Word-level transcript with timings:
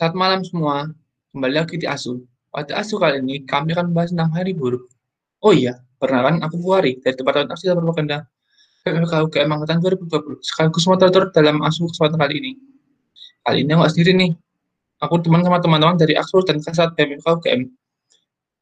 Selamat 0.00 0.16
malam 0.16 0.40
semua, 0.40 0.88
kembali 1.36 1.60
lagi 1.60 1.76
di 1.76 1.84
ASU. 1.84 2.24
Pada 2.48 2.80
ASU 2.80 2.96
kali 2.96 3.20
ini, 3.20 3.44
kami 3.44 3.76
akan 3.76 3.92
membahas 3.92 4.08
tentang 4.08 4.32
hari 4.32 4.56
buruh. 4.56 4.80
Oh 5.44 5.52
iya, 5.52 5.76
perkenalan 6.00 6.40
aku 6.40 6.56
Fuari 6.56 6.96
dari 7.04 7.20
Departemen 7.20 7.52
Aksi 7.52 7.68
dan 7.68 7.76
Propaganda 7.76 8.24
PMK 8.80 9.12
UGM 9.28 9.60
Angkatan 9.60 9.84
2020, 9.84 10.40
sekaligus 10.40 10.88
moderator 10.88 11.28
dalam 11.36 11.60
ASU 11.60 11.84
kesempatan 11.84 12.16
kali 12.16 12.34
ini. 12.40 12.52
Kali 13.44 13.60
ini 13.60 13.76
aku 13.76 13.92
sendiri 13.92 14.12
nih, 14.16 14.32
aku 15.04 15.20
teman 15.20 15.44
sama 15.44 15.60
teman-teman 15.60 16.00
dari 16.00 16.16
ASU 16.16 16.40
dan 16.48 16.64
Kasat 16.64 16.96
PMK 16.96 17.20
UGM. 17.20 17.68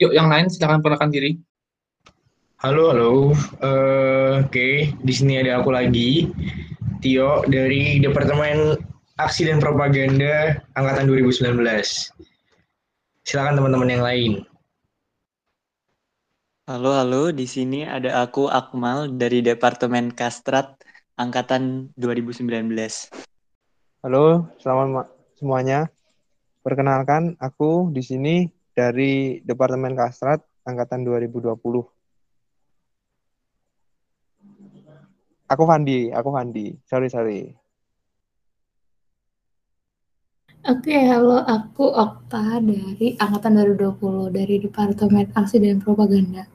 Yuk, 0.02 0.10
yang 0.18 0.26
lain 0.26 0.50
silakan 0.50 0.82
perkenalkan 0.82 1.14
diri. 1.14 1.38
Halo, 2.58 2.90
halo. 2.90 3.10
Uh, 3.62 4.42
Oke, 4.42 4.50
okay. 4.50 4.74
di 5.06 5.12
sini 5.14 5.38
ada 5.38 5.62
aku 5.62 5.70
lagi, 5.70 6.34
Tio 6.98 7.46
dari 7.46 8.02
Departemen 8.02 8.87
Aksi 9.18 9.50
dan 9.50 9.58
Propaganda 9.58 10.62
Angkatan 10.78 11.10
2019. 11.10 11.58
Silakan 13.26 13.58
teman-teman 13.58 13.90
yang 13.90 14.04
lain. 14.06 14.32
Halo, 16.70 16.94
halo. 16.94 17.34
Di 17.34 17.42
sini 17.50 17.82
ada 17.82 18.22
aku 18.22 18.46
Akmal 18.46 19.10
dari 19.18 19.42
Departemen 19.42 20.14
Kastrat 20.14 20.78
Angkatan 21.18 21.90
2019. 21.98 22.46
Halo, 24.06 24.54
selamat 24.62 25.10
semuanya. 25.34 25.90
Perkenalkan, 26.62 27.34
aku 27.42 27.90
di 27.90 28.06
sini 28.06 28.46
dari 28.70 29.42
Departemen 29.42 29.98
Kastrat 29.98 30.46
Angkatan 30.62 31.02
2020. 31.02 31.58
Aku 35.50 35.62
Fandi, 35.66 36.14
aku 36.14 36.30
Fandi. 36.30 36.70
Sorry, 36.86 37.10
sorry. 37.10 37.66
Oke, 40.66 40.90
halo. 40.90 41.38
Aku 41.46 41.86
Okta 41.86 42.58
dari 42.58 43.14
Angkatan 43.14 43.62
2020 43.78 44.34
dari 44.34 44.58
Departemen 44.58 45.30
Aksi 45.30 45.62
dan 45.62 45.78
Propaganda. 45.78 46.50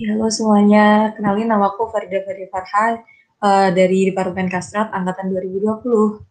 Ya, 0.00 0.16
halo 0.16 0.32
semuanya. 0.32 1.12
Kenalin 1.12 1.52
nama 1.52 1.68
aku 1.68 1.92
Farida 1.92 2.24
Farida 2.24 2.48
Farhan 2.48 3.04
uh, 3.44 3.68
dari 3.68 4.08
Departemen 4.08 4.48
Kastrat 4.48 4.88
Angkatan 4.96 5.28
2020. 5.36 6.24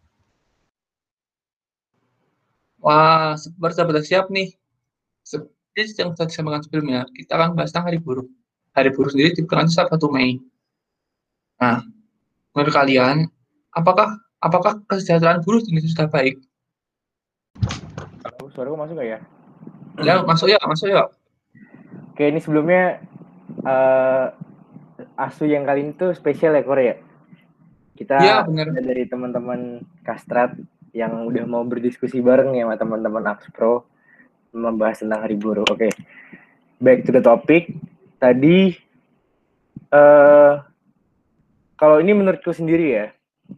Wah, 2.82 3.38
bersahabat 3.62 4.02
siap 4.02 4.26
nih. 4.34 4.58
Seperti 5.22 6.02
yang 6.02 6.18
sudah 6.18 6.26
disampaikan 6.26 6.62
sebelumnya, 6.66 7.06
kita 7.14 7.38
akan 7.38 7.54
bahas 7.54 7.70
tentang 7.70 7.94
hari 7.94 8.02
buruh 8.02 8.26
hari 8.74 8.90
buruh 8.90 9.14
sendiri 9.14 9.38
diperkenalkan 9.38 9.70
satu 9.70 10.10
Mei. 10.10 10.42
Nah, 11.62 11.80
menurut 12.52 12.74
kalian, 12.74 13.30
apakah 13.72 14.25
apakah 14.40 14.82
kesejahteraan 14.86 15.42
buruh 15.42 15.62
ini 15.66 15.80
sudah 15.84 16.08
baik? 16.08 16.40
Halo, 18.26 18.50
suara 18.52 18.72
masuk 18.74 19.00
gak 19.00 19.08
ya? 19.08 19.18
Ya, 20.04 20.14
masuk 20.24 20.48
ya, 20.52 20.60
masuk 20.64 20.88
ya. 20.92 21.08
Oke, 22.12 22.28
ini 22.28 22.40
sebelumnya 22.40 23.00
uh, 23.64 24.32
asu 25.16 25.48
yang 25.48 25.64
kali 25.64 25.88
ini 25.88 25.92
tuh 25.96 26.12
spesial 26.12 26.56
ya 26.56 26.64
Korea. 26.64 26.94
Kita 27.96 28.20
ya, 28.20 28.44
bener. 28.44 28.76
dari 28.76 29.08
teman-teman 29.08 29.80
Kastrat 30.04 30.52
yang 30.92 31.24
udah 31.28 31.44
mau 31.48 31.64
berdiskusi 31.64 32.20
bareng 32.20 32.56
ya 32.56 32.68
sama 32.68 32.76
teman-teman 32.76 33.36
Pro 33.52 33.88
membahas 34.52 35.00
tentang 35.00 35.24
hari 35.24 35.36
buruh. 35.36 35.64
Oke, 35.68 35.92
back 36.80 37.04
to 37.08 37.12
the 37.12 37.24
topic 37.24 37.72
tadi 38.16 38.76
uh, 39.92 40.60
kalau 41.76 42.00
ini 42.00 42.16
menurutku 42.16 42.52
sendiri 42.52 42.86
ya 42.88 43.06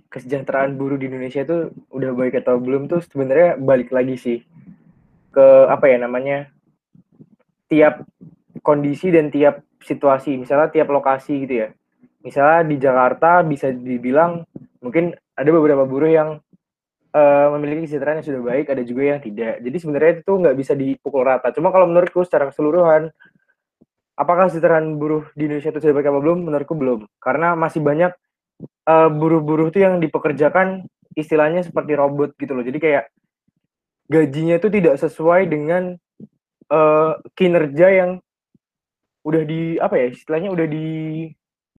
kesejahteraan 0.08 0.76
buruh 0.76 0.96
di 0.96 1.08
Indonesia 1.08 1.44
itu 1.44 1.72
udah 1.92 2.10
baik 2.16 2.40
atau 2.40 2.60
belum 2.60 2.88
tuh 2.88 3.04
sebenarnya 3.04 3.60
balik 3.60 3.92
lagi 3.92 4.16
sih 4.16 4.38
ke 5.32 5.46
apa 5.68 5.84
ya 5.88 5.96
namanya 6.00 6.48
tiap 7.68 8.04
kondisi 8.64 9.12
dan 9.12 9.28
tiap 9.28 9.60
situasi 9.84 10.40
misalnya 10.40 10.72
tiap 10.72 10.88
lokasi 10.88 11.44
gitu 11.44 11.54
ya 11.64 11.68
misalnya 12.24 12.60
di 12.64 12.76
Jakarta 12.80 13.44
bisa 13.44 13.70
dibilang 13.70 14.42
mungkin 14.80 15.12
ada 15.38 15.50
beberapa 15.54 15.84
buruh 15.84 16.10
yang 16.10 16.28
uh, 17.14 17.46
memiliki 17.56 17.86
kesejahteraan 17.86 18.20
yang 18.20 18.28
sudah 18.28 18.42
baik 18.42 18.66
ada 18.72 18.82
juga 18.82 19.02
yang 19.16 19.20
tidak 19.20 19.60
jadi 19.60 19.76
sebenarnya 19.76 20.12
itu 20.24 20.32
nggak 20.32 20.56
bisa 20.56 20.72
dipukul 20.74 21.22
rata 21.22 21.52
cuma 21.54 21.70
kalau 21.70 21.86
menurutku 21.86 22.24
secara 22.24 22.50
keseluruhan 22.50 23.12
apakah 24.18 24.50
kesejahteraan 24.50 24.98
buruh 24.98 25.30
di 25.38 25.46
Indonesia 25.46 25.70
itu 25.70 25.80
sudah 25.80 25.94
baik 25.94 26.10
apa 26.10 26.18
belum? 26.18 26.38
Menurutku 26.50 26.74
belum. 26.74 27.06
Karena 27.22 27.54
masih 27.54 27.80
banyak 27.80 28.12
uh, 28.88 29.08
buruh-buruh 29.10 29.70
itu 29.70 29.82
yang 29.82 29.98
dipekerjakan 30.02 30.86
istilahnya 31.14 31.66
seperti 31.66 31.98
robot 31.98 32.34
gitu 32.38 32.54
loh. 32.54 32.64
Jadi 32.64 32.78
kayak 32.78 33.04
gajinya 34.08 34.56
itu 34.56 34.68
tidak 34.72 34.94
sesuai 34.98 35.50
dengan 35.50 35.94
uh, 36.72 37.18
kinerja 37.36 37.88
yang 37.92 38.10
udah 39.26 39.42
di 39.44 39.76
apa 39.76 39.94
ya 39.98 40.06
istilahnya 40.08 40.48
udah 40.54 40.66
di 40.70 40.86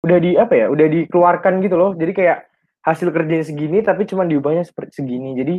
udah 0.06 0.18
di 0.22 0.32
apa 0.38 0.54
ya 0.54 0.66
udah 0.70 0.88
dikeluarkan 0.88 1.64
gitu 1.66 1.76
loh. 1.76 1.92
Jadi 1.98 2.12
kayak 2.14 2.46
hasil 2.86 3.12
kerjanya 3.12 3.46
segini 3.46 3.84
tapi 3.84 4.08
cuma 4.08 4.24
diubahnya 4.24 4.64
seperti 4.64 5.04
segini. 5.04 5.36
Jadi 5.36 5.56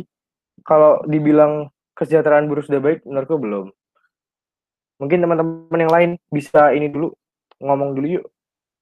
kalau 0.65 1.01
dibilang 1.05 1.69
kesejahteraan 1.97 2.47
buruh 2.49 2.65
sudah 2.65 2.81
baik 2.81 3.05
menurutku 3.05 3.37
belum. 3.37 3.67
Mungkin 5.01 5.17
teman-teman 5.17 5.79
yang 5.81 5.93
lain 5.93 6.11
bisa 6.29 6.73
ini 6.73 6.89
dulu 6.89 7.13
ngomong 7.61 7.97
dulu 7.97 8.07
yuk. 8.21 8.25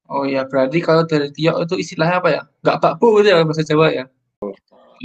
Oh 0.10 0.26
ya, 0.26 0.42
berarti 0.50 0.82
kalau 0.82 1.06
dari 1.06 1.30
Tio 1.30 1.54
itu 1.62 1.78
istilahnya 1.78 2.18
apa 2.18 2.30
ya? 2.34 2.42
Gak 2.66 2.78
bakbu 2.82 3.22
gitu 3.22 3.30
ya 3.30 3.46
bahasa 3.46 3.62
Jawa 3.62 3.94
ya. 3.94 4.06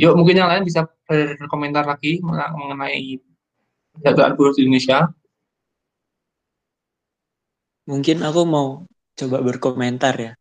Yuk 0.01 0.17
mungkin 0.17 0.41
yang 0.41 0.49
lain 0.49 0.65
bisa 0.65 0.89
berkomentar 1.07 1.85
lagi 1.85 2.25
mengenai 2.25 3.21
kesejahteraan 3.95 4.35
buruh 4.35 4.57
di 4.57 4.65
Indonesia. 4.65 5.13
Mungkin 7.85 8.25
aku 8.25 8.41
mau 8.49 8.89
coba 9.15 9.45
berkomentar 9.45 10.15
ya. 10.17 10.33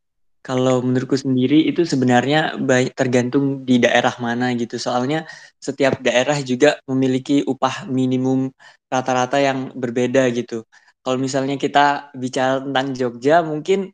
Kalau 0.44 0.84
menurutku 0.84 1.16
sendiri 1.16 1.68
itu 1.68 1.88
sebenarnya 1.88 2.59
baik 2.59 2.95
tergantung 3.00 3.63
di 3.68 3.80
daerah 3.84 4.16
mana 4.19 4.51
gitu. 4.56 4.80
Soalnya 4.80 5.28
setiap 5.59 6.00
daerah 6.03 6.35
juga 6.44 6.80
memiliki 6.88 7.44
upah 7.44 7.88
minimum 7.88 8.51
rata-rata 8.91 9.40
yang 9.40 9.72
berbeda 9.75 10.28
gitu. 10.35 10.63
Kalau 11.03 11.19
misalnya 11.19 11.56
kita 11.59 12.12
bicara 12.16 12.63
tentang 12.63 12.95
Jogja, 12.95 13.44
mungkin 13.44 13.91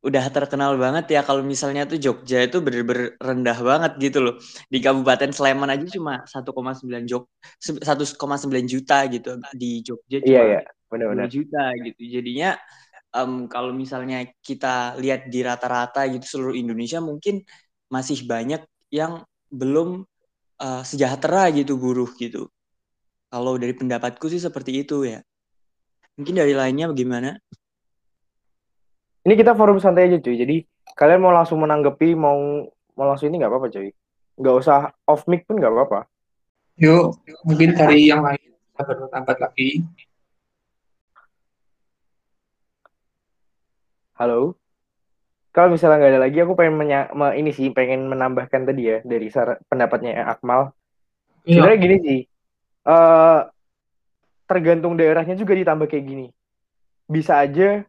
udah 0.00 0.24
terkenal 0.32 0.80
banget 0.80 1.12
ya 1.12 1.20
kalau 1.20 1.44
misalnya 1.44 1.84
tuh 1.84 2.00
Jogja 2.00 2.48
itu 2.48 2.64
bener-bener 2.64 3.20
rendah 3.20 3.58
banget 3.60 3.92
gitu 4.00 4.18
loh. 4.24 4.34
Di 4.72 4.80
Kabupaten 4.80 5.28
Sleman 5.28 5.68
aja 5.68 5.84
cuma 5.92 6.24
1,9 6.24 7.04
Jog 7.04 7.28
1,9 7.60 8.64
juta 8.64 8.98
gitu. 9.12 9.36
Di 9.52 9.84
Jogja 9.84 10.18
cuma 10.24 10.32
iya, 10.32 10.42
iya. 10.56 10.60
Bener 10.88 11.06
-bener. 11.12 11.28
juta 11.28 11.76
gitu. 11.84 12.00
Jadinya 12.00 12.56
um, 13.12 13.44
kalau 13.44 13.76
misalnya 13.76 14.24
kita 14.40 14.96
lihat 14.96 15.28
di 15.28 15.44
rata-rata 15.44 16.08
gitu 16.08 16.26
seluruh 16.26 16.56
Indonesia 16.56 16.98
mungkin 17.04 17.44
masih 17.92 18.24
banyak 18.24 18.64
yang 18.88 19.20
belum 19.52 20.06
uh, 20.62 20.82
sejahtera 20.86 21.52
gitu 21.52 21.76
buruh 21.76 22.08
gitu. 22.16 22.48
Kalau 23.30 23.54
dari 23.60 23.76
pendapatku 23.76 24.26
sih 24.32 24.40
seperti 24.42 24.82
itu 24.82 25.06
ya. 25.06 25.20
Mungkin 26.18 26.34
dari 26.40 26.56
lainnya 26.56 26.90
bagaimana? 26.90 27.38
Ini 29.20 29.34
kita 29.36 29.52
forum 29.52 29.76
santai 29.76 30.08
aja 30.08 30.16
cuy. 30.16 30.36
Jadi 30.36 30.56
kalian 30.96 31.20
mau 31.20 31.32
langsung 31.32 31.60
menanggapi 31.60 32.16
mau 32.16 32.64
mau 32.96 33.06
langsung 33.08 33.28
ini 33.28 33.36
nggak 33.40 33.52
apa-apa 33.52 33.68
cuy. 33.68 33.92
Nggak 34.40 34.54
usah 34.64 34.96
off 35.04 35.28
mic 35.28 35.44
pun 35.44 35.60
nggak 35.60 35.72
apa-apa. 35.72 36.08
Yuk, 36.80 37.20
mungkin 37.44 37.76
dari 37.76 38.08
yang 38.08 38.24
lain 38.24 38.40
kita 38.40 38.82
berpendapat 38.88 39.36
lagi. 39.36 39.84
Halo. 44.16 44.56
Kalau 45.50 45.68
misalnya 45.74 46.00
nggak 46.00 46.12
ada 46.16 46.22
lagi, 46.24 46.38
aku 46.40 46.54
pengen 46.56 46.78
menya 46.78 47.10
ini 47.36 47.50
sih 47.50 47.68
pengen 47.74 48.08
menambahkan 48.08 48.64
tadi 48.64 48.88
ya 48.88 48.98
dari 49.04 49.28
pendapatnya 49.66 50.24
Akmal. 50.24 50.72
Iya. 51.44 51.60
Sebenarnya 51.60 51.78
gini 51.82 51.96
sih, 52.00 52.20
uh, 52.86 53.50
tergantung 54.46 54.94
daerahnya 54.94 55.34
juga 55.36 55.58
ditambah 55.58 55.90
kayak 55.90 56.04
gini. 56.06 56.26
Bisa 57.10 57.42
aja 57.42 57.82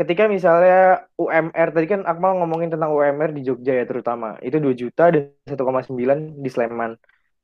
ketika 0.00 0.24
misalnya 0.24 1.04
UMR 1.20 1.68
tadi 1.76 1.84
kan 1.84 2.08
Akmal 2.08 2.40
ngomongin 2.40 2.72
tentang 2.72 2.96
UMR 2.96 3.36
di 3.36 3.44
Jogja 3.44 3.76
ya 3.76 3.84
terutama. 3.84 4.40
Itu 4.40 4.56
2 4.56 4.72
juta 4.72 5.12
dan 5.12 5.36
1,9 5.44 6.40
di 6.40 6.48
Sleman. 6.48 6.96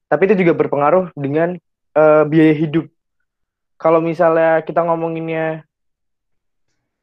Tapi 0.09 0.23
itu 0.25 0.41
juga 0.41 0.57
berpengaruh 0.57 1.13
dengan 1.13 1.61
uh, 1.93 2.25
biaya 2.25 2.57
hidup. 2.57 2.89
Kalau 3.77 4.01
misalnya 4.01 4.65
kita 4.65 4.81
ngomonginnya 4.81 5.69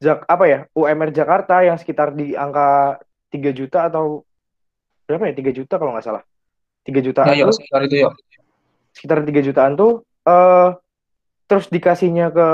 Jak 0.04 0.28
apa 0.28 0.46
ya 0.52 0.60
UMR 0.76 1.16
Jakarta 1.16 1.64
yang 1.64 1.80
sekitar 1.80 2.12
di 2.12 2.36
angka 2.36 3.00
3 3.32 3.56
juta 3.56 3.88
atau 3.88 4.28
berapa 5.08 5.32
ya? 5.32 5.34
3 5.40 5.56
juta 5.64 5.80
kalau 5.80 5.96
nggak 5.96 6.04
salah. 6.04 6.24
3 6.84 7.00
jutaan 7.00 7.32
ya, 7.32 7.48
tuh, 7.48 7.56
sekitar 7.56 7.80
itu 7.88 7.96
ya. 8.04 8.12
Sekitar 8.92 9.18
3 9.24 9.48
jutaan 9.48 9.80
tuh 9.80 10.04
uh, 10.28 10.76
terus 11.48 11.72
dikasihnya 11.72 12.36
ke 12.36 12.48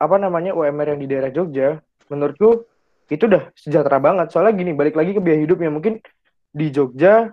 apa 0.00 0.16
namanya 0.16 0.56
UMR 0.56 0.96
yang 0.96 1.00
di 1.04 1.08
daerah 1.08 1.28
Jogja, 1.28 1.76
menurutku 2.08 2.66
itu 3.06 3.24
udah 3.26 3.54
sejahtera 3.54 4.02
banget. 4.02 4.34
Soalnya 4.34 4.54
gini, 4.58 4.72
balik 4.74 4.98
lagi 4.98 5.14
ke 5.14 5.22
biaya 5.22 5.40
hidupnya 5.42 5.70
mungkin 5.70 6.02
di 6.50 6.66
Jogja 6.72 7.30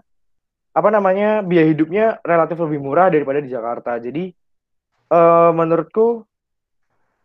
apa 0.73 0.89
namanya 0.89 1.45
biaya 1.45 1.69
hidupnya 1.69 2.05
relatif 2.25 2.57
lebih 2.57 2.81
murah 2.81 3.09
daripada 3.09 3.39
di 3.41 3.49
Jakarta. 3.49 3.97
Jadi 4.01 4.33
uh, 5.13 5.53
menurutku 5.53 6.25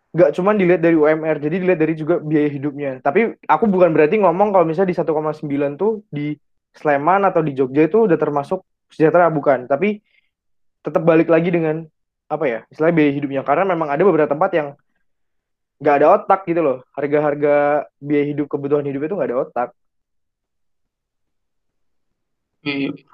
nggak 0.08 0.32
cuma 0.36 0.56
dilihat 0.56 0.80
dari 0.80 0.96
UMR, 0.96 1.36
jadi 1.36 1.56
dilihat 1.60 1.80
dari 1.80 1.94
juga 1.96 2.16
biaya 2.20 2.48
hidupnya. 2.48 2.90
Tapi 3.04 3.36
aku 3.44 3.64
bukan 3.68 3.92
berarti 3.92 4.20
ngomong 4.20 4.52
kalau 4.52 4.64
misalnya 4.64 4.92
di 4.92 4.96
1,9 4.96 5.76
tuh 5.80 6.04
di 6.08 6.32
Sleman 6.72 7.28
atau 7.28 7.40
di 7.44 7.52
Jogja 7.52 7.84
itu 7.88 8.08
udah 8.08 8.16
termasuk 8.16 8.64
sejahtera 8.88 9.28
bukan. 9.28 9.68
Tapi 9.68 10.00
tetap 10.80 11.04
balik 11.04 11.28
lagi 11.28 11.52
dengan 11.52 11.84
apa 12.28 12.44
ya 12.44 12.60
istilahnya 12.68 12.96
biaya 12.96 13.12
hidupnya 13.16 13.40
karena 13.40 13.64
memang 13.72 13.88
ada 13.88 14.02
beberapa 14.04 14.28
tempat 14.28 14.50
yang 14.52 14.68
nggak 15.78 15.94
ada 16.02 16.06
otak 16.18 16.42
gitu 16.50 16.58
loh 16.58 16.78
harga-harga 16.90 17.86
biaya 18.02 18.24
hidup 18.34 18.50
kebutuhan 18.50 18.82
hidup 18.82 19.06
itu 19.06 19.14
nggak 19.14 19.30
ada 19.30 19.40
otak. 19.46 19.68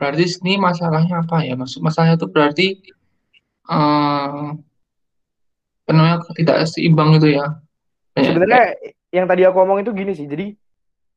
Berarti 0.00 0.24
ini 0.42 0.56
masalahnya 0.56 1.22
apa 1.22 1.44
ya? 1.44 1.54
Maksud 1.54 1.84
masalahnya 1.84 2.16
itu 2.16 2.26
berarti 2.26 2.66
uh, 3.68 4.56
penuhnya 5.84 6.16
tidak 6.34 6.56
seimbang 6.66 7.20
itu 7.20 7.38
ya. 7.38 7.60
Sebenarnya 8.16 8.74
yang 9.12 9.28
tadi 9.28 9.44
aku 9.44 9.56
ngomong 9.62 9.84
itu 9.84 9.92
gini 9.92 10.16
sih. 10.16 10.26
Jadi 10.26 10.56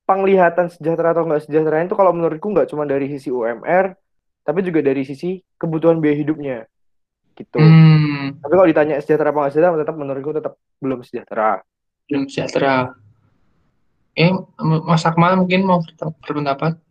penglihatan 0.03 0.69
sejahtera 0.71 1.15
atau 1.15 1.25
enggak 1.27 1.47
sejahtera 1.47 1.83
itu 1.83 1.95
kalau 1.95 2.11
menurutku 2.13 2.51
nggak 2.51 2.69
cuma 2.69 2.83
dari 2.83 3.07
sisi 3.11 3.31
UMR, 3.31 3.95
tapi 4.43 4.59
juga 4.63 4.79
dari 4.83 5.03
sisi 5.07 5.39
kebutuhan 5.57 6.03
biaya 6.03 6.19
hidupnya. 6.19 6.57
Gitu. 7.37 7.61
Hmm. 7.61 8.41
Tapi 8.41 8.53
kalau 8.57 8.67
ditanya 8.67 8.97
sejahtera 8.97 9.29
apa 9.29 9.37
nggak 9.45 9.53
sejahtera, 9.53 9.81
tetap 9.85 9.95
menurutku 9.95 10.31
tetap 10.33 10.53
belum 10.81 10.99
sejahtera. 11.05 11.61
Belum 12.09 12.25
sejahtera. 12.25 12.97
Eh, 14.17 14.33
Mas 14.81 15.05
Akmal 15.05 15.37
mungkin 15.37 15.61
mau 15.61 15.77
berpendapat? 16.25 16.81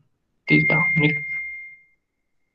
Tidak, 0.47 0.83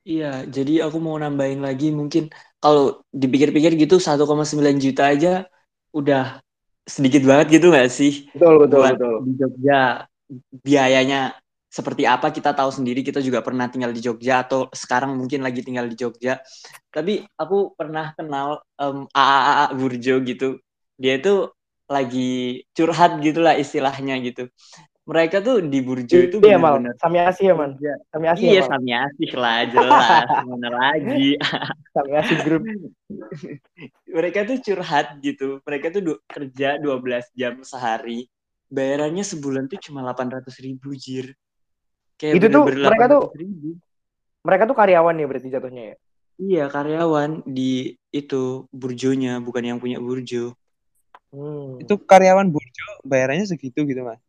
Iya, 0.02 0.48
jadi 0.50 0.88
aku 0.88 0.98
mau 0.98 1.20
nambahin 1.20 1.62
lagi 1.62 1.94
mungkin 1.94 2.32
kalau 2.58 3.06
dipikir-pikir 3.14 3.78
gitu 3.78 4.02
1,9 4.02 4.82
juta 4.82 5.12
aja 5.12 5.46
udah 5.94 6.42
sedikit 6.88 7.22
banget 7.28 7.62
gitu 7.62 7.70
nggak 7.70 7.92
sih? 7.92 8.26
Betul 8.34 8.66
betul 8.66 8.80
Buat 8.82 8.96
betul. 8.98 9.16
Di 9.28 9.32
Jogja 9.38 9.82
biayanya 10.64 11.22
seperti 11.72 12.04
apa 12.04 12.36
kita 12.36 12.52
tahu 12.52 12.68
sendiri 12.68 13.00
kita 13.00 13.24
juga 13.24 13.40
pernah 13.40 13.72
tinggal 13.72 13.96
di 13.96 14.04
Jogja 14.04 14.44
atau 14.44 14.68
sekarang 14.76 15.16
mungkin 15.16 15.40
lagi 15.40 15.64
tinggal 15.64 15.88
di 15.88 15.96
Jogja. 15.96 16.44
Tapi 16.92 17.24
aku 17.40 17.72
pernah 17.80 18.12
kenal 18.12 18.60
um, 18.76 19.08
AAA 19.16 19.66
Burjo 19.80 20.16
gitu. 20.28 20.60
Dia 21.00 21.16
itu 21.16 21.48
lagi 21.88 22.68
curhat 22.76 23.24
gitulah 23.24 23.56
istilahnya 23.56 24.20
gitu. 24.20 24.52
Mereka 25.08 25.40
tuh 25.40 25.64
di 25.64 25.80
Burjo 25.80 26.20
itu 26.20 26.44
iya 26.44 26.60
mal. 26.60 26.76
Sami 27.00 27.24
Asih 27.24 27.52
ya 27.52 27.56
man 27.60 27.80
Sami 28.12 28.26
Asih 28.28 28.48
iya 28.52 28.60
ya, 28.60 28.64
Sami 28.68 28.92
Asih 28.92 29.32
lah 29.40 29.60
jelas. 29.72 30.28
Mana 30.44 30.70
lagi? 30.76 31.40
Sami 31.96 32.12
Asih 32.20 32.38
grup 32.44 32.68
mereka 34.12 34.44
tuh 34.44 34.60
curhat 34.60 35.24
gitu. 35.24 35.64
Mereka 35.64 35.88
tuh 35.96 36.02
du 36.04 36.14
kerja 36.28 36.76
12 36.84 37.32
jam 37.32 37.64
sehari. 37.64 38.28
Bayarannya 38.68 39.24
sebulan 39.24 39.72
tuh 39.72 39.80
cuma 39.80 40.04
800 40.04 40.52
ribu 40.60 40.92
jir 41.00 41.32
kayak 42.22 42.38
itu 42.38 42.48
tuh 42.54 42.64
mereka 42.70 43.06
tuh 43.10 43.24
ribu. 43.34 43.70
mereka 44.46 44.64
tuh 44.70 44.78
karyawan 44.78 45.18
ya 45.18 45.26
berarti 45.26 45.50
jatuhnya 45.50 45.84
ya 45.90 45.96
iya 46.38 46.64
karyawan 46.70 47.42
di 47.50 47.98
itu 48.14 48.70
burjonya 48.70 49.42
bukan 49.42 49.64
yang 49.66 49.78
punya 49.82 49.98
burjo 49.98 50.54
hmm. 51.34 51.82
itu 51.82 51.94
karyawan 52.06 52.54
burjo 52.54 52.88
bayarannya 53.02 53.50
segitu 53.50 53.82
gitu 53.90 54.06
mas 54.06 54.22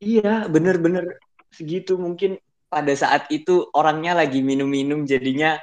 Iya, 0.00 0.48
bener-bener 0.48 1.20
segitu 1.52 2.00
mungkin 2.00 2.40
pada 2.72 2.88
saat 2.96 3.28
itu 3.28 3.68
orangnya 3.76 4.16
lagi 4.16 4.40
minum-minum 4.40 5.04
jadinya 5.04 5.60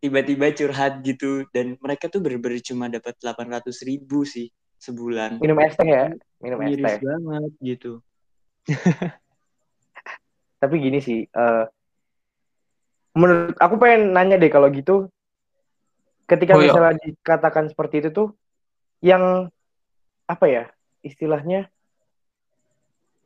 tiba-tiba 0.00 0.56
curhat 0.56 1.04
gitu 1.04 1.44
dan 1.52 1.76
mereka 1.84 2.08
tuh 2.08 2.24
bener-bener 2.24 2.64
cuma 2.64 2.88
dapat 2.88 3.12
800 3.20 3.76
ribu 3.84 4.24
sih 4.24 4.48
sebulan. 4.80 5.36
Minum 5.36 5.60
es 5.60 5.76
teh 5.76 5.84
ya? 5.84 6.08
Minum 6.40 6.64
es 6.64 6.80
teh. 6.80 6.96
banget 6.96 7.52
gitu. 7.60 7.92
Tapi 10.64 10.80
gini 10.80 10.98
sih, 11.04 11.28
uh, 11.36 11.68
menurut 13.12 13.52
aku 13.60 13.76
pengen 13.76 14.16
nanya 14.16 14.40
deh 14.40 14.48
kalau 14.48 14.72
gitu, 14.72 15.12
ketika 16.24 16.56
oh, 16.56 16.64
iya. 16.64 16.72
misalnya 16.72 16.96
dikatakan 17.04 17.68
seperti 17.68 18.00
itu 18.00 18.08
tuh, 18.16 18.28
yang 19.04 19.52
apa 20.24 20.48
ya 20.48 20.64
istilahnya 21.04 21.68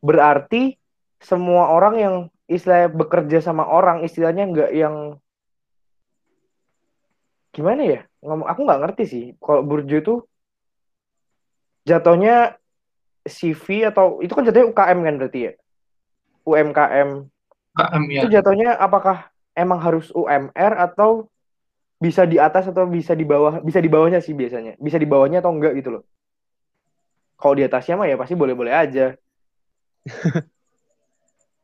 berarti 0.03 0.75
semua 1.23 1.71
orang 1.71 1.95
yang 1.95 2.15
istilah 2.51 2.91
bekerja 2.91 3.39
sama 3.39 3.71
orang 3.71 4.03
istilahnya 4.03 4.51
nggak 4.51 4.71
yang 4.75 4.97
gimana 7.55 7.83
ya? 7.87 8.01
Ngomong 8.19 8.51
aku 8.51 8.61
nggak 8.67 8.83
ngerti 8.83 9.05
sih. 9.07 9.25
Kalau 9.39 9.63
burjo 9.63 9.97
itu 10.03 10.15
jatuhnya 11.87 12.59
CV 13.23 13.87
atau 13.87 14.19
itu 14.25 14.33
kan 14.35 14.43
jatuhnya 14.43 14.75
UKM 14.75 14.99
kan 15.07 15.15
berarti 15.23 15.41
ya 15.47 15.53
UMKM 16.49 17.09
UKM 17.77 18.03
ya 18.09 18.21
itu 18.25 18.29
jatuhnya 18.33 18.81
apakah 18.81 19.29
emang 19.53 19.79
harus 19.79 20.09
UMR 20.17 20.73
atau 20.79 21.29
bisa 21.99 22.25
di 22.25 22.39
atas 22.39 22.71
atau 22.71 22.87
bisa 22.87 23.13
di 23.13 23.27
bawah 23.27 23.61
bisa 23.61 23.83
di 23.83 23.91
bawahnya 23.91 24.23
sih 24.23 24.33
biasanya 24.33 24.79
bisa 24.81 24.97
di 24.97 25.07
bawahnya 25.07 25.43
atau 25.45 25.53
enggak 25.53 25.77
gitu 25.77 25.99
loh 25.99 26.03
kalau 27.39 27.55
di 27.59 27.67
atasnya 27.67 27.99
mah 27.99 28.07
ya 28.07 28.17
pasti 28.17 28.39
boleh-boleh 28.39 28.73
aja 28.73 29.19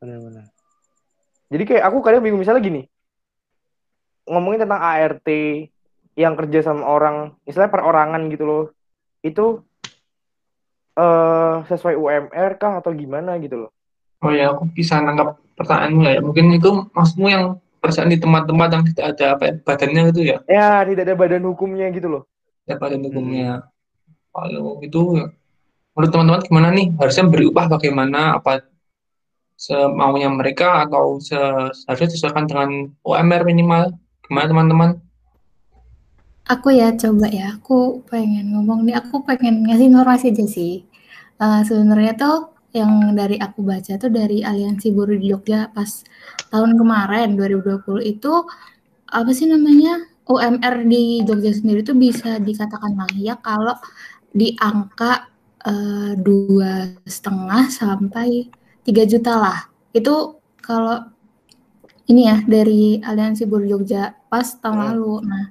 Benar-benar. 0.04 0.52
Jadi 1.48 1.62
kayak 1.64 1.84
aku 1.88 1.98
kadang 2.04 2.20
bingung 2.20 2.44
misalnya 2.44 2.60
gini. 2.60 2.82
Ngomongin 4.28 4.68
tentang 4.68 4.80
ART 4.80 5.28
yang 6.16 6.34
kerja 6.36 6.60
sama 6.64 6.84
orang, 6.84 7.36
misalnya 7.48 7.72
perorangan 7.72 8.22
gitu 8.28 8.44
loh. 8.44 8.64
Itu 9.24 9.64
uh, 10.96 11.64
sesuai 11.68 11.96
UMR 11.96 12.50
kah 12.60 12.84
atau 12.84 12.92
gimana 12.92 13.40
gitu 13.40 13.68
loh. 13.68 13.70
Oh 14.24 14.32
ya, 14.32 14.56
aku 14.56 14.72
bisa 14.72 14.96
nangkap 15.04 15.36
pertanyaanmu 15.60 16.02
ya. 16.08 16.20
Mungkin 16.24 16.56
itu 16.56 16.88
maksudmu 16.96 17.28
yang 17.28 17.44
perasaan 17.84 18.08
di 18.08 18.16
tempat-tempat 18.16 18.68
yang 18.72 18.84
tidak 18.88 19.06
ada 19.12 19.24
apa 19.36 19.42
ya, 19.44 19.52
badannya 19.60 20.02
gitu 20.08 20.20
ya? 20.24 20.38
Ya, 20.48 20.80
tidak 20.88 21.04
ada 21.04 21.14
badan 21.14 21.44
hukumnya 21.44 21.92
gitu 21.92 22.08
loh. 22.08 22.22
Tidak 22.64 22.80
badan 22.80 23.04
hukumnya. 23.04 23.60
Hmm. 23.60 23.68
Kalau 24.34 24.80
itu 24.80 25.00
menurut 25.94 26.10
teman-teman 26.10 26.40
gimana 26.42 26.68
nih 26.74 26.86
harusnya 26.98 27.24
beri 27.30 27.44
upah 27.46 27.66
bagaimana 27.70 28.20
apa 28.42 28.66
semaunya 29.54 30.26
mereka 30.26 30.82
atau 30.82 31.22
seharusnya 31.22 32.10
disesuaikan 32.10 32.50
dengan 32.50 32.90
UMR 33.06 33.46
minimal 33.46 33.94
gimana 34.26 34.46
teman-teman 34.50 34.90
aku 36.50 36.74
ya 36.74 36.90
coba 36.98 37.30
ya 37.30 37.54
aku 37.54 38.02
pengen 38.10 38.50
ngomong 38.58 38.90
nih 38.90 38.98
aku 38.98 39.22
pengen 39.22 39.62
ngasih 39.70 39.86
informasi 39.94 40.34
aja 40.34 40.44
sih 40.50 40.82
uh, 41.38 41.62
sebenarnya 41.62 42.18
tuh 42.18 42.53
yang 42.74 43.14
dari 43.14 43.38
aku 43.38 43.62
baca 43.62 43.94
tuh 43.94 44.10
dari 44.10 44.42
Aliansi 44.42 44.90
Buruh 44.90 45.14
di 45.14 45.30
Jogja 45.30 45.70
pas 45.70 46.02
tahun 46.50 46.74
kemarin 46.74 47.38
2020 47.38 48.02
itu 48.02 48.32
apa 49.08 49.30
sih 49.30 49.46
namanya 49.46 50.02
UMR 50.26 50.82
di 50.84 51.22
Jogja 51.22 51.54
sendiri 51.54 51.86
tuh 51.86 51.94
bisa 51.94 52.42
dikatakan 52.42 52.98
layak 52.98 53.38
kalau 53.46 53.78
di 54.34 54.58
angka 54.58 55.30
Eh, 55.64 56.12
dua 56.20 56.92
setengah 57.08 57.72
sampai 57.72 58.52
tiga 58.84 59.08
juta 59.08 59.32
lah. 59.40 59.58
Itu 59.96 60.36
kalau 60.60 61.08
ini 62.04 62.28
ya 62.28 62.44
dari 62.44 63.00
Aliansi 63.00 63.48
Buruh 63.48 63.64
Jogja 63.72 64.12
pas 64.28 64.44
tahun 64.60 64.76
hmm. 64.76 64.86
lalu. 64.92 65.14
Nah, 65.24 65.46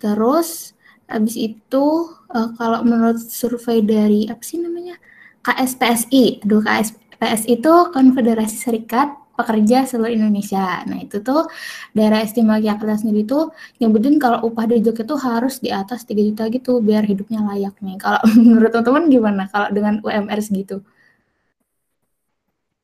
terus 0.00 0.72
habis 1.04 1.36
itu 1.36 1.84
uh, 2.32 2.48
kalau 2.56 2.80
menurut 2.80 3.20
survei 3.20 3.84
dari 3.84 4.24
apa 4.24 4.40
sih 4.40 4.56
namanya 4.56 4.96
KSPSI, 5.42 6.46
aduh 6.46 6.62
KSPSI 6.62 7.58
itu 7.58 7.72
Konfederasi 7.90 8.56
Serikat 8.56 9.22
pekerja 9.32 9.88
seluruh 9.88 10.12
Indonesia. 10.12 10.84
Nah 10.86 11.02
itu 11.02 11.18
tuh 11.24 11.48
daerah 11.96 12.22
istimewa 12.22 12.60
Yogyakarta 12.60 13.02
sendiri 13.02 13.24
tuh 13.24 13.50
nyebutin 13.80 14.20
kalau 14.20 14.44
upah 14.46 14.68
di 14.68 14.84
Jogja 14.84 15.02
tuh 15.08 15.18
harus 15.18 15.58
di 15.58 15.72
atas 15.72 16.04
3 16.04 16.20
juta 16.22 16.46
gitu 16.52 16.78
biar 16.84 17.02
hidupnya 17.02 17.42
layak 17.42 17.74
nih. 17.82 17.96
Kalau 17.98 18.20
menurut 18.46 18.70
teman-teman 18.70 19.04
gimana 19.10 19.42
kalau 19.50 19.68
dengan 19.72 19.98
UMR 20.04 20.38
segitu? 20.44 20.84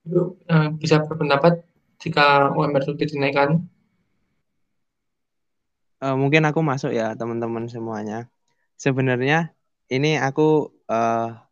Itu 0.09 0.41
uh, 0.49 0.73
bisa 0.75 1.05
berpendapat 1.05 1.62
jika 2.00 2.50
UMR 2.57 2.83
itu 2.97 3.07
dinaikkan? 3.15 3.69
Uh, 5.99 6.15
mungkin 6.15 6.47
aku 6.47 6.62
masuk 6.62 6.95
ya 6.95 7.12
teman-teman 7.15 7.69
semuanya. 7.69 8.31
Sebenarnya 8.79 9.50
ini 9.91 10.15
aku 10.15 10.71
uh, 10.87 11.48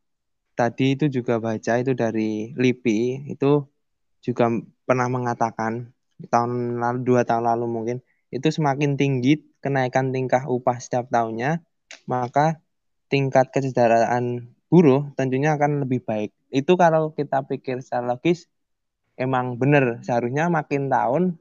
tadi 0.56 0.96
itu 0.96 1.06
juga 1.12 1.36
baca 1.36 1.72
itu 1.76 1.92
dari 1.92 2.56
LIPI 2.56 3.30
itu 3.30 3.62
juga 4.25 4.50
pernah 4.88 5.06
mengatakan 5.12 5.92
tahun 6.32 6.80
lalu 6.80 6.98
dua 7.04 7.22
tahun 7.28 7.44
lalu 7.44 7.66
mungkin 7.68 7.96
itu 8.32 8.48
semakin 8.48 8.96
tinggi 8.96 9.44
kenaikan 9.60 10.10
tingkah 10.10 10.48
upah 10.48 10.80
setiap 10.80 11.12
tahunnya 11.12 11.60
maka 12.08 12.58
tingkat 13.06 13.52
kesejahteraan 13.54 14.50
buruh 14.66 15.14
tentunya 15.14 15.54
akan 15.54 15.86
lebih 15.86 16.02
baik. 16.02 16.34
Itu 16.50 16.75
kalau 16.75 17.14
kita 17.14 17.46
pikir 17.46 17.78
secara 17.84 18.16
logis 18.18 18.50
emang 19.14 19.54
benar 19.60 20.02
seharusnya 20.02 20.50
makin 20.50 20.90
tahun 20.90 21.38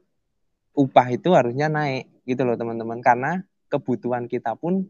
upah 0.76 1.06
itu 1.10 1.32
harusnya 1.34 1.66
naik 1.72 2.06
gitu 2.28 2.44
loh 2.44 2.54
teman-teman 2.54 3.00
karena 3.00 3.42
kebutuhan 3.72 4.30
kita 4.30 4.54
pun 4.54 4.86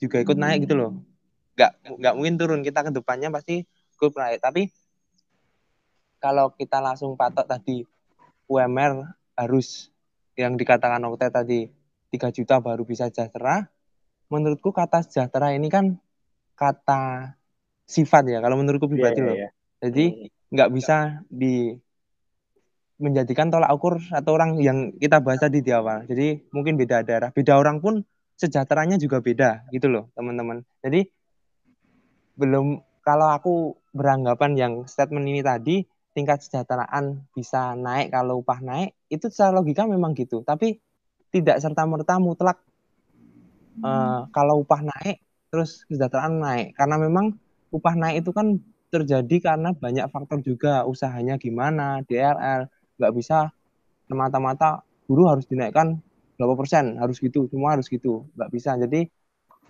juga 0.00 0.22
ikut 0.22 0.36
naik 0.36 0.66
gitu 0.66 0.74
loh 0.74 0.92
nggak 1.58 1.98
nggak 1.98 2.14
mungkin 2.14 2.34
turun 2.38 2.62
kita 2.62 2.86
ke 2.86 2.90
depannya 2.94 3.34
pasti 3.34 3.66
ikut 3.98 4.14
naik 4.14 4.38
tapi 4.38 4.70
kalau 6.22 6.54
kita 6.54 6.78
langsung 6.78 7.18
patok 7.18 7.50
tadi 7.50 7.82
UMR 8.46 9.02
harus 9.34 9.90
yang 10.38 10.54
dikatakan 10.54 11.02
Okta 11.02 11.34
tadi 11.34 11.66
3 12.14 12.30
juta 12.30 12.62
baru 12.62 12.86
bisa 12.86 13.10
sejahtera 13.10 13.66
menurutku 14.30 14.70
kata 14.70 15.02
sejahtera 15.02 15.50
ini 15.50 15.66
kan 15.66 15.98
kata 16.54 17.34
sifat 17.90 18.30
ya 18.30 18.38
kalau 18.38 18.54
menurutku 18.54 18.86
pribadi 18.86 19.18
yeah, 19.18 19.26
loh 19.26 19.36
yeah. 19.36 19.50
jadi 19.82 20.04
nggak 20.54 20.70
bisa 20.70 21.26
di 21.26 21.74
menjadikan 22.98 23.48
tolak 23.48 23.70
ukur 23.70 24.02
atau 24.10 24.34
orang 24.34 24.58
yang 24.58 24.90
kita 24.98 25.22
bahas 25.22 25.38
tadi 25.38 25.62
di 25.62 25.70
awal. 25.70 26.02
Jadi 26.10 26.50
mungkin 26.50 26.74
beda 26.74 27.06
daerah, 27.06 27.30
beda 27.30 27.54
orang 27.54 27.78
pun 27.78 28.02
sejahteranya 28.34 28.98
juga 28.98 29.22
beda 29.22 29.70
gitu 29.70 29.86
loh 29.86 30.10
teman-teman. 30.18 30.66
Jadi 30.82 31.06
belum 32.38 32.80
kalau 33.02 33.28
aku 33.34 33.54
beranggapan 33.90 34.54
yang 34.54 34.72
statement 34.86 35.26
ini 35.26 35.42
tadi 35.42 35.82
tingkat 36.14 36.42
kesejahteraan 36.42 37.26
bisa 37.34 37.74
naik 37.74 38.14
kalau 38.14 38.40
upah 38.40 38.62
naik 38.62 38.94
itu 39.10 39.26
secara 39.26 39.58
logika 39.58 39.84
memang 39.84 40.14
gitu. 40.14 40.46
Tapi 40.46 40.78
tidak 41.34 41.58
serta 41.60 41.84
merta 41.84 42.16
mutlak 42.22 42.62
uh, 43.82 44.30
kalau 44.30 44.62
upah 44.62 44.86
naik 44.86 45.18
terus 45.50 45.82
kesejahteraan 45.90 46.38
naik. 46.38 46.68
Karena 46.78 46.96
memang 46.96 47.34
upah 47.74 47.94
naik 47.98 48.22
itu 48.22 48.30
kan 48.30 48.62
terjadi 48.88 49.36
karena 49.54 49.74
banyak 49.74 50.06
faktor 50.08 50.38
juga. 50.40 50.86
Usahanya 50.86 51.36
gimana 51.36 52.06
DRL 52.06 52.70
nggak 52.98 53.12
bisa 53.14 53.50
semata-mata 54.08 54.82
guru 55.10 55.28
harus 55.28 55.44
dinaikkan 55.44 56.00
berapa 56.38 56.54
persen 56.54 57.02
harus 57.02 57.18
gitu 57.18 57.50
semua 57.50 57.74
harus 57.74 57.90
gitu 57.90 58.30
nggak 58.38 58.50
bisa. 58.54 58.78
Jadi 58.78 59.10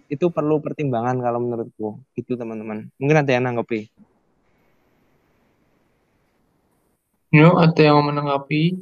itu 0.09 0.33
perlu 0.33 0.59
pertimbangan 0.65 1.21
kalau 1.21 1.39
menurutku. 1.45 2.01
Gitu 2.17 2.35
teman-teman. 2.35 2.89
Mungkin 2.97 3.17
ada 3.21 3.31
yang 3.31 3.45
nanggapi? 3.45 3.93
Ya 7.29 7.53
ada 7.53 7.77
yang 7.77 8.01
mau 8.01 8.09
menanggapi? 8.09 8.81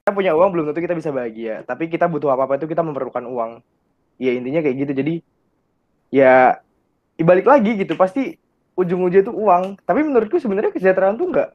Kita 0.00 0.10
punya 0.14 0.38
uang 0.38 0.54
belum 0.54 0.64
tentu 0.70 0.80
kita 0.86 0.94
bisa 0.94 1.10
bahagia. 1.10 1.66
Tapi 1.66 1.90
kita 1.90 2.06
butuh 2.06 2.30
apa 2.30 2.46
apa 2.46 2.62
itu 2.62 2.70
kita 2.70 2.86
memerlukan 2.86 3.26
uang. 3.26 3.58
Ya 4.22 4.30
intinya 4.38 4.62
kayak 4.62 4.76
gitu. 4.86 4.92
Jadi 4.94 5.14
ya 6.14 6.62
ibalik 7.18 7.50
lagi 7.50 7.74
gitu. 7.82 7.98
Pasti 7.98 8.38
ujung-ujungnya 8.78 9.26
itu 9.26 9.34
uang. 9.34 9.82
Tapi 9.82 10.00
menurutku 10.06 10.38
sebenarnya 10.38 10.70
kesejahteraan 10.70 11.18
tuh 11.18 11.26
nggak 11.26 11.48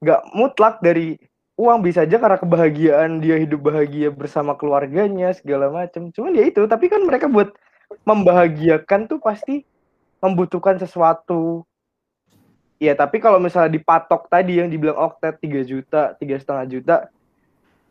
nggak 0.00 0.20
mutlak 0.32 0.80
dari 0.80 1.20
uang. 1.60 1.84
Bisa 1.84 2.08
aja 2.08 2.16
karena 2.16 2.40
kebahagiaan 2.40 3.20
dia 3.20 3.36
hidup 3.36 3.60
bahagia 3.60 4.08
bersama 4.08 4.56
keluarganya 4.56 5.36
segala 5.36 5.68
macam 5.68 6.08
cuman 6.08 6.32
ya 6.32 6.48
itu. 6.48 6.64
Tapi 6.64 6.88
kan 6.88 7.04
mereka 7.04 7.28
buat 7.28 7.52
membahagiakan 8.06 9.10
tuh 9.10 9.18
pasti 9.18 9.66
membutuhkan 10.22 10.78
sesuatu. 10.78 11.64
Ya 12.80 12.96
tapi 12.96 13.20
kalau 13.20 13.36
misalnya 13.36 13.76
dipatok 13.76 14.30
tadi 14.32 14.56
yang 14.56 14.72
dibilang 14.72 14.96
oktet 14.96 15.36
3 15.36 15.68
juta 15.68 16.16
tiga 16.16 16.40
setengah 16.40 16.64
juta 16.64 16.96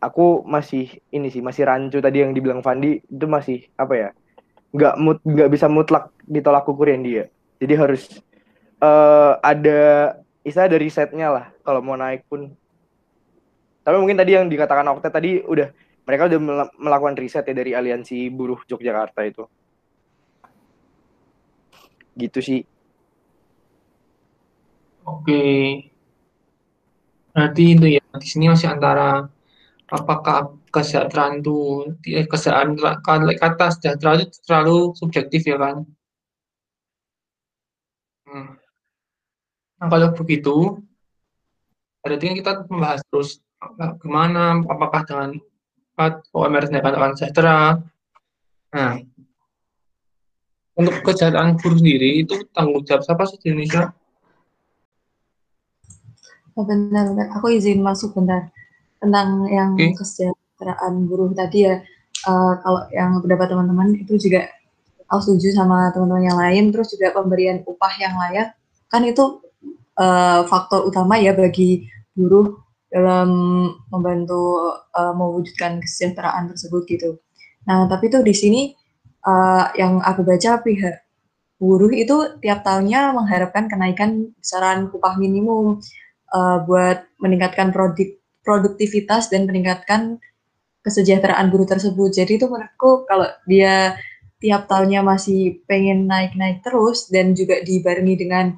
aku 0.01 0.41
masih 0.47 0.97
ini 1.13 1.29
sih 1.29 1.45
masih 1.45 1.69
rancu 1.69 2.01
tadi 2.01 2.25
yang 2.25 2.33
dibilang 2.33 2.65
Fandi 2.65 2.97
itu 3.03 3.25
masih 3.29 3.67
apa 3.77 3.93
ya 3.93 4.09
nggak 4.73 4.95
mut 4.97 5.19
nggak 5.21 5.49
bisa 5.51 5.69
mutlak 5.69 6.09
ditolak 6.25 6.65
ukurin 6.65 7.05
dia. 7.05 7.29
Jadi 7.61 7.73
harus 7.77 8.23
uh, 8.81 9.37
ada 9.45 10.15
istilah 10.41 10.71
dari 10.71 10.87
setnya 10.89 11.27
lah 11.29 11.45
kalau 11.61 11.85
mau 11.85 11.99
naik 11.99 12.25
pun. 12.25 12.49
Tapi 13.85 13.95
mungkin 13.97 14.17
tadi 14.17 14.37
yang 14.37 14.49
dikatakan 14.49 14.85
Oktet 14.89 15.13
tadi 15.13 15.41
udah 15.45 15.69
mereka 16.05 16.25
udah 16.25 16.39
melakukan 16.77 17.13
riset 17.17 17.45
ya 17.45 17.53
dari 17.53 17.77
aliansi 17.77 18.33
buruh 18.33 18.57
Yogyakarta 18.65 19.21
itu 19.25 19.45
gitu 22.19 22.39
sih 22.43 22.61
oke 25.07 25.43
berarti 27.33 27.63
itu 27.73 27.87
ya 27.97 28.03
di 28.21 28.27
sini 28.27 28.45
masih 28.51 28.69
antara 28.75 29.29
apakah 29.89 30.59
kesejahteraan 30.73 31.41
itu 31.41 31.57
eh, 32.11 32.27
kesejahteraan 32.27 33.23
kata 33.39 33.65
sejahtera 33.73 34.11
itu 34.21 34.37
terlalu 34.45 34.93
subjektif 34.99 35.41
ya 35.47 35.57
kan 35.57 35.75
hmm. 38.27 38.59
Nah, 39.79 39.87
kalau 39.87 40.11
begitu, 40.11 40.83
berarti 42.03 42.23
kan 42.27 42.35
kita 42.35 42.51
membahas 42.67 43.01
terus 43.07 43.39
gimana, 44.03 44.59
apakah 44.67 45.01
dengan 45.07 45.29
OMR 46.35 46.67
dinaikkan 46.67 46.95
akan 46.99 47.11
sejahtera. 47.15 47.79
Nah, 48.75 48.91
untuk 50.79 50.95
kesejahteraan 51.03 51.59
guru 51.59 51.75
sendiri 51.75 52.23
itu 52.23 52.47
tanggung 52.55 52.87
jawab 52.87 53.03
siapa 53.03 53.27
sih 53.27 53.35
di 53.43 53.51
Indonesia? 53.51 53.91
Oh, 56.55 56.63
benar, 56.63 57.11
benar. 57.11 57.27
Aku 57.35 57.51
izin 57.51 57.83
masuk 57.83 58.15
bentar 58.15 58.47
tentang 59.03 59.47
yang 59.51 59.75
okay. 59.75 59.91
kesejahteraan 59.95 61.07
buruh 61.07 61.35
tadi 61.35 61.67
ya. 61.67 61.83
Uh, 62.27 62.59
kalau 62.63 62.83
yang 62.91 63.15
pendapat 63.23 63.47
teman-teman 63.47 63.95
itu 63.95 64.19
juga 64.19 64.51
aku 65.07 65.19
setuju 65.23 65.55
sama 65.59 65.91
teman-teman 65.91 66.23
yang 66.23 66.39
lain. 66.39 66.63
Terus 66.71 66.95
juga 66.95 67.11
pemberian 67.11 67.59
upah 67.67 67.93
yang 67.99 68.15
layak 68.15 68.55
kan 68.87 69.03
itu 69.05 69.43
uh, 69.99 70.47
faktor 70.47 70.87
utama 70.87 71.19
ya 71.19 71.35
bagi 71.35 71.87
buruh 72.15 72.59
dalam 72.89 73.29
membantu 73.93 74.73
uh, 74.95 75.13
mewujudkan 75.13 75.79
kesejahteraan 75.83 76.49
tersebut 76.55 76.83
gitu. 76.89 77.09
Nah, 77.69 77.85
tapi 77.85 78.09
tuh 78.09 78.25
di 78.25 78.33
sini 78.33 78.73
uh, 79.25 79.71
yang 79.75 79.99
aku 80.03 80.21
baca 80.23 80.61
pihak 80.61 81.03
buruh 81.59 81.91
itu 81.91 82.39
tiap 82.39 82.63
tahunnya 82.63 83.11
mengharapkan 83.11 83.67
kenaikan 83.67 84.31
besaran 84.39 84.87
upah 84.95 85.19
minimum 85.19 85.83
uh, 86.31 86.63
buat 86.63 87.03
meningkatkan 87.19 87.75
produk 87.75 88.15
produktivitas 88.47 89.27
dan 89.27 89.43
meningkatkan 89.43 90.23
kesejahteraan 90.79 91.51
buruh 91.51 91.67
tersebut. 91.67 92.15
Jadi 92.15 92.39
itu 92.39 92.47
menurutku 92.47 93.03
kalau 93.03 93.27
dia 93.43 93.99
tiap 94.39 94.71
tahunnya 94.71 95.03
masih 95.03 95.59
pengen 95.67 96.07
naik-naik 96.07 96.63
terus 96.63 97.11
dan 97.11 97.35
juga 97.35 97.59
dibarengi 97.59 98.15
dengan 98.15 98.55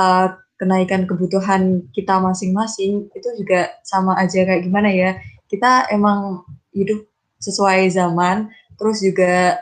uh, 0.00 0.32
kenaikan 0.56 1.04
kebutuhan 1.04 1.86
kita 1.92 2.16
masing-masing 2.18 3.12
itu 3.12 3.28
juga 3.36 3.76
sama 3.84 4.16
aja 4.16 4.42
kayak 4.42 4.64
gimana 4.64 4.88
ya 4.90 5.20
kita 5.46 5.86
emang 5.92 6.42
hidup 6.72 7.04
sesuai 7.38 7.92
zaman 7.92 8.50
terus 8.80 9.04
juga 9.04 9.60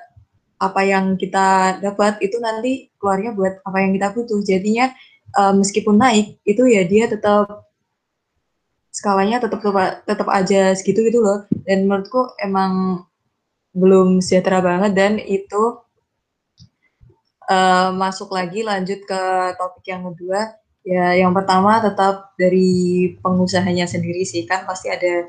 apa 0.56 0.80
yang 0.84 1.20
kita 1.20 1.78
dapat 1.84 2.16
itu 2.25 2.40
nanti 2.40 2.88
keluarnya 2.96 3.36
buat 3.36 3.60
apa 3.64 3.78
yang 3.84 3.92
kita 3.96 4.08
butuh. 4.16 4.40
Jadinya 4.40 4.92
uh, 5.36 5.52
meskipun 5.56 5.96
naik 6.00 6.40
itu 6.48 6.64
ya 6.64 6.82
dia 6.88 7.04
tetap 7.08 7.68
skalanya 8.88 9.44
tetap 9.44 9.60
tetap, 10.08 10.28
aja 10.32 10.72
segitu 10.72 11.04
gitu 11.04 11.20
loh. 11.20 11.44
Dan 11.68 11.84
menurutku 11.84 12.32
emang 12.40 13.04
belum 13.76 14.25
sejahtera 14.25 14.64
banget 14.64 14.92
dan 14.96 15.12
itu 15.20 15.84
uh, 17.52 17.92
masuk 17.92 18.32
lagi 18.32 18.64
lanjut 18.64 19.04
ke 19.04 19.22
topik 19.60 19.84
yang 19.92 20.08
kedua. 20.12 20.56
Ya, 20.86 21.18
yang 21.18 21.34
pertama 21.34 21.82
tetap 21.82 22.32
dari 22.38 23.10
pengusahanya 23.18 23.90
sendiri 23.90 24.22
sih. 24.22 24.46
Kan 24.46 24.64
pasti 24.70 24.86
ada 24.86 25.28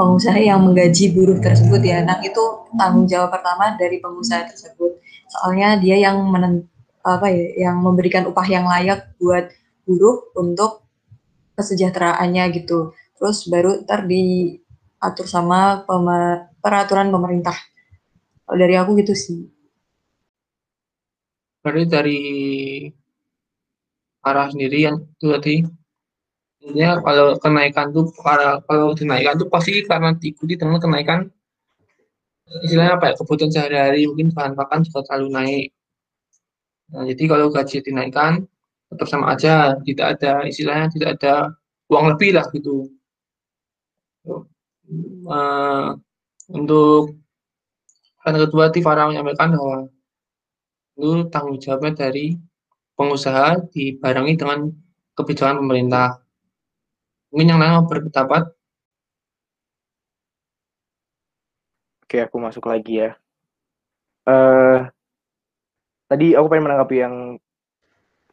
pengusaha 0.00 0.40
yang 0.40 0.64
menggaji 0.64 1.12
buruh 1.12 1.36
tersebut 1.36 1.84
ya. 1.84 2.00
Nah 2.00 2.24
itu 2.24 2.40
tanggung 2.72 3.04
jawab 3.04 3.36
pertama 3.36 3.76
dari 3.76 4.00
pengusaha 4.00 4.48
tersebut. 4.48 4.96
Soalnya 5.28 5.76
dia 5.76 6.00
yang 6.00 6.24
menen, 6.24 6.64
apa 7.04 7.28
ya, 7.28 7.68
yang 7.68 7.76
memberikan 7.84 8.24
upah 8.24 8.48
yang 8.48 8.64
layak 8.64 9.12
buat 9.20 9.52
buruh 9.84 10.32
untuk 10.40 10.88
kesejahteraannya 11.60 12.48
gitu. 12.56 12.96
Terus 13.20 13.44
baru 13.52 13.84
ntar 13.84 14.08
diatur 14.08 15.28
sama 15.28 15.84
pema, 15.84 16.48
peraturan 16.64 17.12
pemerintah. 17.12 17.60
Kalau 18.48 18.56
dari 18.56 18.80
aku 18.80 18.96
gitu 19.04 19.12
sih. 19.12 19.52
Berarti 21.60 21.84
dari 21.84 22.20
arah 24.24 24.48
sendiri 24.48 24.78
yang 24.80 24.96
itu 24.96 25.28
tadi 25.28 25.56
intinya 26.60 27.00
kalau 27.00 27.40
kenaikan 27.40 27.88
tuh 27.90 28.12
para 28.20 28.60
kalau 28.68 28.92
kenaikan 28.92 29.34
tuh 29.40 29.48
pasti 29.48 29.80
karena 29.84 30.12
diikuti 30.16 30.54
dengan 30.60 30.76
kenaikan. 30.80 31.28
Istilahnya 32.66 32.98
apa 32.98 33.04
ya 33.10 33.14
kebutuhan 33.14 33.50
sehari-hari 33.54 34.10
mungkin 34.10 34.34
bahan 34.34 34.58
pakan 34.58 34.82
juga 34.82 35.06
terlalu 35.06 35.28
naik. 35.30 35.66
Nah, 36.90 37.06
jadi 37.06 37.22
kalau 37.30 37.46
gaji 37.54 37.76
dinaikkan 37.86 38.42
tetap 38.90 39.06
sama 39.06 39.38
aja 39.38 39.78
tidak 39.86 40.18
ada 40.18 40.32
istilahnya 40.50 40.90
tidak 40.90 41.10
ada 41.18 41.34
uang 41.86 42.06
lebih 42.14 42.34
lah 42.34 42.46
gitu. 42.50 42.90
Uh, 45.30 45.94
untuk 46.50 47.14
karena 48.20 48.38
kedua 48.44 48.74
Tifara 48.74 49.06
menyampaikan 49.06 49.54
bahwa 49.54 49.86
itu 50.98 51.24
tanggung 51.30 51.56
jawabnya 51.62 51.96
dari 51.96 52.36
pengusaha 52.98 53.70
dibarengi 53.72 54.34
dengan 54.36 54.68
kebijakan 55.16 55.64
pemerintah. 55.64 56.20
Mungkin 57.30 57.50
yang 57.50 57.60
lain 57.62 57.86
berpendapat? 57.86 58.50
Oke, 62.02 62.18
aku 62.18 62.36
masuk 62.42 62.66
lagi 62.66 63.06
ya. 63.06 63.14
Uh, 64.26 64.90
tadi 66.10 66.34
aku 66.34 66.50
pengen 66.50 66.66
menanggapi 66.66 66.96
yang 66.98 67.14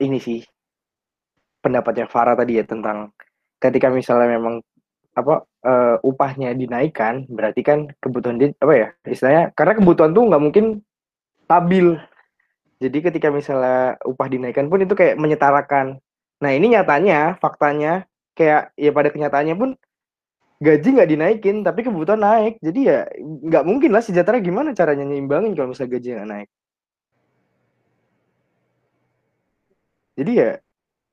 ini 0.02 0.18
sih 0.18 0.42
pendapatnya 1.62 2.10
Farah 2.10 2.34
tadi 2.34 2.58
ya 2.58 2.66
tentang 2.66 3.14
ketika 3.62 3.94
misalnya 3.94 4.34
memang 4.34 4.66
apa 5.14 5.46
uh, 5.66 5.98
upahnya 6.02 6.58
dinaikkan 6.58 7.30
berarti 7.30 7.62
kan 7.62 7.90
kebutuhan 8.02 8.42
dia 8.42 8.50
apa 8.58 8.74
ya 8.74 8.88
istilahnya 9.06 9.54
karena 9.54 9.74
kebutuhan 9.78 10.12
tuh 10.14 10.24
nggak 10.26 10.44
mungkin 10.44 10.66
stabil 11.46 12.02
jadi 12.82 12.98
ketika 13.10 13.30
misalnya 13.30 13.98
upah 14.06 14.28
dinaikkan 14.30 14.70
pun 14.70 14.82
itu 14.82 14.94
kayak 14.98 15.18
menyetarakan 15.22 16.02
nah 16.42 16.50
ini 16.54 16.74
nyatanya 16.74 17.38
faktanya 17.38 18.07
kayak 18.38 18.78
ya 18.78 18.94
pada 18.94 19.10
kenyataannya 19.10 19.56
pun 19.58 19.70
gaji 20.58 20.88
nggak 20.90 21.10
dinaikin 21.10 21.66
tapi 21.66 21.86
kebutuhan 21.86 22.22
naik. 22.22 22.62
Jadi 22.62 22.80
ya 22.86 23.10
nggak 23.22 23.64
mungkin 23.66 23.90
lah 23.94 24.06
sejahtera 24.06 24.38
gimana 24.42 24.78
caranya 24.78 25.06
nyimbangin 25.06 25.58
kalau 25.58 25.74
misalnya 25.74 25.98
gaji 25.98 26.08
nggak 26.14 26.30
naik. 26.30 26.50
Jadi 30.18 30.32
ya 30.34 30.50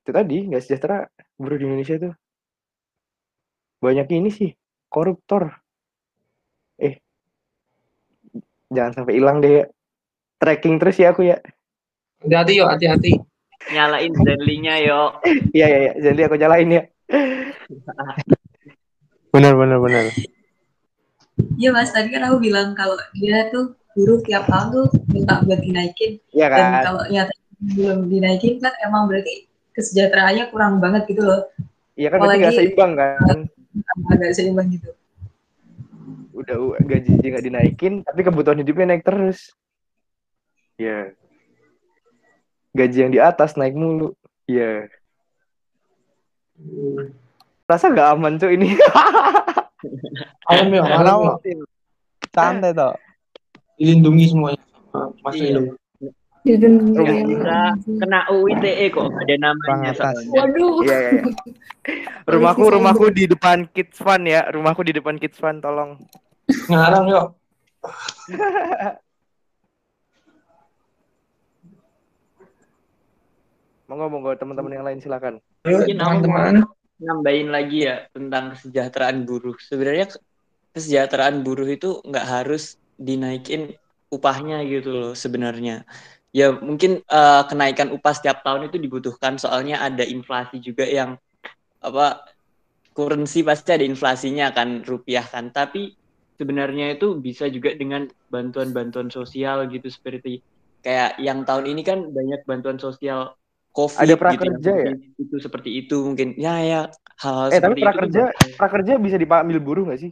itu 0.05 0.11
tadi 0.13 0.37
nggak 0.49 0.63
sejahtera 0.65 0.97
buruh 1.37 1.57
di 1.57 1.65
Indonesia 1.65 1.95
itu 1.97 2.09
banyak 3.81 4.07
ini 4.13 4.29
sih 4.33 4.49
koruptor. 4.89 5.53
Eh 6.81 6.97
jangan 8.73 9.01
sampai 9.01 9.13
hilang 9.17 9.41
deh 9.41 9.61
ya 9.61 9.63
tracking 10.41 10.81
terus 10.81 10.97
ya 10.97 11.13
aku 11.13 11.25
ya. 11.25 11.37
Hati-hati 12.25 12.53
yuk 12.57 12.69
hati-hati. 12.69 13.11
Nyalain 13.65 14.13
Zenly-nya 14.13 14.75
yuk. 14.81 15.11
Iya 15.57 15.65
iya 15.69 15.79
iya. 15.85 15.91
Zenly 16.01 16.21
aku 16.25 16.37
nyalain 16.37 16.69
ya 16.69 16.83
Benar 19.33 19.53
benar 19.59 19.77
benar. 19.83 20.05
Iya 21.59 21.69
mas, 21.75 21.91
tadi 21.91 22.07
kan 22.15 22.23
aku 22.31 22.39
bilang 22.39 22.71
kalau 22.73 22.95
dia 23.11 23.51
tuh 23.51 23.75
buruh 23.95 24.19
tiap 24.23 24.47
tahun 24.47 24.71
tuh 24.71 24.87
minta 25.11 25.43
buat 25.43 25.59
dinaikin. 25.59 26.19
Iya 26.31 26.47
kan. 26.51 26.59
Dan 26.59 26.71
kalau 26.83 27.01
nyata 27.11 27.33
belum 27.75 27.99
dinaikin 28.11 28.59
kan 28.59 28.73
emang 28.83 29.07
berarti 29.07 29.47
kesejahteraannya 29.75 30.51
kurang 30.51 30.79
banget 30.79 31.07
gitu 31.11 31.23
loh. 31.23 31.51
Iya 31.95 32.07
kan 32.11 32.17
berarti 32.23 32.39
nggak 32.43 32.55
seimbang 32.55 32.91
kan. 32.95 33.39
Agak 34.11 34.31
seimbang 34.35 34.67
gitu. 34.71 34.91
Udah 36.35 36.79
gaji 36.83 37.11
nggak 37.15 37.45
dinaikin, 37.47 37.93
tapi 38.03 38.19
kebutuhan 38.23 38.59
hidupnya 38.59 38.95
naik 38.95 39.03
terus. 39.07 39.55
Iya. 40.75 41.15
Gaji 42.75 42.97
yang 43.07 43.11
di 43.15 43.19
atas 43.23 43.55
naik 43.55 43.75
mulu. 43.75 44.11
Iya. 44.47 44.91
Rasa 47.65 47.89
gak 47.91 48.15
aman 48.15 48.37
tuh 48.37 48.53
ini. 48.53 48.77
alam 50.49 50.69
ya, 50.69 50.81
alam. 50.85 51.39
Santai 52.31 52.71
toh. 52.75 52.93
Dilindungi 53.75 54.31
semuanya. 54.31 54.61
Masih 55.25 55.45
iya. 55.51 55.59
Dilindungi. 56.45 57.35
Bisa 57.35 57.73
kena 57.73 58.29
UITE 58.29 58.93
kok 58.93 59.09
ada 59.09 59.35
namanya 59.41 59.91
Waduh. 60.29 60.85
Iya, 60.85 60.97
iya, 60.99 61.09
iya. 61.17 61.33
Rumahku 62.31 62.65
rumahku 62.69 63.09
di 63.13 63.25
depan 63.29 63.65
Kids 63.73 63.97
Fun 63.97 64.29
ya. 64.29 64.45
Rumahku 64.53 64.85
di 64.85 64.93
depan 64.93 65.17
Kids 65.17 65.41
Fun 65.41 65.57
tolong. 65.61 65.97
Ngarang 66.69 67.09
yuk. 67.09 67.33
monggo 73.85 74.09
monggo 74.09 74.33
teman-teman 74.33 74.73
yang 74.73 74.85
lain 74.85 74.97
silakan. 75.01 75.37
Teman-teman 75.65 76.61
nambahin 77.01 77.49
lagi 77.51 77.89
ya 77.89 78.07
tentang 78.13 78.55
kesejahteraan 78.55 79.27
buruh. 79.27 79.57
Sebenarnya 79.59 80.13
kesejahteraan 80.71 81.43
buruh 81.43 81.67
itu 81.67 81.99
nggak 82.05 82.27
harus 82.27 82.79
dinaikin 82.95 83.75
upahnya 84.13 84.63
gitu 84.63 84.89
loh 84.93 85.13
sebenarnya. 85.17 85.83
Ya 86.35 86.51
mungkin 86.51 86.99
uh, 87.07 87.43
kenaikan 87.47 87.95
upah 87.95 88.13
setiap 88.15 88.43
tahun 88.43 88.67
itu 88.71 88.77
dibutuhkan 88.79 89.39
soalnya 89.39 89.79
ada 89.79 90.03
inflasi 90.03 90.59
juga 90.59 90.83
yang 90.83 91.15
apa 91.79 92.27
currency 92.95 93.43
pasti 93.43 93.75
ada 93.75 93.83
inflasinya 93.87 94.51
kan 94.51 94.83
rupiah 94.83 95.23
kan. 95.23 95.51
Tapi 95.51 95.95
sebenarnya 96.35 96.95
itu 96.99 97.15
bisa 97.19 97.47
juga 97.47 97.71
dengan 97.75 98.07
bantuan-bantuan 98.27 99.07
sosial 99.07 99.67
gitu 99.71 99.87
seperti 99.87 100.43
kayak 100.83 101.17
yang 101.23 101.47
tahun 101.47 101.71
ini 101.71 101.81
kan 101.81 101.99
banyak 102.11 102.43
bantuan 102.43 102.77
sosial 102.77 103.35
COVID 103.75 103.99
ada 103.99 104.15
prakerja 104.15 104.55
gitu, 104.55 104.71
ya, 104.71 104.93
itu 105.19 105.35
seperti 105.43 105.69
itu 105.83 105.99
mungkin 105.99 106.31
ya 106.39 106.63
ya 106.63 106.81
hal, 107.19 107.51
-hal 107.51 107.53
eh 107.53 107.59
tapi 107.59 107.83
prakerja 107.83 108.31
itu 108.31 108.55
prakerja 108.55 108.91
bisa 108.95 109.19
dipanggil 109.19 109.59
buruh 109.59 109.83
nggak 109.91 109.99
sih? 109.99 110.11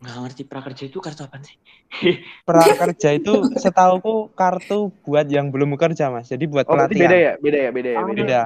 Nggak 0.00 0.16
ngerti 0.16 0.42
prakerja 0.48 0.82
itu 0.88 0.98
kartu 1.00 1.28
apa 1.28 1.36
sih? 1.44 1.56
Prakerja 2.48 3.20
itu 3.20 3.52
setauku 3.60 4.32
kartu 4.32 4.88
buat 5.04 5.28
yang 5.28 5.52
belum 5.52 5.76
bekerja 5.76 6.08
mas. 6.08 6.32
Jadi 6.32 6.48
buat 6.48 6.64
oh, 6.64 6.72
pelatihan. 6.72 7.04
beda 7.04 7.16
ya? 7.20 7.32
Beda 7.36 7.58
ya? 7.60 7.70
Beda 7.70 7.88
ya? 7.92 7.98
Beda 8.00 8.12
beda, 8.16 8.40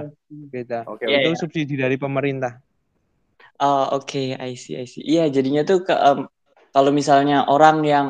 beda. 0.50 0.78
Okay, 0.98 1.06
ya, 1.06 1.18
itu 1.22 1.30
ya. 1.30 1.38
subsidi 1.38 1.74
dari 1.78 1.94
pemerintah. 1.94 2.58
Oh 3.62 4.02
oke 4.02 4.10
okay. 4.10 4.34
I 4.34 4.58
see 4.58 4.74
I 4.74 4.86
see. 4.90 5.06
Iya 5.06 5.30
jadinya 5.30 5.62
tuh 5.62 5.86
ke, 5.86 5.94
um, 5.94 6.26
kalau 6.74 6.90
misalnya 6.90 7.46
orang 7.46 7.86
yang 7.86 8.06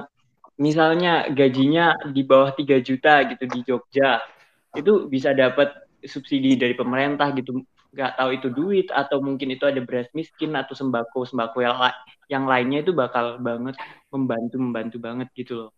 misalnya 0.56 1.28
gajinya 1.28 2.00
di 2.16 2.24
bawah 2.24 2.56
3 2.56 2.80
juta 2.80 3.28
gitu 3.28 3.44
di 3.44 3.60
Jogja 3.60 4.24
itu 4.72 5.04
bisa 5.12 5.36
dapat 5.36 5.83
subsidi 6.04 6.56
dari 6.56 6.76
pemerintah 6.76 7.32
gitu 7.34 7.64
nggak 7.94 8.12
tahu 8.18 8.30
itu 8.34 8.48
duit 8.50 8.86
atau 8.90 9.22
mungkin 9.22 9.54
itu 9.54 9.64
ada 9.70 9.78
beras 9.78 10.10
miskin 10.10 10.50
atau 10.58 10.74
sembako 10.74 11.30
sembako 11.30 11.62
yang 11.62 11.76
la 11.78 11.90
yang 12.26 12.44
lainnya 12.50 12.82
itu 12.82 12.90
bakal 12.90 13.38
banget 13.38 13.78
membantu 14.10 14.56
membantu 14.58 14.96
banget 14.98 15.28
gitu 15.38 15.52
loh. 15.54 15.70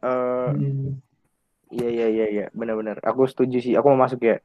Uh, 0.00 0.56
iya 1.68 1.88
iya 1.92 2.06
iya 2.08 2.26
iya. 2.32 2.46
Benar-benar. 2.56 3.04
Aku 3.04 3.28
setuju 3.28 3.60
sih. 3.60 3.76
Aku 3.76 3.92
mau 3.92 4.00
masuk 4.08 4.24
ya. 4.24 4.40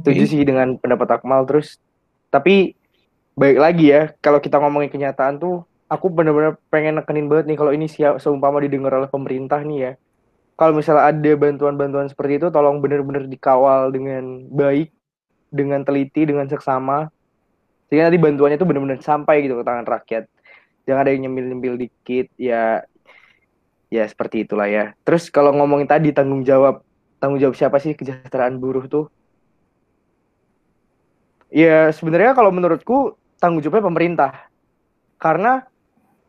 Setuju 0.00 0.22
sih 0.24 0.40
dengan 0.48 0.80
pendapat 0.80 1.20
Akmal. 1.20 1.44
Terus 1.44 1.76
tapi 2.32 2.72
baik 3.36 3.58
lagi 3.60 3.92
ya 3.92 4.16
kalau 4.24 4.40
kita 4.40 4.56
ngomongin 4.56 4.88
kenyataan 4.88 5.36
tuh 5.36 5.68
aku 5.88 6.10
benar-benar 6.10 6.58
pengen 6.68 6.98
nekenin 6.98 7.30
banget 7.30 7.46
nih 7.48 7.58
kalau 7.58 7.72
ini 7.72 7.86
siap 7.86 8.18
seumpama 8.18 8.58
didengar 8.58 8.98
oleh 8.98 9.06
pemerintah 9.06 9.62
nih 9.62 9.78
ya 9.78 9.92
kalau 10.58 10.74
misalnya 10.74 11.06
ada 11.06 11.32
bantuan-bantuan 11.38 12.10
seperti 12.10 12.42
itu 12.42 12.50
tolong 12.50 12.82
benar-benar 12.82 13.30
dikawal 13.30 13.94
dengan 13.94 14.42
baik 14.50 14.90
dengan 15.54 15.86
teliti 15.86 16.26
dengan 16.26 16.50
seksama. 16.50 17.06
Sehingga 17.86 18.10
nanti 18.10 18.18
bantuannya 18.18 18.58
itu 18.58 18.66
benar-benar 18.66 18.98
sampai 18.98 19.46
gitu 19.46 19.54
ke 19.54 19.64
tangan 19.64 19.86
rakyat. 19.86 20.26
Jangan 20.82 21.00
ada 21.06 21.10
yang 21.14 21.30
nyemil-nyemil 21.30 21.74
dikit 21.78 22.26
ya 22.34 22.82
ya 23.86 24.04
seperti 24.10 24.50
itulah 24.50 24.66
ya. 24.66 24.98
Terus 25.06 25.30
kalau 25.30 25.54
ngomongin 25.54 25.86
tadi 25.86 26.10
tanggung 26.10 26.42
jawab 26.42 26.82
tanggung 27.22 27.38
jawab 27.38 27.54
siapa 27.54 27.78
sih 27.78 27.94
kesejahteraan 27.94 28.58
buruh 28.58 28.90
tuh? 28.90 29.06
Ya 31.54 31.94
sebenarnya 31.94 32.34
kalau 32.34 32.50
menurutku 32.50 33.14
tanggung 33.38 33.62
jawabnya 33.62 33.86
pemerintah. 33.86 34.32
Karena 35.22 35.62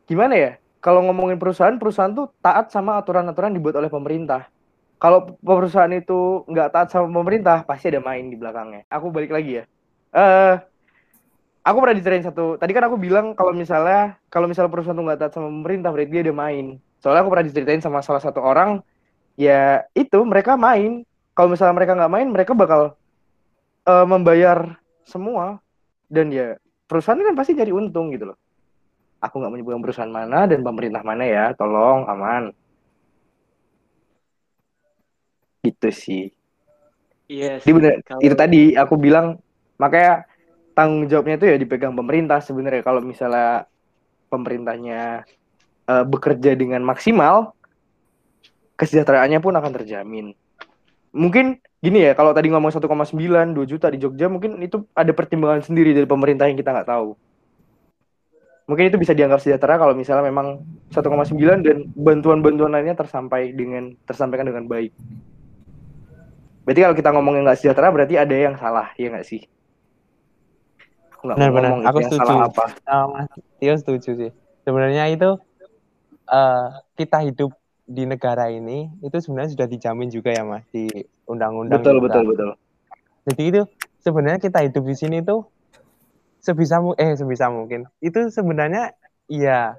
gimana 0.06 0.38
ya 0.38 0.52
kalau 0.80 1.04
ngomongin 1.04 1.36
perusahaan, 1.36 1.76
perusahaan 1.76 2.12
tuh 2.12 2.32
taat 2.40 2.72
sama 2.72 2.96
aturan-aturan 2.96 3.52
dibuat 3.52 3.76
oleh 3.76 3.92
pemerintah. 3.92 4.48
Kalau 4.96 5.36
perusahaan 5.40 5.92
itu 5.92 6.44
nggak 6.48 6.68
taat 6.72 6.88
sama 6.88 7.08
pemerintah, 7.20 7.64
pasti 7.68 7.92
ada 7.92 8.00
main 8.00 8.28
di 8.28 8.36
belakangnya. 8.36 8.88
Aku 8.88 9.12
balik 9.12 9.32
lagi 9.32 9.60
ya. 9.60 9.64
Eh, 10.12 10.20
uh, 10.20 10.54
aku 11.64 11.76
pernah 11.84 11.96
diceritain 11.96 12.24
satu. 12.24 12.56
Tadi 12.56 12.72
kan 12.72 12.88
aku 12.88 12.96
bilang 12.96 13.36
kalau 13.36 13.52
misalnya 13.52 14.16
kalau 14.32 14.48
misalnya 14.48 14.72
perusahaan 14.72 14.96
tuh 14.96 15.04
nggak 15.04 15.20
taat 15.20 15.32
sama 15.36 15.48
pemerintah, 15.52 15.92
berarti 15.92 16.12
dia 16.12 16.22
ada 16.24 16.34
main. 16.36 16.66
Soalnya 17.00 17.20
aku 17.24 17.30
pernah 17.32 17.46
diceritain 17.48 17.80
sama 17.84 18.00
salah 18.00 18.20
satu 18.24 18.40
orang, 18.40 18.80
ya 19.36 19.84
itu 19.92 20.16
mereka 20.24 20.56
main. 20.56 21.04
Kalau 21.36 21.48
misalnya 21.52 21.76
mereka 21.76 21.92
nggak 21.96 22.12
main, 22.12 22.28
mereka 22.28 22.52
bakal 22.56 22.96
uh, 23.84 24.06
membayar 24.08 24.80
semua. 25.04 25.60
Dan 26.08 26.32
ya 26.32 26.56
perusahaan 26.88 27.20
kan 27.20 27.36
pasti 27.36 27.52
jadi 27.52 27.70
untung 27.70 28.10
gitu 28.10 28.32
loh 28.32 28.39
aku 29.20 29.34
nggak 29.36 29.52
menyebutkan 29.52 29.84
perusahaan 29.84 30.10
mana 30.10 30.48
dan 30.48 30.64
pemerintah 30.64 31.04
mana 31.04 31.24
ya. 31.28 31.52
Tolong 31.54 32.08
aman. 32.08 32.50
Gitu 35.60 35.88
sih. 35.92 36.24
Iya 37.30 37.62
yes, 37.62 37.68
bener 37.68 38.02
kalau... 38.02 38.18
itu 38.26 38.34
tadi 38.34 38.62
aku 38.74 38.98
bilang 38.98 39.38
makanya 39.78 40.26
tanggung 40.74 41.06
jawabnya 41.06 41.38
itu 41.38 41.46
ya 41.46 41.56
dipegang 41.60 41.94
pemerintah 41.94 42.42
sebenarnya. 42.42 42.82
Kalau 42.82 43.04
misalnya 43.04 43.70
pemerintahnya 44.32 45.22
uh, 45.86 46.04
bekerja 46.08 46.58
dengan 46.58 46.82
maksimal 46.82 47.54
kesejahteraannya 48.74 49.38
pun 49.38 49.54
akan 49.54 49.72
terjamin. 49.76 50.26
Mungkin 51.14 51.60
gini 51.80 52.08
ya 52.08 52.12
kalau 52.16 52.32
tadi 52.32 52.50
ngomong 52.50 52.72
1,9 52.72 52.82
2 52.88 53.56
juta 53.68 53.86
di 53.92 53.98
Jogja 54.00 54.26
mungkin 54.28 54.60
itu 54.60 54.84
ada 54.92 55.12
pertimbangan 55.16 55.64
sendiri 55.64 55.96
dari 55.96 56.04
pemerintah 56.04 56.44
yang 56.44 56.60
kita 56.60 56.76
nggak 56.76 56.88
tahu 56.92 57.16
mungkin 58.70 58.86
itu 58.86 59.02
bisa 59.02 59.10
dianggap 59.10 59.42
sejahtera 59.42 59.82
kalau 59.82 59.98
misalnya 59.98 60.22
memang 60.22 60.62
1,9 60.94 61.66
dan 61.66 61.90
bantuan-bantuan 61.98 62.70
lainnya 62.70 62.94
tersampai 62.94 63.50
dengan 63.50 63.98
tersampaikan 64.06 64.46
dengan 64.46 64.70
baik. 64.70 64.94
Berarti 66.62 66.80
kalau 66.86 66.94
kita 66.94 67.10
ngomongin 67.10 67.42
nggak 67.42 67.58
sejahtera 67.58 67.90
berarti 67.90 68.14
ada 68.14 68.30
yang 68.30 68.54
salah, 68.54 68.94
ya 68.94 69.10
nggak 69.10 69.26
sih? 69.26 69.42
Aku 71.18 71.34
benar, 71.34 71.50
benar. 71.50 71.70
Aku 71.90 71.98
setuju. 72.06 72.22
Salah 72.22 72.46
apa. 72.46 72.64
Sama 72.86 73.26
Tio 73.58 73.74
setuju 73.74 74.10
sih. 74.14 74.30
Sebenarnya 74.62 75.10
itu 75.10 75.34
uh, 76.30 76.66
kita 76.94 77.26
hidup 77.26 77.50
di 77.90 78.06
negara 78.06 78.46
ini 78.54 78.86
itu 79.02 79.18
sebenarnya 79.18 79.50
sudah 79.58 79.66
dijamin 79.66 80.08
juga 80.14 80.30
ya 80.30 80.46
mas 80.46 80.62
di 80.70 80.86
undang-undang 81.26 81.82
betul 81.82 81.98
juga. 81.98 82.06
betul 82.06 82.22
betul 82.30 82.50
jadi 83.26 83.42
itu 83.50 83.62
sebenarnya 83.98 84.38
kita 84.38 84.62
hidup 84.62 84.84
di 84.86 84.94
sini 84.94 85.18
tuh 85.26 85.42
sebisa 86.40 86.80
eh 86.96 87.12
sebisa 87.14 87.52
mungkin. 87.52 87.86
Itu 88.00 88.28
sebenarnya 88.32 88.96
iya. 89.30 89.76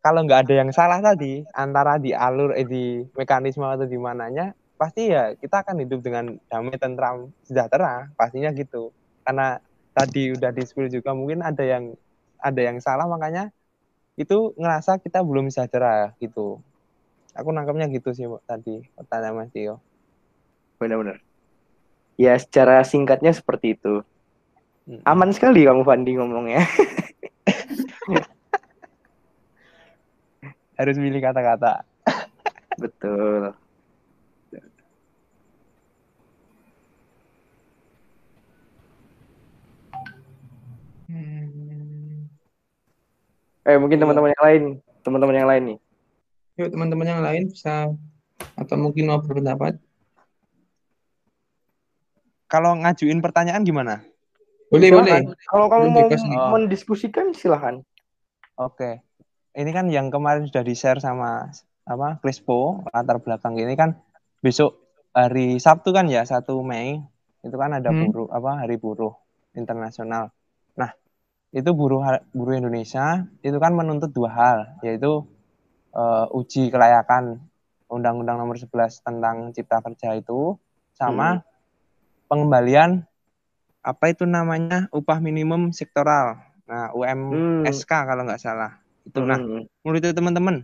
Kalau 0.00 0.24
nggak 0.24 0.48
ada 0.48 0.54
yang 0.64 0.70
salah 0.72 1.04
tadi 1.04 1.44
antara 1.52 2.00
di 2.00 2.16
alur 2.16 2.56
eh, 2.56 2.64
di 2.64 3.04
mekanisme 3.12 3.68
atau 3.68 3.84
di 3.84 4.00
mananya 4.00 4.56
pasti 4.80 5.12
ya 5.12 5.36
kita 5.36 5.60
akan 5.60 5.84
hidup 5.84 6.00
dengan 6.00 6.40
damai 6.48 6.80
tentram 6.80 7.28
sejahtera 7.44 8.08
pastinya 8.16 8.48
gitu. 8.56 8.96
Karena 9.20 9.60
tadi 9.92 10.32
udah 10.32 10.48
di 10.56 10.64
juga 10.88 11.12
mungkin 11.12 11.44
ada 11.44 11.60
yang 11.60 11.92
ada 12.40 12.60
yang 12.64 12.80
salah 12.80 13.04
makanya 13.04 13.52
itu 14.16 14.56
ngerasa 14.56 14.96
kita 15.04 15.20
belum 15.20 15.52
sejahtera 15.52 16.16
gitu. 16.16 16.64
Aku 17.36 17.52
nangkapnya 17.52 17.92
gitu 17.92 18.16
sih 18.16 18.24
tadi 18.48 18.88
pertanyaan 18.96 19.44
Mas 19.44 19.52
Tio. 19.52 19.84
Benar-benar. 20.80 21.20
Ya 22.16 22.36
secara 22.40 22.80
singkatnya 22.84 23.36
seperti 23.36 23.76
itu 23.76 24.00
aman 25.06 25.30
sekali 25.30 25.62
kamu 25.66 25.84
Fandi 25.86 26.18
ngomongnya 26.18 26.64
harus 30.80 30.96
milih 30.96 31.20
kata-kata 31.20 31.84
betul 32.80 33.52
Eh 43.70 43.78
mungkin 43.78 44.02
teman-teman 44.02 44.34
yang 44.34 44.42
lain, 44.42 44.62
teman-teman 45.06 45.36
yang 45.36 45.46
lain 45.46 45.62
nih. 45.62 45.78
Yuk 46.58 46.74
teman-teman 46.74 47.06
yang 47.06 47.22
lain 47.22 47.42
bisa 47.46 47.86
atau 48.58 48.74
mungkin 48.74 49.06
mau 49.06 49.22
berpendapat. 49.22 49.78
Kalau 52.50 52.74
ngajuin 52.82 53.22
pertanyaan 53.22 53.62
gimana? 53.62 54.09
Boleh, 54.70 54.88
silahkan. 54.88 55.22
boleh. 55.26 55.46
Kalau 55.50 55.66
kamu 55.66 55.86
mau 55.90 56.06
oh. 56.06 56.50
mendiskusikan 56.54 57.26
silahkan. 57.34 57.82
Oke. 58.54 59.02
Ini 59.50 59.70
kan 59.74 59.90
yang 59.90 60.14
kemarin 60.14 60.46
sudah 60.46 60.62
di-share 60.62 61.02
sama 61.02 61.50
apa 61.82 62.22
Crispo 62.22 62.86
latar 62.94 63.18
belakang 63.18 63.58
ini 63.58 63.74
kan 63.74 63.98
besok 64.38 64.78
hari 65.10 65.58
Sabtu 65.58 65.90
kan 65.90 66.06
ya 66.06 66.22
1 66.22 66.46
Mei 66.62 67.02
itu 67.42 67.56
kan 67.58 67.74
ada 67.74 67.90
hmm. 67.90 68.14
buruh 68.14 68.28
apa 68.30 68.62
hari 68.62 68.78
buruh 68.78 69.10
internasional 69.58 70.30
itu 71.50 71.70
buruh 71.74 72.02
buruh 72.30 72.54
Indonesia 72.54 73.26
itu 73.42 73.58
kan 73.58 73.74
menuntut 73.74 74.14
dua 74.14 74.30
hal 74.30 74.58
yaitu 74.86 75.26
uh, 75.94 76.26
uji 76.30 76.70
kelayakan 76.70 77.42
Undang-Undang 77.90 78.38
Nomor 78.38 78.54
11 78.54 79.02
tentang 79.02 79.50
Cipta 79.50 79.82
Kerja 79.82 80.14
itu 80.14 80.54
sama 80.94 81.42
hmm. 81.42 81.44
pengembalian 82.30 83.02
apa 83.80 84.12
itu 84.12 84.28
namanya 84.28 84.86
upah 84.92 85.18
minimum 85.18 85.72
sektoral. 85.72 86.40
Nah, 86.70 86.94
UMSK 86.94 87.90
hmm. 87.90 88.06
kalau 88.06 88.22
nggak 88.28 88.42
salah. 88.42 88.78
Itu 89.02 89.24
nah, 89.24 89.40
hmm. 89.40 89.66
menurut 89.82 90.12
teman-teman 90.12 90.56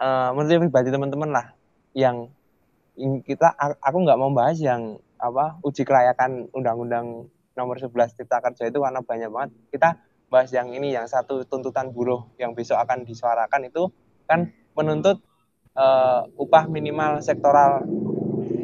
uh, 0.00 0.30
menurut 0.34 0.68
pribadi 0.68 0.88
teman-teman 0.88 1.30
lah 1.30 1.46
yang 1.92 2.32
kita 3.00 3.56
aku 3.80 3.96
nggak 4.04 4.18
mau 4.18 4.32
bahas 4.32 4.60
yang 4.60 5.00
apa 5.20 5.60
uji 5.64 5.84
kelayakan 5.84 6.48
undang-undang 6.52 7.28
nomor 7.56 7.76
11 7.76 8.16
Cipta 8.16 8.40
Kerja 8.40 8.72
itu 8.72 8.78
karena 8.80 9.00
banyak 9.04 9.28
banget. 9.28 9.50
Kita 9.72 9.88
bahas 10.32 10.48
yang 10.52 10.72
ini, 10.72 10.96
yang 10.96 11.04
satu 11.08 11.44
tuntutan 11.44 11.92
buruh 11.92 12.28
yang 12.40 12.56
besok 12.56 12.80
akan 12.80 13.04
disuarakan 13.04 13.68
itu 13.68 13.88
kan 14.24 14.48
menuntut 14.76 15.20
uh, 15.76 16.24
upah 16.38 16.70
minimal 16.70 17.20
sektoral 17.20 17.84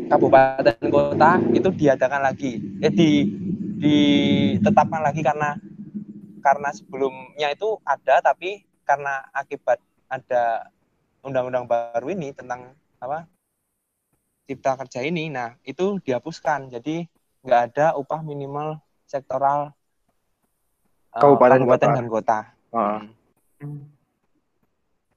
kabupaten 0.07 0.79
kota 0.89 1.43
itu 1.51 1.69
diadakan 1.75 2.23
lagi, 2.23 2.63
eh 2.79 2.93
di 2.95 3.27
ditetapkan 3.77 5.05
lagi 5.05 5.21
karena 5.21 5.61
karena 6.41 6.71
sebelumnya 6.73 7.53
itu 7.53 7.77
ada 7.85 8.23
tapi 8.25 8.65
karena 8.87 9.27
akibat 9.35 9.83
ada 10.07 10.71
undang-undang 11.27 11.67
baru 11.67 12.07
ini 12.15 12.31
tentang 12.31 12.73
apa 13.03 13.27
cipta 14.47 14.79
kerja 14.79 15.03
ini, 15.03 15.27
nah 15.29 15.59
itu 15.67 15.99
dihapuskan. 16.07 16.71
Jadi 16.71 17.05
nggak 17.43 17.61
ada 17.75 17.87
upah 17.99 18.23
minimal 18.23 18.79
sektoral 19.07 19.75
uh, 21.11 21.21
kabupaten, 21.21 21.67
kabupaten 21.67 21.89
kota. 21.91 21.99
dan 21.99 22.07
kota. 22.07 22.39
Uh. 22.71 23.01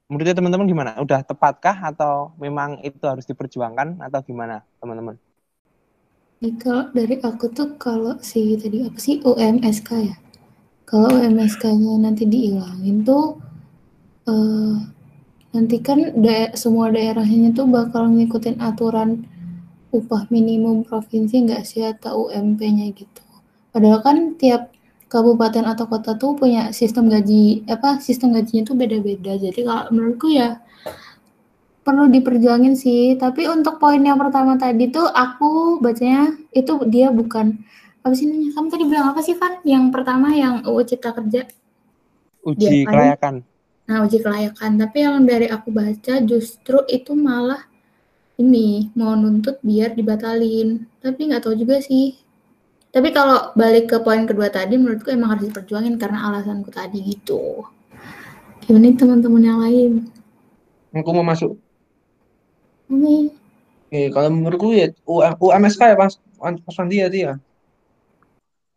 Menurutnya 0.09 0.35
teman-teman 0.41 0.65
gimana? 0.65 0.91
Udah 0.97 1.21
tepatkah 1.21 1.77
atau 1.93 2.33
memang 2.41 2.81
itu 2.81 2.97
harus 3.05 3.29
diperjuangkan 3.29 4.01
atau 4.01 4.19
gimana 4.25 4.65
teman-teman? 4.81 5.21
Kalau 6.39 6.87
dari 6.95 7.19
aku 7.19 7.51
tuh 7.51 7.75
kalau 7.75 8.15
si 8.23 8.55
tadi 8.55 8.79
apa 8.87 8.95
sih 8.95 9.19
UMSK 9.19 9.89
ya? 9.99 10.15
Kalau 10.87 11.11
UMSK-nya 11.11 11.99
nanti 11.99 12.23
dihilangin 12.23 13.03
tuh 13.03 13.35
uh, 14.23 14.79
nanti 15.51 15.83
kan 15.83 15.99
da 16.15 16.55
semua 16.55 16.95
daerahnya 16.95 17.51
tuh 17.51 17.67
bakal 17.67 18.07
ngikutin 18.07 18.55
aturan 18.63 19.27
upah 19.91 20.31
minimum 20.31 20.87
provinsi 20.87 21.43
nggak 21.43 21.67
sih 21.67 21.83
atau 21.83 22.31
UMP-nya 22.31 22.87
gitu. 22.95 23.23
Padahal 23.75 23.99
kan 23.99 24.39
tiap 24.39 24.71
kabupaten 25.11 25.67
atau 25.67 25.91
kota 25.91 26.15
tuh 26.15 26.39
punya 26.39 26.71
sistem 26.71 27.11
gaji 27.11 27.67
apa 27.67 27.99
sistem 27.99 28.31
gajinya 28.31 28.63
tuh 28.63 28.79
beda-beda. 28.79 29.35
Jadi 29.35 29.59
kalau 29.67 29.91
menurutku 29.91 30.31
ya 30.31 30.63
perlu 31.89 32.05
diperjuangin 32.13 32.77
sih. 32.77 33.17
Tapi 33.17 33.49
untuk 33.49 33.81
poin 33.81 33.97
yang 33.97 34.21
pertama 34.21 34.61
tadi 34.61 34.93
tuh 34.93 35.09
aku 35.09 35.81
bacanya 35.81 36.37
itu 36.53 36.77
dia 36.85 37.09
bukan 37.09 37.57
apa 38.05 38.13
sih 38.13 38.29
namanya? 38.29 38.53
Kamu 38.53 38.67
tadi 38.69 38.83
bilang 38.85 39.07
apa 39.09 39.21
sih 39.25 39.33
Van? 39.33 39.57
Yang 39.65 39.85
pertama 39.89 40.29
yang 40.37 40.61
UU 40.69 40.81
Cipta 40.85 41.09
Kerja. 41.17 41.49
Uji 42.45 42.85
dia, 42.85 42.85
kelayakan. 42.85 43.41
Nah, 43.89 44.05
uji 44.05 44.21
kelayakan. 44.21 44.71
Tapi 44.77 44.97
yang 45.01 45.25
dari 45.25 45.49
aku 45.49 45.73
baca 45.73 46.13
justru 46.21 46.85
itu 46.85 47.17
malah 47.17 47.65
ini 48.37 48.93
mau 48.93 49.17
nuntut 49.17 49.57
biar 49.65 49.97
dibatalin. 49.97 50.85
Tapi 51.01 51.19
nggak 51.33 51.49
tahu 51.49 51.57
juga 51.57 51.81
sih 51.81 52.29
tapi 52.89 53.13
kalau 53.13 53.53
balik 53.53 53.85
ke 53.85 53.97
poin 54.01 54.25
kedua 54.25 54.49
tadi, 54.49 54.73
menurutku 54.73 55.13
emang 55.13 55.37
harus 55.37 55.45
diperjuangin 55.45 56.01
karena 56.01 56.25
alasanku 56.25 56.73
tadi 56.73 57.05
gitu. 57.05 57.61
Gimana 58.65 58.89
teman-teman 58.97 59.43
yang 59.45 59.59
lain? 59.61 59.91
Aku 60.97 61.13
mau 61.13 61.21
masuk. 61.21 61.53
Oke. 62.89 63.15
Eh, 63.89 64.09
kalau 64.13 64.29
menurutku 64.29 64.69
ya 64.73 64.93
UMSK 65.37 65.81
ya 65.93 65.97
pas 65.97 66.13
pas 66.37 66.77
dia 66.89 67.09
dia. 67.09 67.31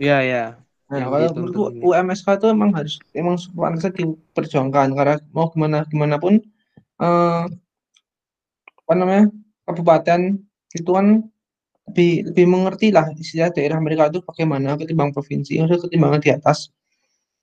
Iya 0.00 0.16
iya. 0.24 0.44
Nah, 0.88 1.08
kalau 1.08 1.28
gitu, 1.28 1.36
menurutku 1.40 1.64
UMSK 1.84 2.28
itu 2.36 2.46
emang 2.52 2.70
harus 2.76 2.96
emang 3.12 3.36
pantas 3.52 3.92
diperjuangkan 3.92 4.92
karena 4.92 5.16
mau 5.32 5.48
gimana 5.52 5.84
gimana 5.88 6.16
pun 6.16 6.40
eh, 7.00 7.44
apa 8.82 8.92
namanya 8.96 9.24
kabupaten 9.68 10.36
itu 10.72 10.90
kan 10.92 11.24
lebih 11.88 12.32
lebih 12.32 12.46
mengerti 12.48 12.88
lah 12.88 13.08
istilah 13.16 13.52
daerah 13.52 13.76
mereka 13.80 14.08
itu 14.08 14.24
bagaimana 14.24 14.80
ketimbang 14.80 15.12
provinsi, 15.12 15.60
maksudnya 15.60 15.80
ketimbangan 15.88 16.20
di 16.24 16.30
atas. 16.32 16.72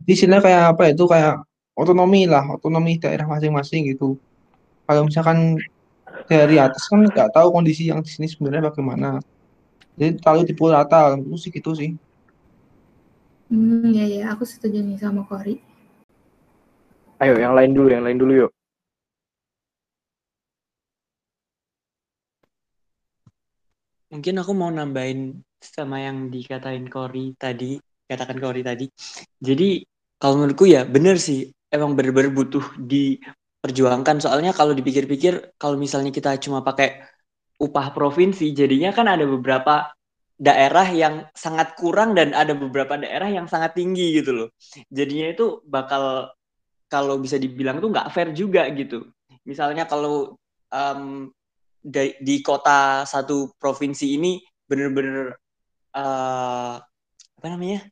Jadi 0.01 0.11
istilah 0.15 0.39
kayak 0.41 0.63
apa 0.73 0.83
itu 0.89 1.03
kayak 1.05 1.43
otonomi 1.77 2.25
lah, 2.25 2.45
otonomi 2.55 2.97
daerah 2.97 3.27
masing-masing 3.27 3.93
gitu. 3.93 4.17
Kalau 4.89 5.05
misalkan 5.05 5.59
dari 6.29 6.61
atas 6.61 6.85
kan 6.85 7.01
nggak 7.01 7.33
tahu 7.33 7.49
kondisi 7.49 7.89
yang 7.89 8.05
di 8.05 8.09
sini 8.09 8.29
sebenarnya 8.29 8.69
bagaimana. 8.69 9.17
Jadi 9.99 10.21
terlalu 10.21 10.41
dipukul 10.47 10.71
rata, 10.71 11.17
itu 11.19 11.35
sih 11.35 11.51
gitu 11.51 11.71
sih. 11.75 11.91
Hmm, 13.49 13.89
ya 13.89 14.05
ya, 14.05 14.31
aku 14.31 14.45
setuju 14.45 14.79
nih 14.79 14.95
sama 15.01 15.25
Kori. 15.25 15.57
Ayo, 17.19 17.35
yang 17.35 17.51
lain 17.57 17.75
dulu, 17.75 17.89
yang 17.91 18.05
lain 18.05 18.15
dulu 18.15 18.33
yuk. 18.47 18.51
Mungkin 24.09 24.41
aku 24.41 24.51
mau 24.57 24.71
nambahin 24.71 25.43
sama 25.61 26.01
yang 26.01 26.31
dikatain 26.31 26.87
Kori 26.87 27.35
tadi, 27.35 27.77
katakan 28.07 28.39
Kori 28.39 28.61
tadi. 28.63 28.87
Jadi 29.37 29.83
kalau 30.17 30.41
menurutku 30.41 30.65
ya 30.65 30.87
bener 30.87 31.19
sih, 31.19 31.51
emang 31.69 31.93
bener-bener 31.93 32.31
butuh 32.33 32.63
diperjuangkan. 33.59 34.23
Soalnya 34.23 34.55
kalau 34.55 34.71
dipikir-pikir, 34.71 35.59
kalau 35.59 35.75
misalnya 35.75 36.15
kita 36.15 36.39
cuma 36.39 36.63
pakai 36.63 37.03
upah 37.59 37.91
provinsi, 37.91 38.55
jadinya 38.55 38.95
kan 38.95 39.11
ada 39.11 39.27
beberapa 39.27 39.91
daerah 40.39 40.87
yang 40.87 41.27
sangat 41.35 41.75
kurang 41.75 42.15
dan 42.15 42.31
ada 42.31 42.55
beberapa 42.55 42.95
daerah 42.95 43.27
yang 43.27 43.51
sangat 43.51 43.75
tinggi 43.75 44.23
gitu 44.23 44.31
loh. 44.31 44.49
Jadinya 44.87 45.35
itu 45.35 45.59
bakal 45.67 46.31
kalau 46.87 47.19
bisa 47.19 47.35
dibilang 47.35 47.83
tuh 47.83 47.91
nggak 47.91 48.07
fair 48.15 48.31
juga 48.31 48.63
gitu. 48.71 49.11
Misalnya 49.43 49.83
kalau 49.83 50.39
um, 50.71 51.27
di, 51.83 52.15
di 52.23 52.39
kota 52.39 53.03
satu 53.03 53.51
provinsi 53.59 54.15
ini 54.15 54.39
bener-bener 54.63 55.35
uh, 55.99 56.79
apa 57.39 57.47
namanya 57.51 57.83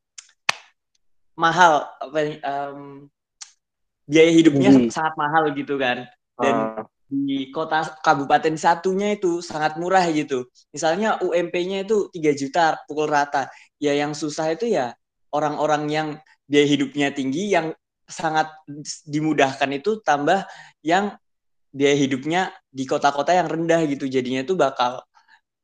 mahal 1.35 1.83
apa 1.99 2.19
um, 2.47 3.11
biaya 4.07 4.31
hidupnya 4.31 4.71
hmm. 4.71 4.89
sangat 4.89 5.13
mahal 5.19 5.51
gitu 5.51 5.75
kan 5.75 6.07
dan 6.39 6.55
uh. 6.79 6.83
di 7.07 7.51
kota 7.51 7.83
kabupaten 8.01 8.55
satunya 8.55 9.13
itu 9.19 9.43
sangat 9.43 9.75
murah 9.75 10.03
gitu 10.09 10.47
misalnya 10.71 11.19
UMP-nya 11.19 11.83
itu 11.83 12.07
3 12.15 12.39
juta 12.39 12.79
pukul 12.87 13.11
rata 13.11 13.51
ya 13.77 13.91
yang 13.93 14.15
susah 14.15 14.55
itu 14.55 14.71
ya 14.71 14.95
orang-orang 15.35 15.83
yang 15.91 16.07
biaya 16.47 16.67
hidupnya 16.67 17.11
tinggi 17.11 17.51
yang 17.51 17.75
sangat 18.07 18.47
dimudahkan 19.03 19.67
itu 19.75 19.99
tambah 19.99 20.47
yang 20.79 21.11
biaya 21.75 21.95
hidupnya 21.99 22.41
di 22.71 22.87
kota-kota 22.87 23.35
yang 23.35 23.51
rendah 23.51 23.83
gitu 23.83 24.07
jadinya 24.07 24.47
itu 24.47 24.55
bakal 24.55 25.03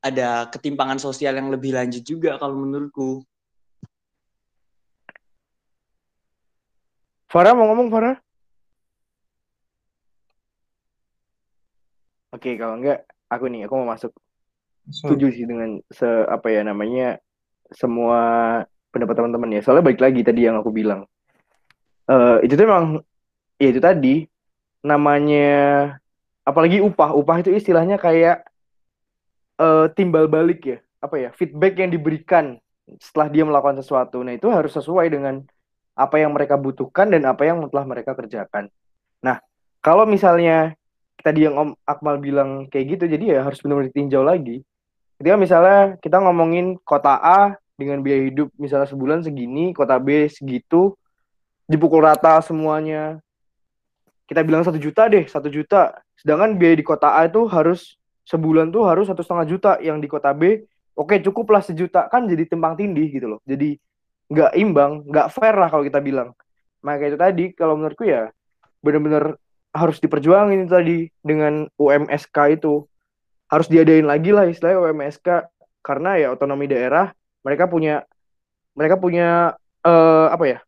ada 0.04 0.52
ketimpangan 0.52 1.00
sosial 1.00 1.32
yang 1.40 1.48
lebih 1.48 1.72
lanjut 1.72 2.04
juga 2.04 2.36
kalau 2.36 2.60
menurutku. 2.60 3.24
Farah 7.32 7.56
mau 7.56 7.72
ngomong 7.72 7.88
Farah? 7.88 8.20
Oke, 12.34 12.58
kalau 12.58 12.82
enggak 12.82 13.06
aku 13.30 13.46
nih, 13.46 13.70
aku 13.70 13.74
mau 13.78 13.94
masuk. 13.94 14.10
Setuju 14.90 15.30
sih 15.30 15.46
dengan 15.46 15.78
se 15.88 16.04
apa 16.26 16.50
ya 16.50 16.66
namanya 16.66 17.22
semua 17.70 18.20
pendapat 18.90 19.14
teman-teman 19.16 19.54
ya. 19.54 19.60
Soalnya 19.62 19.86
baik 19.86 20.02
lagi 20.02 20.20
tadi 20.26 20.44
yang 20.50 20.58
aku 20.58 20.74
bilang. 20.74 21.06
Uh, 22.04 22.36
itu 22.44 22.52
tuh 22.52 22.66
memang 22.68 23.00
ya 23.56 23.68
itu 23.70 23.80
tadi 23.80 24.26
namanya 24.82 25.56
apalagi 26.42 26.82
upah. 26.82 27.14
Upah 27.16 27.40
itu 27.40 27.54
istilahnya 27.54 27.96
kayak 27.96 28.44
uh, 29.62 29.86
timbal 29.94 30.26
balik 30.26 30.60
ya. 30.66 30.78
Apa 31.00 31.16
ya? 31.16 31.30
Feedback 31.32 31.80
yang 31.80 31.94
diberikan 31.94 32.58
setelah 33.00 33.32
dia 33.32 33.46
melakukan 33.46 33.80
sesuatu. 33.80 34.20
Nah, 34.20 34.36
itu 34.36 34.52
harus 34.52 34.74
sesuai 34.74 35.08
dengan 35.08 35.40
apa 35.94 36.18
yang 36.18 36.34
mereka 36.34 36.58
butuhkan 36.58 37.08
dan 37.08 37.22
apa 37.24 37.46
yang 37.46 37.62
telah 37.70 37.86
mereka 37.86 38.12
kerjakan. 38.12 38.68
Nah, 39.22 39.40
kalau 39.80 40.04
misalnya 40.04 40.74
tadi 41.24 41.48
yang 41.48 41.56
Om 41.56 41.70
Akmal 41.88 42.20
bilang 42.20 42.68
kayak 42.68 43.00
gitu, 43.00 43.04
jadi 43.08 43.24
ya 43.24 43.38
harus 43.48 43.56
benar-benar 43.64 43.88
ditinjau 43.88 44.20
lagi. 44.20 44.60
Ketika 45.16 45.40
misalnya 45.40 45.96
kita 46.04 46.20
ngomongin 46.20 46.76
kota 46.84 47.16
A 47.16 47.56
dengan 47.80 48.04
biaya 48.04 48.28
hidup 48.28 48.52
misalnya 48.60 48.84
sebulan 48.84 49.24
segini, 49.24 49.72
kota 49.72 49.96
B 49.96 50.28
segitu, 50.28 50.92
dipukul 51.64 52.04
rata 52.04 52.44
semuanya. 52.44 53.24
Kita 54.28 54.44
bilang 54.44 54.68
satu 54.68 54.76
juta 54.76 55.08
deh, 55.08 55.24
satu 55.24 55.48
juta. 55.48 55.96
Sedangkan 56.20 56.60
biaya 56.60 56.76
di 56.76 56.84
kota 56.84 57.16
A 57.16 57.24
itu 57.24 57.48
harus 57.48 57.96
sebulan 58.28 58.68
tuh 58.68 58.84
harus 58.84 59.08
satu 59.08 59.24
setengah 59.24 59.46
juta, 59.48 59.72
yang 59.80 60.00
di 60.00 60.08
kota 60.08 60.32
B, 60.36 60.64
oke 60.96 61.20
cukuplah 61.24 61.64
sejuta, 61.64 62.08
kan 62.08 62.28
jadi 62.28 62.44
timbang 62.48 62.76
tindih 62.76 63.08
gitu 63.08 63.36
loh. 63.36 63.40
Jadi 63.48 63.80
nggak 64.28 64.52
imbang, 64.56 65.04
nggak 65.08 65.28
fair 65.32 65.56
lah 65.56 65.68
kalau 65.72 65.84
kita 65.84 66.00
bilang. 66.00 66.32
Maka 66.84 67.08
itu 67.08 67.16
tadi, 67.16 67.44
kalau 67.56 67.80
menurutku 67.80 68.04
ya 68.04 68.28
benar-benar 68.84 69.40
harus 69.74 69.98
diperjuangin 69.98 70.64
itu 70.64 70.70
tadi 70.70 70.98
dengan 71.20 71.66
UMSK 71.76 72.62
itu. 72.62 72.86
Harus 73.50 73.68
diadain 73.68 74.06
lagi 74.06 74.30
lah 74.32 74.48
istilahnya 74.48 74.80
UMSK 74.80 75.28
karena 75.84 76.16
ya 76.16 76.32
otonomi 76.32 76.64
daerah 76.64 77.12
mereka 77.44 77.68
punya 77.68 78.08
mereka 78.72 78.96
punya 78.96 79.52
uh, 79.84 80.26
apa 80.32 80.44
ya 80.48 80.58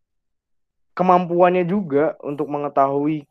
kemampuannya 0.92 1.64
juga 1.64 2.20
untuk 2.20 2.52
mengetahui 2.52 3.24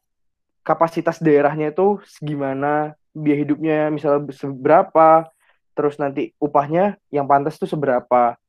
kapasitas 0.66 1.22
daerahnya 1.22 1.70
itu 1.70 2.02
segimana 2.10 2.98
biaya 3.14 3.46
hidupnya 3.46 3.78
misalnya 3.94 4.34
seberapa 4.34 5.30
terus 5.76 6.00
nanti 6.00 6.32
upahnya 6.42 6.98
yang 7.12 7.28
pantas 7.28 7.60
itu 7.60 7.68
seberapa. 7.68 8.40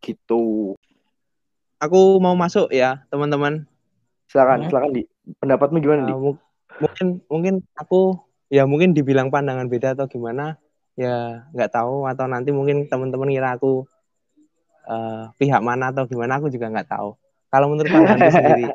Gitu. 0.00 0.76
Aku 1.80 2.20
mau 2.20 2.36
masuk 2.36 2.68
ya 2.70 3.02
teman-teman. 3.08 3.64
Silakan 4.28 4.68
silakan 4.68 4.90
di. 4.94 5.02
Pendapatmu 5.40 5.78
gimana 5.78 6.10
di? 6.10 6.12
Uh, 6.12 6.34
mungkin 6.78 7.06
mungkin 7.26 7.54
aku 7.74 8.20
ya 8.46 8.68
mungkin 8.68 8.94
dibilang 8.94 9.34
pandangan 9.34 9.66
beda 9.66 9.98
atau 9.98 10.06
gimana 10.06 10.60
ya 10.94 11.48
nggak 11.50 11.74
tahu. 11.74 12.06
Atau 12.06 12.30
nanti 12.30 12.54
mungkin 12.54 12.86
teman-teman 12.86 13.32
kira 13.34 13.58
aku 13.58 13.88
uh, 14.86 15.34
pihak 15.40 15.64
mana 15.64 15.90
atau 15.90 16.06
gimana 16.06 16.38
aku 16.38 16.52
juga 16.52 16.70
nggak 16.70 16.88
tahu. 16.92 17.18
Kalau 17.50 17.66
menurut 17.66 17.90
pandangan 17.90 18.30
sendiri 18.38 18.70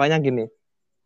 pokoknya 0.00 0.16
gini 0.24 0.44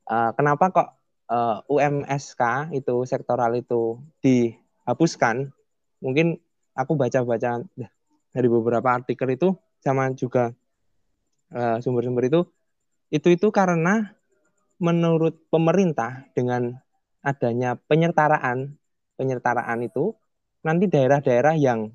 uh, 0.06 0.30
kenapa 0.38 0.70
kok 0.70 0.88
uh, 1.26 1.58
eh, 1.66 1.72
UMSK 1.72 2.70
itu 2.78 2.94
sektoral 3.08 3.58
itu 3.58 3.98
dihapuskan? 4.22 5.50
Mungkin 5.98 6.38
aku 6.78 6.94
baca-baca 6.94 7.64
dari 8.30 8.48
beberapa 8.50 8.86
artikel 8.92 9.34
itu 9.34 9.56
sama 9.82 10.14
juga 10.14 10.54
sumber-sumber 11.54 12.24
uh, 12.24 12.28
itu 12.30 12.40
itu 13.14 13.28
itu 13.34 13.48
karena 13.50 14.14
menurut 14.84 15.48
pemerintah 15.48 16.28
dengan 16.36 16.76
adanya 17.24 17.80
penyertaraan 17.88 18.76
penyertaraan 19.16 19.80
itu 19.80 20.12
nanti 20.60 20.92
daerah-daerah 20.92 21.56
yang 21.56 21.88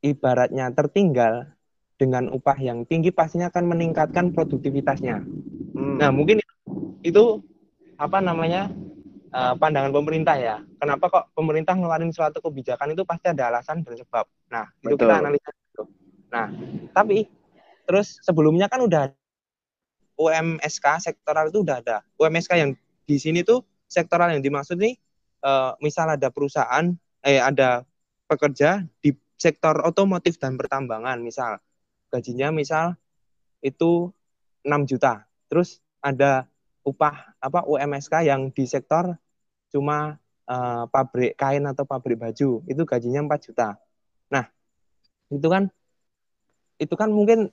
ibaratnya 0.00 0.72
tertinggal 0.72 1.52
dengan 2.00 2.32
upah 2.32 2.56
yang 2.56 2.88
tinggi 2.88 3.12
pastinya 3.12 3.52
akan 3.52 3.76
meningkatkan 3.76 4.32
produktivitasnya. 4.32 5.20
Hmm. 5.76 6.00
Nah 6.00 6.08
mungkin 6.08 6.40
itu 7.04 7.44
apa 8.00 8.24
namanya 8.24 8.72
uh, 9.36 9.52
pandangan 9.60 9.92
pemerintah 9.92 10.40
ya. 10.40 10.56
Kenapa 10.80 11.12
kok 11.12 11.24
pemerintah 11.36 11.76
ngeluarin 11.76 12.08
suatu 12.08 12.40
kebijakan 12.40 12.96
itu 12.96 13.04
pasti 13.04 13.28
ada 13.28 13.52
alasan 13.52 13.84
dan 13.84 14.00
sebab. 14.00 14.24
Nah 14.48 14.64
itu 14.80 14.96
Betul. 14.96 15.12
kita 15.12 15.14
analisa 15.20 15.50
itu. 15.52 15.84
Nah 16.32 16.46
tapi 16.96 17.28
terus 17.84 18.16
sebelumnya 18.24 18.72
kan 18.72 18.80
udah 18.80 19.12
UMSK 20.20 21.00
sektoral 21.00 21.48
itu 21.48 21.64
udah 21.64 21.80
ada. 21.80 22.04
UMSK 22.20 22.52
yang 22.60 22.76
di 23.08 23.16
sini 23.16 23.40
tuh 23.40 23.64
sektoral 23.88 24.36
yang 24.36 24.44
dimaksud 24.44 24.76
nih 24.76 25.00
uh, 25.40 25.72
misal 25.80 26.12
ada 26.12 26.28
perusahaan 26.28 26.92
eh 27.24 27.40
ada 27.40 27.88
pekerja 28.28 28.84
di 29.00 29.16
sektor 29.40 29.80
otomotif 29.82 30.36
dan 30.36 30.60
pertambangan 30.60 31.16
misal 31.24 31.56
gajinya 32.12 32.52
misal 32.52 33.00
itu 33.64 34.12
6 34.62 34.90
juta. 34.90 35.24
Terus 35.48 35.80
ada 36.04 36.44
upah 36.84 37.36
apa 37.40 37.64
UMSK 37.64 38.28
yang 38.28 38.52
di 38.52 38.68
sektor 38.68 39.16
cuma 39.72 40.20
uh, 40.48 40.84
pabrik 40.92 41.36
kain 41.40 41.64
atau 41.64 41.88
pabrik 41.88 42.20
baju 42.20 42.60
itu 42.68 42.82
gajinya 42.84 43.24
4 43.24 43.46
juta. 43.50 43.80
Nah, 44.28 44.44
itu 45.32 45.48
kan 45.48 45.72
itu 46.80 46.94
kan 46.96 47.12
mungkin 47.12 47.52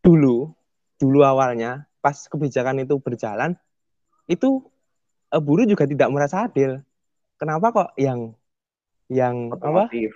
dulu 0.00 0.54
dulu 0.96 1.20
awalnya 1.24 1.89
pas 2.00 2.16
kebijakan 2.16 2.82
itu 2.82 2.96
berjalan 3.00 3.56
itu 4.26 4.64
uh, 5.32 5.42
buruh 5.42 5.64
juga 5.64 5.84
tidak 5.86 6.08
merasa 6.10 6.48
adil. 6.48 6.80
Kenapa 7.40 7.72
kok 7.72 7.90
yang 7.96 8.36
yang 9.10 9.50
otomotif. 9.50 10.12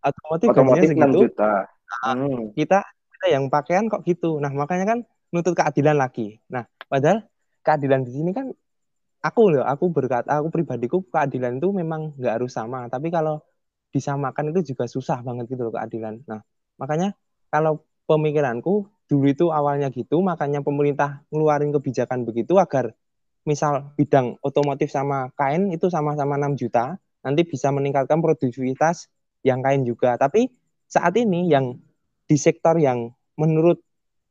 apa 0.00 0.14
otomotif, 0.14 0.48
otomotif 0.52 0.88
segitu 0.92 1.20
juta. 1.30 1.66
Ah, 2.02 2.14
hmm. 2.14 2.52
kita 2.54 2.84
kita 2.86 3.26
yang 3.32 3.48
pakaian 3.48 3.88
kok 3.88 4.04
gitu. 4.06 4.38
Nah 4.38 4.52
makanya 4.52 4.86
kan 4.86 4.98
nuntut 5.34 5.56
keadilan 5.56 5.96
lagi. 5.98 6.38
Nah 6.52 6.68
padahal 6.86 7.26
keadilan 7.66 8.06
di 8.06 8.12
sini 8.14 8.30
kan 8.30 8.52
aku 9.24 9.56
loh 9.56 9.66
aku 9.66 9.90
berkata 9.90 10.38
aku 10.38 10.52
pribadiku 10.54 11.02
keadilan 11.10 11.58
itu 11.58 11.72
memang 11.74 12.14
nggak 12.14 12.34
harus 12.38 12.52
sama. 12.54 12.86
Tapi 12.86 13.10
kalau 13.10 13.42
disamakan 13.90 14.52
itu 14.54 14.76
juga 14.76 14.84
susah 14.86 15.24
banget 15.26 15.50
gitu 15.50 15.66
loh 15.66 15.74
keadilan. 15.74 16.22
Nah 16.28 16.44
makanya 16.78 17.16
kalau 17.50 17.82
pemikiranku 18.06 18.86
dulu 19.06 19.26
itu 19.30 19.46
awalnya 19.54 19.88
gitu, 19.94 20.18
makanya 20.22 20.60
pemerintah 20.62 21.22
ngeluarin 21.30 21.70
kebijakan 21.70 22.26
begitu 22.26 22.58
agar 22.58 22.94
misal 23.46 23.94
bidang 23.94 24.34
otomotif 24.42 24.90
sama 24.90 25.30
kain 25.38 25.70
itu 25.70 25.86
sama-sama 25.86 26.34
6 26.34 26.58
juta, 26.58 26.98
nanti 27.22 27.46
bisa 27.46 27.70
meningkatkan 27.70 28.18
produktivitas 28.18 29.06
yang 29.46 29.62
kain 29.62 29.86
juga. 29.86 30.18
Tapi 30.18 30.50
saat 30.90 31.14
ini 31.14 31.46
yang 31.46 31.78
di 32.26 32.34
sektor 32.34 32.74
yang 32.82 33.14
menurut 33.38 33.78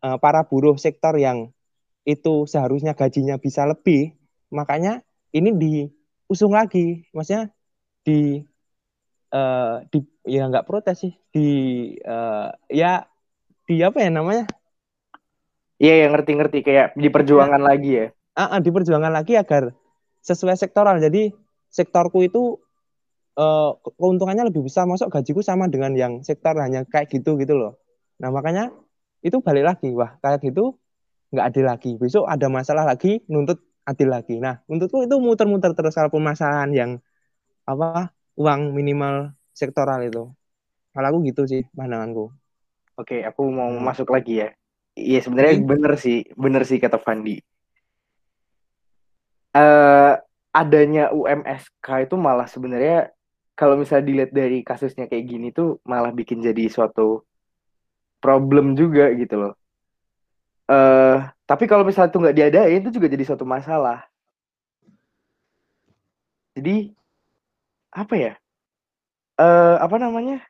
uh, 0.04 0.20
para 0.20 0.44
buruh 0.44 0.76
sektor 0.76 1.16
yang 1.16 1.56
itu 2.04 2.44
seharusnya 2.44 2.92
gajinya 2.92 3.40
bisa 3.40 3.64
lebih, 3.64 4.14
makanya 4.52 5.00
ini 5.32 5.56
diusung 5.56 6.52
lagi, 6.52 7.08
maksudnya 7.16 7.50
di 8.04 8.44
uh, 9.32 9.82
di 9.88 10.04
ya 10.28 10.52
nggak 10.52 10.68
protes 10.68 11.08
sih, 11.08 11.14
di 11.32 11.48
uh, 12.04 12.52
ya 12.68 13.08
di 13.66 13.82
apa 13.82 13.98
ya 14.04 14.12
namanya 14.14 14.46
Iya, 15.76 16.08
yang 16.08 16.12
ngerti-ngerti 16.16 16.60
kayak 16.64 16.88
diperjuangkan 16.96 17.62
ya. 17.62 17.68
lagi 17.68 17.92
ya. 17.92 18.06
Ah, 18.36 18.56
uh, 18.56 18.60
diperjuangkan 18.64 19.12
lagi 19.12 19.36
agar 19.36 19.76
sesuai 20.24 20.56
sektoral. 20.56 21.00
Jadi 21.04 21.32
sektorku 21.68 22.24
itu 22.24 22.60
uh, 23.36 23.76
keuntungannya 24.00 24.48
lebih 24.50 24.64
besar, 24.66 24.88
masuk 24.88 25.12
gajiku 25.12 25.44
sama 25.44 25.68
dengan 25.68 25.92
yang 25.94 26.24
sektor 26.24 26.56
hanya 26.58 26.88
kayak 26.88 27.12
gitu 27.12 27.36
gitu 27.36 27.56
loh. 27.56 27.80
Nah 28.20 28.32
makanya 28.32 28.72
itu 29.20 29.44
balik 29.44 29.76
lagi, 29.76 29.92
wah 29.92 30.16
kayak 30.24 30.42
gitu 30.44 30.80
nggak 31.36 31.46
adil 31.52 31.66
lagi. 31.68 31.92
Besok 32.00 32.26
ada 32.26 32.48
masalah 32.48 32.88
lagi, 32.88 33.20
nuntut 33.28 33.60
adil 33.84 34.10
lagi. 34.12 34.40
Nah 34.40 34.64
nuntutku 34.72 35.04
itu 35.04 35.16
muter-muter 35.20 35.76
terus 35.76 35.94
kalau 35.96 36.08
permasalahan 36.08 36.72
yang 36.72 36.92
apa 37.68 38.16
uang 38.40 38.72
minimal 38.72 39.36
sektoral 39.52 40.00
itu. 40.08 40.32
Kalau 40.96 41.08
aku 41.12 41.28
gitu 41.28 41.44
sih 41.44 41.68
pandanganku. 41.76 42.32
Oke, 42.96 43.20
aku 43.28 43.52
mau 43.52 43.68
masuk 43.76 44.08
lagi 44.16 44.48
ya. 44.48 44.50
Iya 44.96 45.20
sebenarnya 45.20 45.60
hmm. 45.60 45.68
bener 45.68 45.94
sih, 46.00 46.24
bener 46.40 46.64
sih 46.64 46.80
kata 46.80 46.98
Fandi. 46.98 47.44
uh, 49.56 50.14
adanya 50.52 51.12
UMSK 51.12 52.08
itu 52.08 52.16
malah 52.20 52.48
sebenarnya 52.48 53.12
kalau 53.56 53.80
misalnya 53.80 54.08
dilihat 54.08 54.32
dari 54.36 54.64
kasusnya 54.68 55.08
kayak 55.08 55.26
gini 55.28 55.48
tuh 55.56 55.80
malah 55.88 56.12
bikin 56.12 56.44
jadi 56.44 56.68
suatu 56.68 57.24
problem 58.20 58.76
juga 58.76 59.12
gitu 59.16 59.36
loh. 59.40 59.54
Uh, 60.68 61.24
tapi 61.46 61.70
kalau 61.70 61.88
misalnya 61.88 62.12
itu 62.12 62.20
nggak 62.20 62.36
diadain 62.36 62.82
itu 62.84 62.92
juga 62.92 63.08
jadi 63.08 63.24
suatu 63.24 63.48
masalah. 63.48 64.04
Jadi 66.56 66.92
apa 67.92 68.16
ya? 68.16 68.34
Uh, 69.36 69.76
apa 69.80 69.96
namanya? 70.00 70.44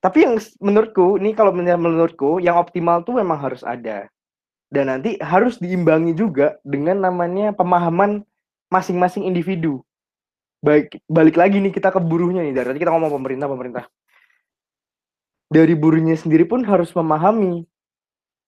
Tapi 0.00 0.24
yang 0.24 0.40
menurutku, 0.64 1.20
ini 1.20 1.36
kalau 1.36 1.52
menurutku 1.52 2.40
yang 2.40 2.56
optimal 2.56 3.04
tuh 3.04 3.20
memang 3.20 3.36
harus 3.36 3.60
ada. 3.60 4.08
Dan 4.72 4.88
nanti 4.88 5.20
harus 5.20 5.60
diimbangi 5.60 6.16
juga 6.16 6.56
dengan 6.64 7.04
namanya 7.04 7.52
pemahaman 7.52 8.24
masing-masing 8.72 9.28
individu. 9.28 9.84
Baik, 10.64 11.04
balik 11.04 11.36
lagi 11.36 11.60
nih 11.60 11.72
kita 11.72 11.92
ke 11.92 12.00
buruhnya 12.00 12.40
nih. 12.40 12.56
Dari 12.56 12.80
kita 12.80 12.92
ngomong 12.96 13.12
pemerintah, 13.12 13.48
pemerintah. 13.50 13.84
Dari 15.50 15.74
buruhnya 15.76 16.16
sendiri 16.16 16.48
pun 16.48 16.64
harus 16.64 16.94
memahami 16.96 17.66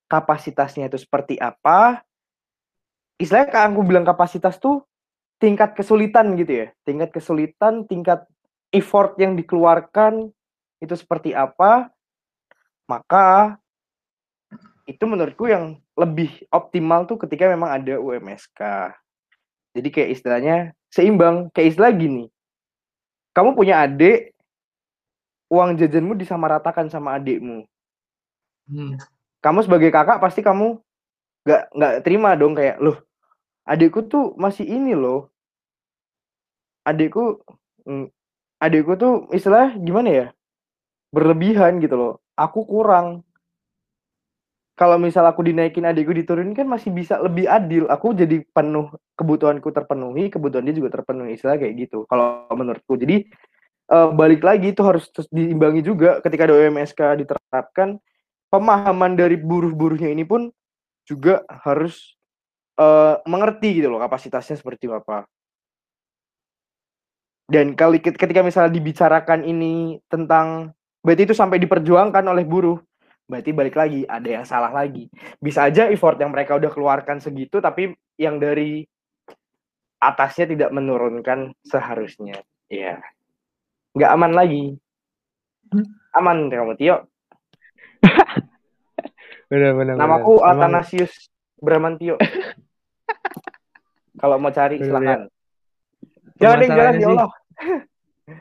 kapasitasnya 0.08 0.88
itu 0.88 1.02
seperti 1.02 1.36
apa. 1.36 2.00
Istilahnya 3.18 3.48
kan 3.52 3.74
aku 3.74 3.82
bilang 3.84 4.06
kapasitas 4.06 4.56
tuh 4.56 4.86
tingkat 5.42 5.74
kesulitan 5.74 6.32
gitu 6.38 6.64
ya. 6.64 6.66
Tingkat 6.86 7.10
kesulitan, 7.12 7.84
tingkat 7.90 8.24
effort 8.70 9.18
yang 9.18 9.34
dikeluarkan 9.34 10.30
itu 10.82 10.94
seperti 10.98 11.30
apa, 11.30 11.86
maka 12.90 13.56
itu 14.90 15.06
menurutku 15.06 15.46
yang 15.46 15.78
lebih 15.94 16.42
optimal 16.50 17.06
tuh 17.06 17.22
ketika 17.22 17.46
memang 17.46 17.70
ada 17.70 18.02
UMSK. 18.02 18.90
Jadi 19.72 19.88
kayak 19.88 20.10
istilahnya 20.18 20.56
seimbang, 20.90 21.48
kayak 21.54 21.78
istilah 21.78 21.94
gini. 21.94 22.26
Kamu 23.32 23.54
punya 23.54 23.86
adik, 23.86 24.34
uang 25.48 25.78
jajanmu 25.78 26.18
disamaratakan 26.18 26.90
sama 26.90 27.16
adikmu. 27.16 27.64
Hmm. 28.66 28.98
Kamu 29.40 29.64
sebagai 29.64 29.94
kakak 29.94 30.20
pasti 30.20 30.42
kamu 30.42 30.82
nggak 31.42 31.62
nggak 31.74 31.94
terima 32.06 32.38
dong 32.38 32.54
kayak 32.54 32.78
loh 32.78 33.02
adikku 33.66 34.06
tuh 34.06 34.34
masih 34.38 34.62
ini 34.62 34.94
loh 34.94 35.26
adikku 36.86 37.42
mm, 37.82 38.06
adikku 38.62 38.94
tuh 38.94 39.26
istilah 39.34 39.74
gimana 39.78 40.10
ya 40.10 40.26
berlebihan 41.12 41.78
gitu 41.78 41.94
loh. 41.94 42.14
Aku 42.34 42.64
kurang. 42.64 43.22
Kalau 44.72 44.96
misal 44.96 45.28
aku 45.28 45.44
dinaikin 45.44 45.84
adikku 45.84 46.16
diturunin 46.16 46.56
kan 46.56 46.64
masih 46.64 46.90
bisa 46.90 47.20
lebih 47.20 47.44
adil. 47.44 47.86
Aku 47.92 48.16
jadi 48.16 48.40
penuh 48.56 48.88
kebutuhanku 49.14 49.68
terpenuhi, 49.68 50.32
kebutuhan 50.32 50.64
dia 50.64 50.74
juga 50.74 50.90
terpenuhi. 50.90 51.36
Istilah 51.36 51.60
kayak 51.60 51.74
gitu. 51.86 52.08
Kalau 52.08 52.48
menurutku. 52.56 52.96
Jadi 52.96 53.28
uh, 53.92 54.10
balik 54.16 54.40
lagi 54.40 54.72
itu 54.72 54.80
harus 54.80 55.12
terus 55.12 55.28
diimbangi 55.28 55.84
juga 55.84 56.18
ketika 56.24 56.48
ada 56.48 56.56
UMSK 56.56 57.00
diterapkan. 57.20 58.00
Pemahaman 58.48 59.16
dari 59.16 59.36
buruh-buruhnya 59.40 60.12
ini 60.12 60.28
pun 60.28 60.52
juga 61.08 61.40
harus 61.48 62.16
uh, 62.76 63.20
mengerti 63.24 63.80
gitu 63.80 63.88
loh 63.92 64.00
kapasitasnya 64.00 64.60
seperti 64.60 64.88
apa. 64.92 65.28
Dan 67.48 67.76
kali 67.76 68.00
ketika 68.00 68.40
misalnya 68.40 68.72
dibicarakan 68.72 69.44
ini 69.44 70.00
tentang 70.08 70.72
berarti 71.02 71.22
itu 71.28 71.34
sampai 71.36 71.58
diperjuangkan 71.60 72.24
oleh 72.24 72.46
buruh. 72.46 72.78
Berarti 73.26 73.50
balik 73.54 73.76
lagi 73.78 74.02
ada 74.06 74.28
yang 74.28 74.44
salah 74.46 74.72
lagi. 74.72 75.10
Bisa 75.38 75.68
aja 75.68 75.90
effort 75.90 76.18
yang 76.18 76.30
mereka 76.32 76.56
udah 76.56 76.70
keluarkan 76.72 77.18
segitu 77.18 77.58
tapi 77.60 77.92
yang 78.18 78.38
dari 78.38 78.86
atasnya 80.02 80.50
tidak 80.50 80.70
menurunkan 80.74 81.54
seharusnya. 81.62 82.40
Ya 82.70 83.02
nggak 83.92 84.10
aman 84.14 84.32
lagi. 84.32 84.78
Aman 86.16 86.48
kamu 86.48 86.76
Tio. 86.80 86.96
Benar 89.52 89.76
benar 89.76 89.94
namaku 90.00 90.40
Athanasius 90.40 91.28
Bramantio 91.60 92.16
kalau 94.20 94.40
mau 94.40 94.48
cari 94.48 94.80
silakan. 94.80 95.28
jangan 96.40 96.72
jalan 96.72 96.94
ya 96.96 97.08
Allah 97.12 97.30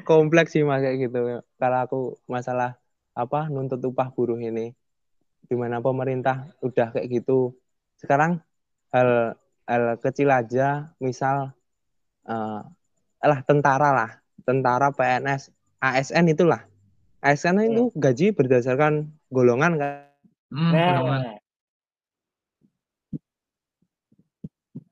kompleks 0.07 0.55
sih 0.55 0.63
mas 0.65 0.83
kayak 0.83 1.09
gitu. 1.09 1.41
Kalau 1.59 1.79
aku 1.83 1.99
masalah 2.25 2.77
apa 3.15 3.47
nuntut 3.51 3.81
upah 3.83 4.09
buruh 4.11 4.39
ini. 4.39 4.73
Di 5.45 5.55
mana 5.59 5.83
pemerintah 5.83 6.47
udah 6.63 6.95
kayak 6.95 7.07
gitu. 7.11 7.55
Sekarang 7.99 8.39
hal 8.95 9.35
hal 9.67 9.83
kecil 9.99 10.31
aja 10.31 10.95
misal 11.03 11.51
uh, 12.27 12.61
lah 13.21 13.39
tentara 13.43 13.89
lah. 13.91 14.11
Tentara 14.41 14.89
PNS 14.95 15.51
ASN 15.81 16.31
itulah. 16.31 16.65
ASN 17.21 17.61
hmm. 17.61 17.67
itu 17.69 17.83
gaji 17.93 18.33
berdasarkan 18.33 19.13
golongan 19.29 19.77
kan? 19.77 19.93
Hmm, 20.49 20.73
golongan. 20.73 21.21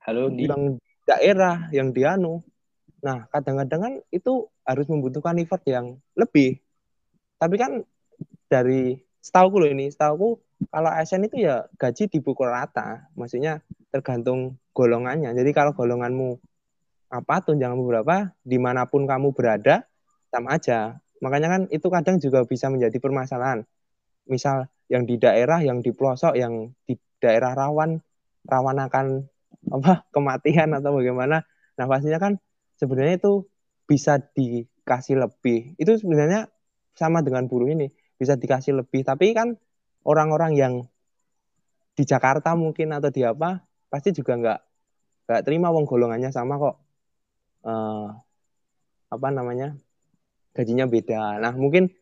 halo 0.09 0.33
di. 0.33 0.49
Yang 0.49 0.81
daerah 1.09 1.69
yang 1.73 1.89
dianu 1.89 2.45
nah 2.99 3.27
kadang-kadang 3.31 3.81
kan 3.81 3.93
itu 4.11 4.47
harus 4.67 4.85
membutuhkan 4.91 5.39
effort 5.39 5.63
yang 5.65 5.97
lebih. 6.13 6.59
Tapi 7.39 7.55
kan 7.55 7.71
dari 8.51 8.99
setahu 9.23 9.63
loh 9.63 9.69
ini, 9.71 9.87
setahu 9.87 10.35
kalau 10.67 10.91
ASN 10.91 11.31
itu 11.31 11.47
ya 11.47 11.71
gaji 11.79 12.11
dipukul 12.11 12.51
rata, 12.51 13.07
maksudnya 13.15 13.63
tergantung 13.95 14.59
golongannya. 14.75 15.31
Jadi 15.31 15.55
kalau 15.55 15.71
golonganmu 15.71 16.35
apa 17.09 17.35
tunjangan 17.41 17.79
beberapa, 17.79 18.35
di 18.43 18.59
mana 18.59 18.85
pun 18.85 19.07
kamu 19.07 19.31
berada 19.31 19.87
sama 20.29 20.59
aja. 20.59 20.99
Makanya 21.23 21.47
kan 21.47 21.61
itu 21.71 21.87
kadang 21.87 22.19
juga 22.19 22.43
bisa 22.43 22.67
menjadi 22.67 22.99
permasalahan. 22.99 23.63
Misal 24.27 24.67
yang 24.91 25.07
di 25.07 25.15
daerah, 25.15 25.63
yang 25.63 25.79
di 25.79 25.95
pelosok, 25.95 26.35
yang 26.35 26.75
di 26.83 26.99
daerah 27.23 27.55
rawan, 27.55 27.97
rawan 28.45 28.77
akan 28.83 29.05
apa 29.73 30.05
kematian 30.13 30.75
atau 30.75 30.95
bagaimana. 30.95 31.43
Nah 31.75 31.85
pastinya 31.87 32.19
kan 32.19 32.33
sebenarnya 32.79 33.19
itu 33.19 33.45
bisa 33.83 34.17
dikasih 34.17 35.19
lebih. 35.19 35.75
Itu 35.75 35.99
sebenarnya 35.99 36.47
sama 36.95 37.19
dengan 37.21 37.45
buruh 37.51 37.69
ini, 37.69 37.91
bisa 38.15 38.39
dikasih 38.39 38.79
lebih. 38.79 39.03
Tapi 39.03 39.35
kan 39.35 39.59
orang-orang 40.07 40.55
yang 40.55 40.73
di 41.93 42.03
Jakarta 42.07 42.55
mungkin 42.55 42.95
atau 42.95 43.11
di 43.11 43.27
apa, 43.27 43.59
pasti 43.91 44.15
juga 44.15 44.39
nggak 44.39 44.59
nggak 45.27 45.41
terima 45.45 45.69
wong 45.69 45.83
golongannya 45.83 46.31
sama 46.31 46.55
kok. 46.57 46.75
Uh, 47.67 48.15
apa 49.11 49.27
namanya? 49.29 49.75
gajinya 50.59 50.85
beda. 50.89 51.39
Nah, 51.39 51.53
mungkin 51.55 51.93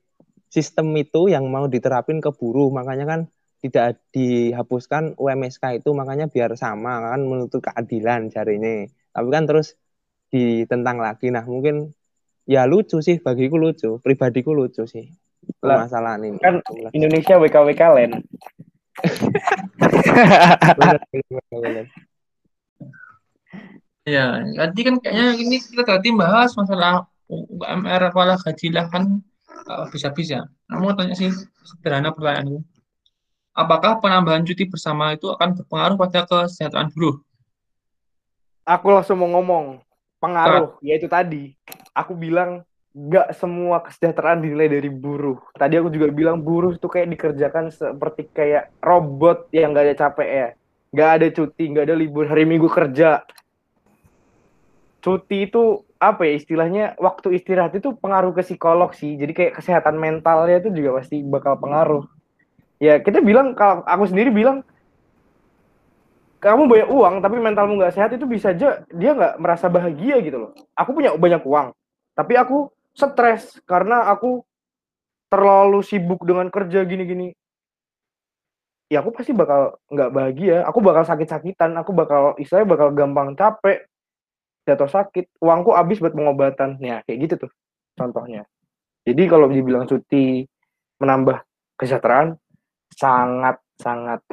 sistem 0.50 0.96
itu 0.98 1.30
yang 1.30 1.46
mau 1.52 1.68
diterapin 1.70 2.24
ke 2.24 2.32
buruh, 2.34 2.72
makanya 2.74 3.06
kan 3.06 3.22
tidak 3.62 4.02
dihapuskan 4.14 5.18
UMSK 5.18 5.82
itu 5.82 5.90
makanya 5.94 6.30
biar 6.30 6.54
sama 6.58 7.02
kan 7.14 7.22
menuntut 7.26 7.62
keadilan 7.62 8.30
cari 8.34 8.58
ini. 8.62 8.76
Tapi 9.14 9.28
kan 9.34 9.44
terus 9.50 9.78
ditentang 10.34 11.00
lagi. 11.00 11.32
Nah 11.32 11.44
mungkin 11.48 11.96
ya 12.48 12.64
lucu 12.64 13.00
sih 13.04 13.20
bagiku 13.20 13.60
lucu, 13.60 14.00
pribadiku 14.00 14.56
lucu 14.56 14.88
sih 14.88 15.12
permasalahan 15.60 16.24
ini. 16.28 16.40
Kan 16.40 16.62
Indonesia 16.92 17.40
WKWK 17.40 17.82
lain. 17.94 18.12
ya, 24.08 24.42
tadi 24.42 24.82
kan 24.82 24.96
kayaknya 24.98 25.28
ini 25.38 25.62
kita 25.62 25.84
tadi 25.86 26.10
bahas 26.16 26.58
masalah 26.58 27.06
UMR 27.30 28.10
kepala 28.10 28.40
gaji 28.40 28.74
lah 28.74 28.90
kan 28.90 29.22
bisa-bisa. 29.92 30.48
Nah, 30.72 30.78
mau 30.80 30.96
tanya 30.96 31.14
sih 31.14 31.30
sederhana 31.62 32.16
pertanyaanku. 32.16 32.64
Apakah 33.58 33.98
penambahan 34.02 34.46
cuti 34.46 34.70
bersama 34.70 35.18
itu 35.18 35.34
akan 35.34 35.58
berpengaruh 35.58 35.98
pada 35.98 36.26
kesejahteraan 36.30 36.94
buruh? 36.94 37.20
Aku 38.68 38.94
langsung 38.94 39.18
mau 39.18 39.30
ngomong 39.34 39.82
pengaruh 40.18 40.78
ya 40.82 40.98
itu 40.98 41.08
tadi. 41.10 41.54
Aku 41.94 42.14
bilang 42.14 42.66
nggak 42.98 43.38
semua 43.38 43.86
kesejahteraan 43.86 44.42
dinilai 44.42 44.74
dari 44.74 44.90
buruh. 44.90 45.38
Tadi 45.54 45.78
aku 45.78 45.94
juga 45.94 46.10
bilang 46.10 46.42
buruh 46.42 46.74
itu 46.74 46.88
kayak 46.90 47.14
dikerjakan 47.14 47.70
seperti 47.70 48.26
kayak 48.34 48.74
robot 48.82 49.54
yang 49.54 49.74
nggak 49.74 49.86
ada 49.86 49.96
capek 49.96 50.30
ya. 50.30 50.48
Nggak 50.90 51.10
ada 51.14 51.28
cuti 51.30 51.64
nggak 51.70 51.86
ada 51.86 51.96
libur 51.96 52.26
hari 52.26 52.44
minggu 52.50 52.66
kerja. 52.66 53.22
Cuti 54.98 55.46
itu 55.46 55.86
apa 55.98 56.26
ya 56.26 56.34
istilahnya 56.38 56.86
waktu 56.98 57.38
istirahat 57.38 57.78
itu 57.78 57.94
pengaruh 57.98 58.34
ke 58.34 58.42
psikolog 58.42 58.94
sih. 58.98 59.14
Jadi 59.14 59.34
kayak 59.34 59.62
kesehatan 59.62 60.02
mentalnya 60.02 60.58
itu 60.58 60.74
juga 60.74 60.98
pasti 61.02 61.22
bakal 61.22 61.62
pengaruh. 61.62 62.06
Ya 62.82 62.98
kita 62.98 63.22
bilang 63.22 63.54
kalau 63.54 63.86
aku 63.86 64.10
sendiri 64.10 64.34
bilang 64.34 64.66
kamu 66.38 66.70
banyak 66.70 66.90
uang 66.94 67.16
tapi 67.26 67.36
mentalmu 67.42 67.82
nggak 67.82 67.94
sehat 67.98 68.12
itu 68.14 68.26
bisa 68.30 68.54
aja 68.54 68.86
dia 68.94 69.12
nggak 69.14 69.42
merasa 69.42 69.68
bahagia 69.68 70.22
gitu 70.22 70.38
loh. 70.48 70.52
Aku 70.78 70.94
punya 70.94 71.14
banyak 71.18 71.42
uang, 71.42 71.74
tapi 72.14 72.34
aku 72.38 72.70
stres 72.94 73.62
karena 73.66 74.10
aku 74.10 74.42
terlalu 75.30 75.84
sibuk 75.84 76.24
dengan 76.24 76.48
kerja 76.50 76.82
gini-gini. 76.88 77.36
ya 78.88 79.04
aku 79.04 79.12
pasti 79.12 79.36
bakal 79.36 79.76
nggak 79.92 80.12
bahagia 80.16 80.64
aku 80.64 80.80
bakal 80.80 81.04
sakit-sakitan 81.04 81.76
aku 81.76 81.92
bakal 81.92 82.40
istilahnya 82.40 82.72
bakal 82.72 82.88
gampang 82.96 83.36
capek 83.36 83.84
jatuh 84.64 84.88
sakit 84.88 85.28
uangku 85.44 85.76
habis 85.76 86.00
buat 86.00 86.16
pengobatan 86.16 86.80
ya 86.80 87.04
kayak 87.04 87.20
gitu 87.28 87.34
tuh 87.48 87.52
contohnya 88.00 88.48
jadi 89.04 89.28
kalau 89.28 89.52
dibilang 89.52 89.92
cuti 89.92 90.48
menambah 91.04 91.44
kesejahteraan 91.76 92.40
sangat 92.96 93.60
sangat 93.76 94.24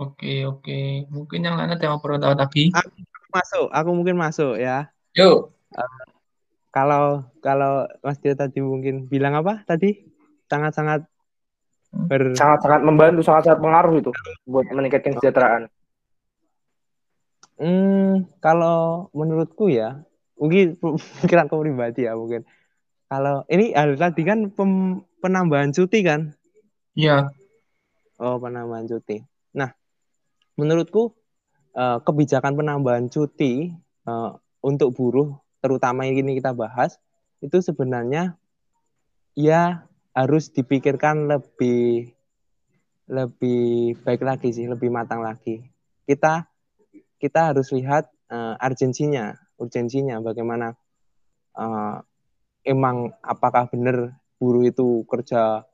oke 0.00 0.34
oke. 0.48 0.80
Mungkin 1.12 1.40
yang 1.44 1.60
lain 1.60 1.76
ada 1.76 1.84
yang 1.84 2.00
perlu 2.00 2.16
tahu 2.16 2.32
lagi? 2.32 2.72
Aku 2.72 2.88
masuk 3.30 3.66
aku 3.70 3.90
mungkin 3.92 4.16
masuk 4.16 4.56
ya. 4.56 4.88
Yuk. 5.14 5.52
Uh, 5.76 6.04
kalau 6.72 7.26
kalau 7.44 7.86
Mas 8.00 8.18
Tio 8.18 8.34
tadi 8.34 8.64
mungkin 8.64 9.06
bilang 9.06 9.36
apa 9.36 9.62
tadi? 9.68 10.08
Sangat 10.50 10.74
sangat 10.74 11.00
ber... 11.94 12.34
sangat 12.34 12.58
sangat 12.66 12.80
membantu 12.82 13.22
sangat 13.22 13.46
sangat 13.46 13.60
pengaruh 13.62 13.94
itu 14.00 14.10
buat 14.48 14.66
meningkatkan 14.72 15.14
kesejahteraan. 15.18 15.62
Hmm 17.60 18.26
kalau 18.40 19.12
menurutku 19.12 19.68
ya 19.68 20.02
mungkin 20.40 20.80
pikiran 21.22 21.46
aku 21.46 21.60
pribadi 21.62 22.08
ya 22.08 22.16
mungkin. 22.16 22.42
Kalau 23.10 23.42
ini 23.50 23.74
hal 23.74 23.98
tadi 23.98 24.22
kan 24.22 24.54
pem, 24.54 25.02
penambahan 25.18 25.74
cuti 25.74 26.06
kan? 26.06 26.30
Iya. 26.94 27.34
Oh 28.22 28.38
penambahan 28.38 28.86
cuti 28.86 29.26
menurutku 30.54 31.14
uh, 31.76 31.98
kebijakan 32.02 32.56
penambahan 32.58 33.06
cuti 33.12 33.74
uh, 34.06 34.34
untuk 34.64 34.94
buruh 34.96 35.36
terutama 35.60 36.08
yang 36.08 36.24
ini 36.24 36.40
kita 36.40 36.56
bahas 36.56 36.96
itu 37.40 37.60
sebenarnya 37.60 38.36
ya 39.36 39.86
harus 40.16 40.50
dipikirkan 40.50 41.30
lebih 41.30 42.12
lebih 43.10 43.98
baik 44.06 44.22
lagi 44.22 44.54
sih, 44.54 44.70
lebih 44.70 44.86
matang 44.86 45.20
lagi. 45.20 45.66
Kita 46.06 46.46
kita 47.18 47.52
harus 47.52 47.74
lihat 47.74 48.06
uh, 48.30 48.54
urgensinya, 48.62 49.34
urgensinya 49.58 50.22
bagaimana 50.22 50.78
uh, 51.58 51.98
emang 52.62 53.10
apakah 53.20 53.66
benar 53.66 54.14
buruh 54.38 54.64
itu 54.64 55.04
kerja 55.10 55.66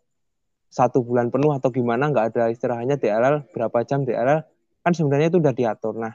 satu 0.72 1.04
bulan 1.04 1.30
penuh 1.30 1.54
atau 1.54 1.70
gimana 1.70 2.10
nggak 2.10 2.34
ada 2.34 2.50
istirahatnya 2.50 2.98
DLL 2.98 3.46
berapa 3.54 3.86
jam 3.86 4.02
DLL 4.02 4.42
kan 4.86 4.94
sebenarnya 4.94 5.34
itu 5.34 5.42
udah 5.42 5.50
diatur. 5.50 5.98
Nah 5.98 6.14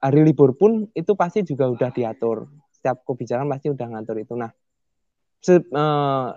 hari 0.00 0.24
libur 0.24 0.56
pun 0.56 0.88
itu 0.96 1.12
pasti 1.12 1.44
juga 1.44 1.68
udah 1.68 1.92
diatur. 1.92 2.48
Setiap 2.72 3.04
kebijakan 3.04 3.44
pasti 3.52 3.68
udah 3.68 3.86
ngatur 3.92 4.16
itu. 4.24 4.32
Nah 4.32 4.48
se, 5.44 5.60
uh, 5.60 6.32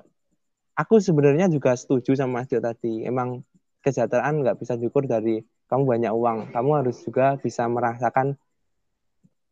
aku 0.76 1.00
sebenarnya 1.00 1.48
juga 1.48 1.72
setuju 1.80 2.20
sama 2.20 2.44
Mas 2.44 2.52
Dio 2.52 2.60
tadi. 2.60 3.08
Emang 3.08 3.48
kesejahteraan 3.80 4.44
nggak 4.44 4.60
bisa 4.60 4.76
diukur 4.76 5.08
dari 5.08 5.40
kamu 5.72 5.88
banyak 5.88 6.12
uang. 6.12 6.52
Kamu 6.52 6.84
harus 6.84 7.00
juga 7.00 7.40
bisa 7.40 7.64
merasakan 7.72 8.36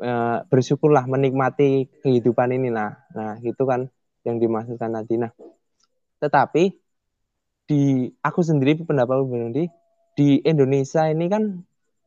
uh, 0.03 0.43
bersyukurlah 0.51 1.07
menikmati 1.07 1.87
kehidupan 2.03 2.51
ini 2.59 2.67
nah. 2.75 2.99
Nah, 3.15 3.39
itu 3.39 3.63
kan 3.63 3.87
yang 4.27 4.43
dimaksudkan 4.43 4.91
tadi. 4.91 5.15
Nah, 5.21 5.31
tetapi 6.19 6.75
di 7.65 8.11
aku 8.19 8.41
sendiri 8.43 8.83
pendapat 8.83 9.23
di 9.55 9.65
di 10.15 10.39
Indonesia 10.47 11.05
ini 11.11 11.27
kan 11.27 11.43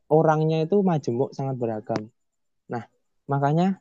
orangnya 0.09 0.65
itu 0.65 0.81
majemuk 0.81 1.31
sangat 1.37 1.55
beragam. 1.61 2.09
Nah, 2.65 2.83
makanya 3.29 3.77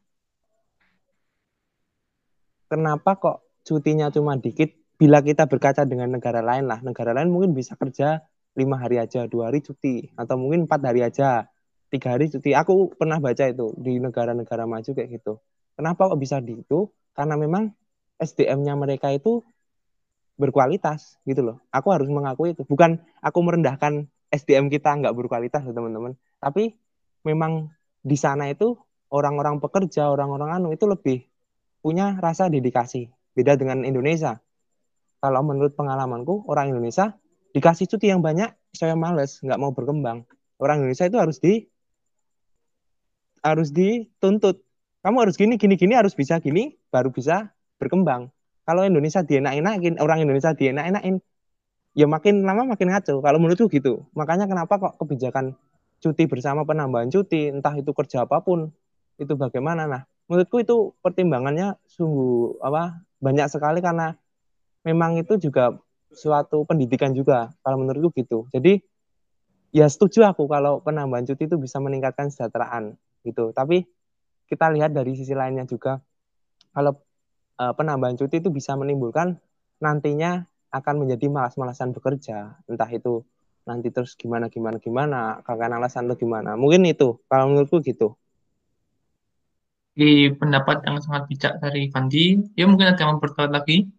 kenapa 2.68 3.16
kok 3.16 3.36
cutinya 3.64 4.12
cuma 4.12 4.36
dikit 4.36 4.76
bila 5.00 5.24
kita 5.24 5.48
berkaca 5.48 5.88
dengan 5.88 6.12
negara 6.20 6.44
lain 6.44 6.68
lah, 6.68 6.84
negara 6.84 7.16
lain 7.16 7.32
mungkin 7.32 7.56
bisa 7.56 7.74
kerja 7.80 8.20
lima 8.58 8.76
hari 8.76 8.98
aja, 8.98 9.24
dua 9.30 9.48
hari 9.48 9.62
cuti, 9.62 10.10
atau 10.18 10.34
mungkin 10.34 10.66
empat 10.66 10.80
hari 10.82 11.06
aja, 11.06 11.46
tiga 11.88 12.18
hari 12.18 12.28
cuti. 12.28 12.52
Aku 12.52 12.92
pernah 12.98 13.22
baca 13.22 13.46
itu 13.46 13.72
di 13.78 14.02
negara-negara 14.02 14.66
maju 14.66 14.90
kayak 14.90 15.08
gitu. 15.08 15.38
Kenapa 15.78 16.10
kok 16.10 16.18
bisa 16.18 16.42
di 16.42 16.58
itu? 16.58 16.90
Karena 17.14 17.38
memang 17.38 17.70
SDM-nya 18.18 18.74
mereka 18.74 19.14
itu 19.14 19.46
berkualitas 20.34 21.22
gitu 21.22 21.46
loh. 21.46 21.56
Aku 21.70 21.94
harus 21.94 22.10
mengakui 22.10 22.58
itu. 22.58 22.66
Bukan 22.66 22.98
aku 23.22 23.38
merendahkan 23.46 24.10
SDM 24.28 24.68
kita 24.68 24.92
nggak 24.98 25.14
berkualitas 25.16 25.64
teman-teman. 25.64 26.16
Tapi 26.38 26.76
memang 27.24 27.72
di 28.04 28.16
sana 28.16 28.48
itu 28.48 28.76
orang-orang 29.08 29.58
pekerja, 29.58 30.08
orang-orang 30.12 30.60
anu 30.60 30.68
itu 30.72 30.84
lebih 30.84 31.24
punya 31.80 32.16
rasa 32.20 32.52
dedikasi. 32.52 33.08
Beda 33.32 33.54
dengan 33.54 33.86
Indonesia 33.86 34.42
kalau 35.18 35.42
menurut 35.42 35.74
pengalamanku 35.74 36.46
orang 36.46 36.70
Indonesia 36.70 37.14
dikasih 37.52 37.90
cuti 37.90 38.10
yang 38.10 38.22
banyak 38.22 38.54
saya 38.70 38.94
males 38.94 39.42
nggak 39.42 39.58
mau 39.58 39.74
berkembang 39.74 40.22
orang 40.62 40.82
Indonesia 40.82 41.10
itu 41.10 41.18
harus 41.18 41.42
di 41.42 41.66
harus 43.42 43.74
dituntut 43.74 44.62
kamu 45.02 45.16
harus 45.26 45.34
gini 45.38 45.58
gini 45.58 45.74
gini 45.78 45.94
harus 45.94 46.14
bisa 46.14 46.38
gini 46.38 46.74
baru 46.90 47.10
bisa 47.10 47.50
berkembang 47.78 48.30
kalau 48.62 48.84
Indonesia 48.84 49.24
dienak-enakin 49.24 49.98
orang 49.98 50.22
Indonesia 50.22 50.54
dienak-enakin 50.54 51.18
ya 51.96 52.06
makin 52.08 52.44
lama 52.44 52.74
makin 52.76 52.92
ngaco. 52.92 53.20
Kalau 53.20 53.38
menurutku 53.40 53.68
gitu. 53.72 54.04
Makanya 54.16 54.48
kenapa 54.50 54.76
kok 54.80 54.94
kebijakan 55.00 55.56
cuti 55.98 56.24
bersama 56.30 56.62
penambahan 56.62 57.10
cuti 57.10 57.50
entah 57.50 57.74
itu 57.74 57.90
kerja 57.90 58.24
apa 58.24 58.40
pun 58.44 58.70
itu 59.18 59.32
bagaimana? 59.34 59.88
Nah 59.88 60.02
menurutku 60.28 60.60
itu 60.60 60.92
pertimbangannya 61.00 61.74
sungguh 61.88 62.60
apa 62.60 63.02
banyak 63.18 63.48
sekali 63.50 63.82
karena 63.82 64.14
memang 64.86 65.18
itu 65.18 65.40
juga 65.40 65.74
suatu 66.14 66.64
pendidikan 66.64 67.12
juga 67.12 67.52
kalau 67.64 67.82
menurutku 67.82 68.14
gitu. 68.16 68.48
Jadi 68.52 68.80
ya 69.72 69.84
setuju 69.88 70.24
aku 70.28 70.48
kalau 70.48 70.80
penambahan 70.80 71.28
cuti 71.28 71.48
itu 71.48 71.56
bisa 71.60 71.80
meningkatkan 71.82 72.32
kesejahteraan 72.32 72.96
gitu. 73.26 73.52
Tapi 73.52 73.84
kita 74.48 74.72
lihat 74.72 74.96
dari 74.96 75.12
sisi 75.12 75.36
lainnya 75.36 75.68
juga. 75.68 76.00
Kalau 76.72 76.96
uh, 77.60 77.72
penambahan 77.76 78.16
cuti 78.16 78.40
itu 78.40 78.48
bisa 78.48 78.78
menimbulkan 78.78 79.36
nantinya 79.82 80.46
akan 80.68 80.94
menjadi 81.04 81.26
malas-malasan 81.28 81.92
bekerja. 81.96 82.58
Entah 82.68 82.90
itu 82.92 83.24
nanti 83.68 83.92
terus 83.92 84.16
gimana 84.16 84.48
gimana 84.48 84.80
gimana 84.80 85.44
kakak 85.44 85.68
alasan 85.68 86.08
lo 86.08 86.16
gimana. 86.16 86.56
Mungkin 86.56 86.88
itu 86.88 87.20
kalau 87.28 87.52
menurutku 87.52 87.84
gitu. 87.84 88.16
Di 89.98 90.30
pendapat 90.30 90.86
yang 90.86 91.02
sangat 91.02 91.26
bijak 91.26 91.52
dari 91.58 91.90
Fandi 91.90 92.38
ya 92.54 92.64
mungkin 92.70 92.94
ada 92.94 93.02
yang 93.02 93.18
berkata 93.18 93.50
lagi. 93.50 93.90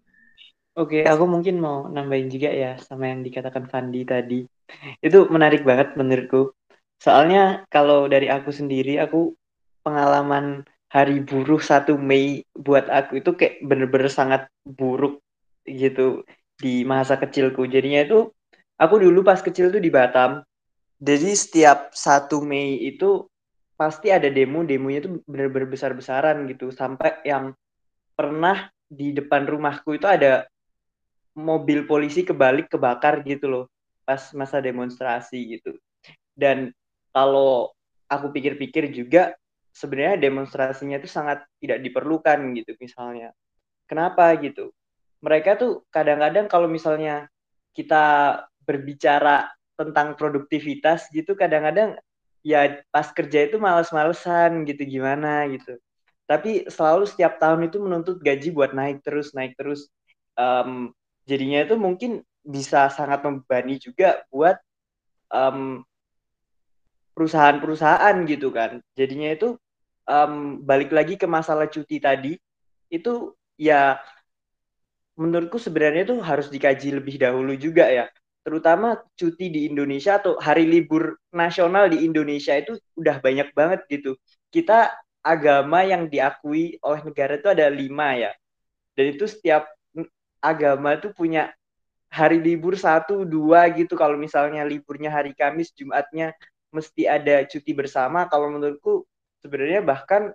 Oke, 0.79 1.03
aku 1.03 1.27
mungkin 1.27 1.59
mau 1.59 1.91
nambahin 1.91 2.31
juga 2.31 2.55
ya 2.55 2.79
sama 2.79 3.11
yang 3.11 3.19
dikatakan 3.19 3.67
Fandi 3.67 4.07
tadi. 4.07 4.47
Itu 5.03 5.27
menarik 5.27 5.67
banget 5.67 5.99
menurutku. 5.99 6.55
Soalnya 7.03 7.67
kalau 7.67 8.07
dari 8.07 8.31
aku 8.31 8.55
sendiri, 8.55 8.95
aku 8.95 9.35
pengalaman 9.83 10.63
hari 10.87 11.19
buruh 11.21 11.59
1 11.59 11.99
Mei 11.99 12.47
buat 12.55 12.87
aku 12.87 13.21
itu 13.21 13.35
kayak 13.35 13.61
bener-bener 13.61 14.09
sangat 14.09 14.47
buruk 14.65 15.21
gitu 15.67 16.25
di 16.59 16.83
masa 16.83 17.15
kecilku. 17.15 17.65
Jadinya 17.65 18.03
itu 18.03 18.29
aku 18.75 18.95
dulu 18.99 19.23
pas 19.23 19.39
kecil 19.39 19.71
tuh 19.71 19.79
di 19.79 19.87
Batam. 19.89 20.43
Jadi 20.99 21.31
setiap 21.31 21.95
1 21.95 22.43
Mei 22.43 22.75
itu 22.83 23.23
pasti 23.79 24.11
ada 24.11 24.27
demo, 24.27 24.67
demonya 24.67 25.07
tuh 25.07 25.23
bener-bener 25.23 25.71
besar-besaran 25.71 26.43
gitu. 26.51 26.75
Sampai 26.75 27.23
yang 27.23 27.55
pernah 28.19 28.67
di 28.83 29.15
depan 29.15 29.47
rumahku 29.47 29.95
itu 29.95 30.03
ada 30.03 30.43
mobil 31.39 31.87
polisi 31.87 32.27
kebalik 32.27 32.67
kebakar 32.67 33.23
gitu 33.23 33.47
loh 33.47 33.65
pas 34.03 34.19
masa 34.35 34.59
demonstrasi 34.59 35.55
gitu. 35.55 35.77
Dan 36.35 36.73
kalau 37.15 37.71
aku 38.09 38.33
pikir-pikir 38.33 38.91
juga 38.91 39.37
sebenarnya 39.71 40.17
demonstrasinya 40.19 40.97
itu 40.99 41.07
sangat 41.07 41.45
tidak 41.61 41.79
diperlukan 41.85 42.41
gitu 42.57 42.75
misalnya. 42.81 43.31
Kenapa 43.85 44.33
gitu? 44.41 44.73
Mereka 45.19 45.59
tuh 45.59 45.83
kadang-kadang 45.91 46.47
kalau 46.47 46.67
misalnya 46.71 47.27
kita 47.75 48.37
berbicara 48.63 49.51
tentang 49.75 50.15
produktivitas 50.15 51.07
gitu 51.11 51.35
kadang-kadang 51.35 51.95
ya 52.43 52.83
pas 52.91 53.11
kerja 53.11 53.47
itu 53.51 53.59
males-malesan 53.59 54.63
gitu 54.67 54.83
gimana 54.87 55.47
gitu. 55.51 55.79
Tapi 56.29 56.69
selalu 56.69 57.09
setiap 57.09 57.41
tahun 57.41 57.67
itu 57.67 57.81
menuntut 57.81 58.21
gaji 58.21 58.53
buat 58.53 58.71
naik 58.71 59.01
terus 59.01 59.33
naik 59.33 59.57
terus. 59.59 59.89
Um, 60.39 60.95
jadinya 61.27 61.67
itu 61.67 61.75
mungkin 61.75 62.23
bisa 62.45 62.87
sangat 62.89 63.21
membebani 63.21 63.75
juga 63.77 64.23
buat 64.31 64.55
perusahaan-perusahaan 67.13 68.15
gitu 68.25 68.49
kan 68.49 68.81
jadinya 68.97 69.29
itu 69.29 69.53
um, 70.09 70.63
balik 70.65 70.89
lagi 70.89 71.19
ke 71.19 71.29
masalah 71.29 71.69
cuti 71.69 72.01
tadi 72.01 72.33
itu 72.89 73.35
ya 73.59 74.01
menurutku 75.19 75.59
sebenarnya 75.59 76.07
itu 76.07 76.15
harus 76.23 76.47
dikaji 76.47 76.95
lebih 76.95 77.19
dahulu 77.19 77.51
juga 77.59 77.91
ya. 77.91 78.07
Terutama 78.39 78.95
cuti 79.19 79.51
di 79.51 79.67
Indonesia 79.67 80.15
atau 80.15 80.39
hari 80.39 80.63
libur 80.63 81.19
nasional 81.35 81.91
di 81.91 82.07
Indonesia 82.07 82.55
itu 82.55 82.79
udah 82.95 83.19
banyak 83.19 83.51
banget 83.51 83.83
gitu. 83.91 84.15
Kita 84.47 84.95
agama 85.19 85.83
yang 85.83 86.07
diakui 86.07 86.79
oleh 86.79 87.03
negara 87.03 87.35
itu 87.35 87.51
ada 87.51 87.67
lima 87.67 88.15
ya. 88.15 88.31
Dan 88.95 89.11
itu 89.11 89.27
setiap 89.27 89.67
agama 90.39 90.95
tuh 90.95 91.11
punya 91.11 91.51
hari 92.07 92.39
libur 92.39 92.79
satu 92.79 93.27
dua 93.27 93.67
gitu. 93.75 93.99
Kalau 93.99 94.15
misalnya 94.15 94.63
liburnya 94.63 95.11
hari 95.11 95.35
Kamis 95.35 95.75
Jumatnya 95.75 96.31
mesti 96.71 97.11
ada 97.11 97.43
cuti 97.43 97.75
bersama. 97.75 98.23
Kalau 98.31 98.47
menurutku 98.55 99.03
sebenarnya 99.43 99.83
bahkan 99.83 100.31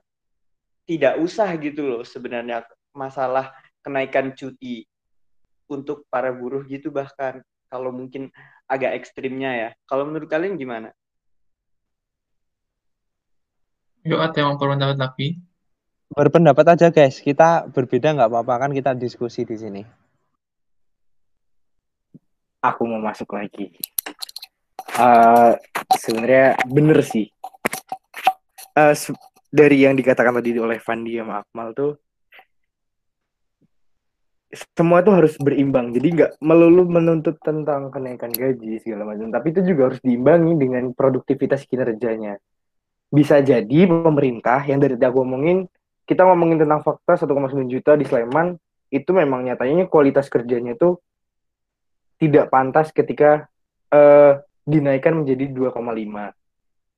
tidak 0.85 1.17
usah 1.17 1.49
gitu 1.57 1.89
loh 1.89 2.03
sebenarnya 2.05 2.69
masalah 2.93 3.51
kenaikan 3.85 4.33
cuti 4.33 4.89
untuk 5.69 6.09
para 6.09 6.33
buruh 6.33 6.65
gitu 6.65 6.89
bahkan 6.89 7.45
kalau 7.69 7.93
mungkin 7.93 8.33
agak 8.65 8.97
ekstrimnya 8.97 9.51
ya 9.53 9.71
kalau 9.85 10.09
menurut 10.09 10.27
kalian 10.27 10.57
gimana? 10.57 10.91
Yuk 14.05 14.21
ada 14.21 14.37
yang 14.37 14.57
berpendapat 14.57 14.97
lagi? 14.97 15.29
Berpendapat 16.13 16.67
aja 16.77 16.89
guys, 16.89 17.21
kita 17.21 17.69
berbeda 17.69 18.17
nggak 18.17 18.31
apa-apa 18.33 18.69
kan 18.69 18.71
kita 18.73 18.93
diskusi 18.97 19.45
di 19.45 19.57
sini 19.57 19.83
aku 22.65 22.89
mau 22.89 23.01
masuk 23.05 23.37
lagi. 23.37 23.69
Uh, 24.97 25.53
Sebenarnya 26.01 26.57
bener 26.65 27.05
sih. 27.05 27.29
Uh, 28.73 28.97
dari 29.53 29.85
yang 29.85 29.95
dikatakan 29.95 30.41
tadi 30.41 30.57
oleh 30.57 30.81
Fandi 30.81 31.21
sama 31.21 31.45
Akmal 31.45 31.77
tuh, 31.77 32.01
semua 34.55 35.03
itu 35.03 35.11
harus 35.11 35.35
berimbang. 35.39 35.91
Jadi 35.95 36.09
nggak 36.21 36.31
melulu 36.43 36.87
menuntut 36.87 37.39
tentang 37.43 37.91
kenaikan 37.91 38.31
gaji 38.31 38.81
segala 38.81 39.15
macam, 39.15 39.31
tapi 39.31 39.53
itu 39.55 39.61
juga 39.67 39.93
harus 39.93 40.01
diimbangi 40.01 40.53
dengan 40.59 40.91
produktivitas 40.95 41.67
kinerjanya. 41.67 42.39
Bisa 43.11 43.39
jadi 43.43 43.87
pemerintah 43.87 44.63
yang 44.67 44.83
dari 44.83 44.99
tadi 44.99 45.07
aku 45.07 45.23
ngomongin, 45.23 45.67
kita 46.05 46.27
ngomongin 46.27 46.63
tentang 46.63 46.83
fakta 46.83 47.27
1,9 47.27 47.71
juta 47.71 47.95
di 47.95 48.05
Sleman, 48.05 48.59
itu 48.95 49.11
memang 49.11 49.43
nyatanya 49.47 49.91
kualitas 49.91 50.31
kerjanya 50.31 50.79
itu 50.79 50.99
tidak 52.19 52.47
pantas 52.53 52.95
ketika 52.95 53.51
uh, 53.91 54.39
dinaikkan 54.63 55.19
menjadi 55.19 55.51
2,5. 55.51 55.81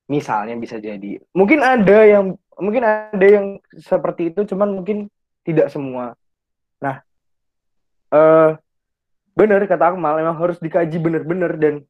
Misalnya 0.06 0.54
bisa 0.54 0.78
jadi. 0.78 1.18
Mungkin 1.34 1.60
ada 1.64 1.98
yang 2.06 2.38
mungkin 2.56 2.82
ada 2.84 3.26
yang 3.26 3.58
seperti 3.76 4.32
itu 4.32 4.46
cuman 4.54 4.70
mungkin 4.76 5.08
tidak 5.42 5.70
semua. 5.70 6.14
Nah, 6.82 7.05
uh, 8.12 8.58
benar 9.36 9.60
kata 9.68 9.94
Akmal 9.94 10.18
memang 10.20 10.36
harus 10.36 10.58
dikaji 10.60 10.96
benar-benar 10.98 11.54
dan 11.60 11.84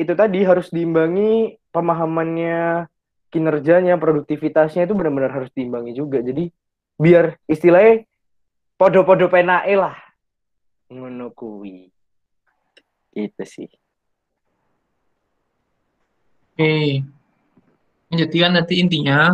itu 0.00 0.12
tadi 0.16 0.40
harus 0.46 0.72
diimbangi 0.72 1.60
pemahamannya 1.70 2.88
kinerjanya, 3.30 4.00
produktivitasnya 4.00 4.88
itu 4.88 4.94
benar-benar 4.96 5.30
harus 5.30 5.52
diimbangi 5.54 5.94
juga. 5.94 6.24
Jadi 6.24 6.50
biar 6.98 7.38
istilahnya 7.46 8.04
podo-podo 8.80 9.30
penae 9.30 9.76
lah. 9.78 9.96
Menukui 10.90 11.92
itu 13.14 13.44
sih. 13.46 13.70
Oke. 16.56 17.06
Jadi 18.10 18.36
kan 18.42 18.58
nanti 18.58 18.82
intinya 18.82 19.30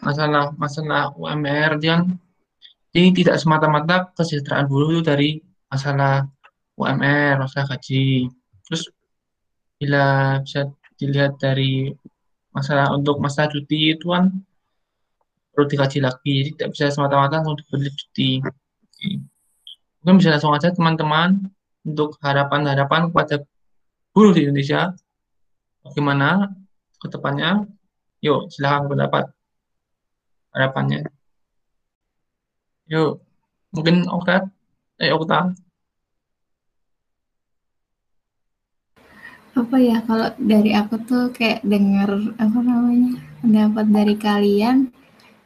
masalah 0.00 0.56
masalah 0.56 1.12
UMR 1.12 1.76
yang 1.84 2.16
ini 2.96 3.12
tidak 3.12 3.36
semata-mata 3.36 4.08
kesejahteraan 4.16 4.64
buruh 4.64 4.96
itu 4.96 5.02
dari 5.04 5.30
masalah 5.74 6.30
UMR 6.78 7.42
masalah 7.42 7.74
gaji 7.74 8.30
terus 8.64 8.88
bila 9.82 10.38
bisa 10.46 10.70
dilihat 10.96 11.36
dari 11.42 11.90
masalah 12.54 12.94
untuk 12.94 13.18
masa 13.18 13.50
cuti 13.50 13.98
itu 13.98 14.14
kan 14.14 14.30
perlu 15.50 15.66
dikaji 15.66 15.98
lagi 15.98 16.32
jadi 16.40 16.50
tidak 16.54 16.68
bisa 16.74 16.84
semata-mata 16.94 17.42
untuk 17.42 17.66
diberi 17.66 17.90
cuti 17.90 18.30
mungkin 20.04 20.16
bisa 20.20 20.36
langsung 20.36 20.54
aja 20.54 20.70
teman-teman 20.70 21.50
untuk 21.84 22.16
harapan-harapan 22.20 23.12
kepada 23.12 23.44
buruh 24.12 24.32
di 24.36 24.48
Indonesia. 24.48 24.92
Bagaimana 25.84 26.52
ke 27.00 27.06
depannya? 27.08 27.64
Yuk, 28.24 28.48
silahkan 28.52 28.88
pendapat 28.88 29.24
harapannya. 30.52 31.08
Yuk, 32.88 33.20
mungkin 33.72 34.04
Okta, 34.08 34.48
eh 35.00 35.12
Okta. 35.12 35.52
Apa 39.54 39.78
ya, 39.78 40.02
kalau 40.02 40.34
dari 40.34 40.74
aku 40.74 40.98
tuh 41.06 41.30
kayak 41.30 41.62
denger, 41.62 42.34
apa 42.42 42.58
namanya, 42.58 43.22
pendapat 43.38 43.86
dari 43.86 44.14
kalian, 44.18 44.90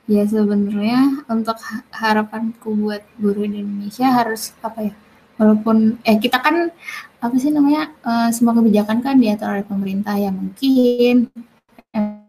ya 0.09 0.25
sebenarnya 0.25 1.29
untuk 1.29 1.61
harapanku 1.93 2.73
buat 2.73 3.05
buruh 3.21 3.45
di 3.45 3.61
Indonesia 3.61 4.09
harus, 4.09 4.57
apa 4.65 4.89
ya, 4.89 4.95
walaupun 5.37 6.01
eh 6.09 6.17
kita 6.17 6.41
kan 6.41 6.73
apa 7.21 7.35
sih 7.39 7.53
namanya 7.53 7.95
uh, 8.03 8.29
semua 8.35 8.57
kebijakan 8.59 8.99
kan 9.05 9.21
diatur 9.21 9.55
oleh 9.55 9.67
pemerintah 9.67 10.15
ya 10.19 10.31
mungkin 10.35 11.31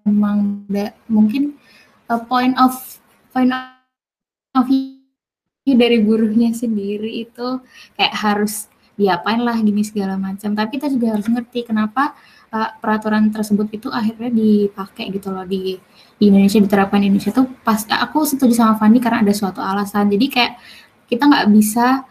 emang 0.06 0.66
da, 0.70 0.94
mungkin 1.10 1.58
uh, 2.10 2.22
point 2.30 2.54
of 2.58 3.02
point 3.34 3.50
of 3.50 4.66
view 4.66 5.74
dari 5.74 6.02
buruhnya 6.02 6.54
sendiri 6.54 7.26
itu 7.26 7.62
kayak 7.98 8.16
harus 8.18 8.70
diapain 9.00 9.40
lah 9.40 9.56
gini 9.64 9.80
segala 9.88 10.20
macam. 10.20 10.52
Tapi 10.52 10.76
kita 10.76 10.92
juga 10.92 11.16
harus 11.16 11.24
ngerti 11.32 11.72
kenapa 11.72 12.20
uh, 12.52 12.70
peraturan 12.84 13.32
tersebut 13.32 13.72
itu 13.72 13.88
akhirnya 13.88 14.28
dipakai 14.28 15.08
gitu 15.16 15.32
loh 15.32 15.48
di 15.48 15.80
di 16.20 16.24
Indonesia 16.28 16.60
diterapkan 16.60 17.00
di 17.00 17.08
Indonesia 17.08 17.32
tuh 17.32 17.48
pas 17.64 17.80
aku 17.88 18.28
setuju 18.28 18.52
sama 18.60 18.76
Fandi 18.76 19.00
karena 19.00 19.24
ada 19.24 19.32
suatu 19.32 19.64
alasan. 19.64 20.12
Jadi 20.12 20.26
kayak 20.28 20.54
kita 21.08 21.24
nggak 21.32 21.48
bisa 21.56 22.04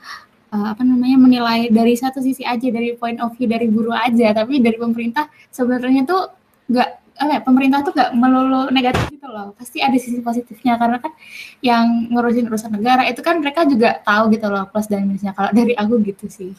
uh, 0.48 0.66
apa 0.72 0.80
namanya 0.80 1.20
menilai 1.20 1.68
dari 1.68 1.92
satu 1.92 2.24
sisi 2.24 2.40
aja 2.48 2.72
dari 2.72 2.96
point 2.96 3.20
of 3.20 3.36
view 3.36 3.44
dari 3.44 3.68
guru 3.68 3.92
aja. 3.92 4.32
Tapi 4.32 4.64
dari 4.64 4.80
pemerintah 4.80 5.28
sebenarnya 5.52 6.08
tuh 6.08 6.32
nggak 6.72 6.90
apa 7.18 7.32
ya, 7.34 7.40
pemerintah 7.42 7.82
tuh 7.82 7.92
nggak 7.92 8.10
melulu 8.16 8.72
negatif 8.72 9.04
gitu 9.12 9.28
loh. 9.28 9.52
Pasti 9.60 9.84
ada 9.84 9.96
sisi 10.00 10.24
positifnya 10.24 10.80
karena 10.80 11.04
kan 11.04 11.12
yang 11.60 12.08
ngurusin 12.08 12.48
urusan 12.48 12.72
negara 12.80 13.04
itu 13.10 13.20
kan 13.20 13.36
mereka 13.44 13.68
juga 13.68 14.00
tahu 14.00 14.32
gitu 14.32 14.48
loh 14.48 14.64
plus 14.72 14.88
dan 14.88 15.04
minusnya 15.04 15.36
kalau 15.36 15.50
dari 15.52 15.74
aku 15.76 16.00
gitu 16.06 16.30
sih 16.30 16.54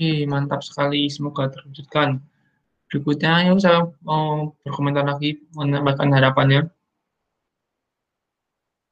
Ih, 0.00 0.24
mantap 0.24 0.64
sekali. 0.64 1.12
Semoga 1.12 1.52
terwujudkan. 1.52 2.24
Berikutnya 2.88 3.46
ya 3.46 3.54
saya 3.60 3.86
mau 4.02 4.56
berkomentar 4.64 5.06
lagi 5.06 5.38
menambahkan 5.54 6.10
harapannya 6.10 6.66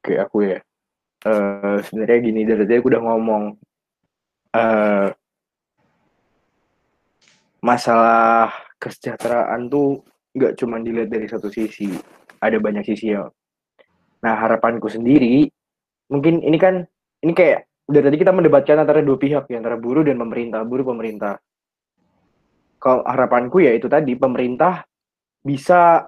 oke 0.09 0.13
aku 0.17 0.37
ya. 0.49 0.59
Uh, 1.21 1.77
sebenarnya 1.85 2.17
gini 2.25 2.41
dari 2.47 2.65
tadi 2.65 2.79
aku 2.81 2.89
udah 2.89 3.03
ngomong 3.05 3.43
uh, 4.57 5.07
masalah 7.61 8.49
kesejahteraan 8.81 9.69
tuh 9.69 10.01
nggak 10.33 10.57
cuma 10.57 10.81
dilihat 10.81 11.11
dari 11.13 11.27
satu 11.29 11.53
sisi 11.53 11.93
ada 12.41 12.57
banyak 12.57 12.87
sisi 12.89 13.13
ya. 13.13 13.29
Nah 14.25 14.33
harapanku 14.33 14.89
sendiri 14.89 15.45
mungkin 16.09 16.41
ini 16.41 16.57
kan 16.57 16.89
ini 17.21 17.35
kayak 17.37 17.68
dari 17.89 18.05
tadi 18.05 18.17
kita 18.21 18.31
mendebatkan 18.31 18.85
antara 18.85 19.01
dua 19.01 19.17
pihak 19.17 19.49
ya 19.49 19.57
antara 19.57 19.75
buruh 19.75 20.05
dan 20.05 20.21
pemerintah 20.21 20.61
buruh 20.61 20.85
pemerintah 20.85 21.41
kalau 22.79 23.03
harapanku 23.03 23.59
ya 23.59 23.75
itu 23.75 23.91
tadi 23.91 24.15
pemerintah 24.15 24.87
bisa 25.43 26.07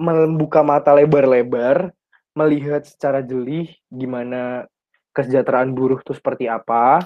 membuka 0.00 0.64
mata 0.64 0.96
lebar-lebar 0.96 1.92
melihat 2.32 2.80
secara 2.88 3.20
jeli 3.20 3.68
gimana 3.92 4.64
kesejahteraan 5.12 5.76
buruh 5.76 6.00
itu 6.00 6.16
seperti 6.16 6.48
apa. 6.48 7.04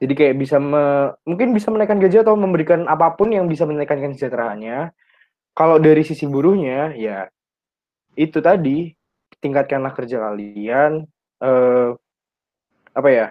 Jadi 0.00 0.12
kayak 0.16 0.36
bisa 0.40 0.56
me, 0.56 1.12
mungkin 1.28 1.52
bisa 1.52 1.68
menaikkan 1.68 2.00
gaji 2.00 2.24
atau 2.24 2.34
memberikan 2.34 2.88
apa 2.88 3.14
pun 3.14 3.30
yang 3.30 3.46
bisa 3.46 3.68
menaikkan 3.68 4.00
kesejahteraannya. 4.00 4.90
Kalau 5.54 5.76
dari 5.76 6.02
sisi 6.02 6.24
buruhnya 6.24 6.96
ya 6.96 7.28
itu 8.16 8.40
tadi 8.42 8.90
tingkatkanlah 9.38 9.92
kerja 9.92 10.18
kalian 10.18 11.04
eh, 11.44 11.88
apa 12.96 13.08
ya 13.08 13.26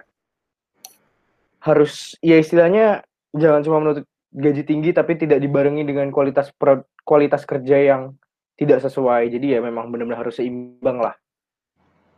harus 1.60 2.16
ya 2.24 2.40
istilahnya 2.40 3.04
jangan 3.36 3.62
cuma 3.62 3.78
menuntut 3.84 4.06
gaji 4.32 4.64
tinggi 4.64 4.90
tapi 4.96 5.18
tidak 5.20 5.42
dibarengi 5.42 5.84
dengan 5.84 6.14
kualitas 6.14 6.54
pro, 6.56 6.86
kualitas 7.04 7.44
kerja 7.44 7.78
yang 7.82 8.14
tidak 8.56 8.84
sesuai. 8.86 9.32
Jadi 9.32 9.58
ya 9.58 9.60
memang 9.60 9.90
benar-benar 9.90 10.28
harus 10.28 10.38
seimbang 10.38 11.02
lah. 11.02 11.16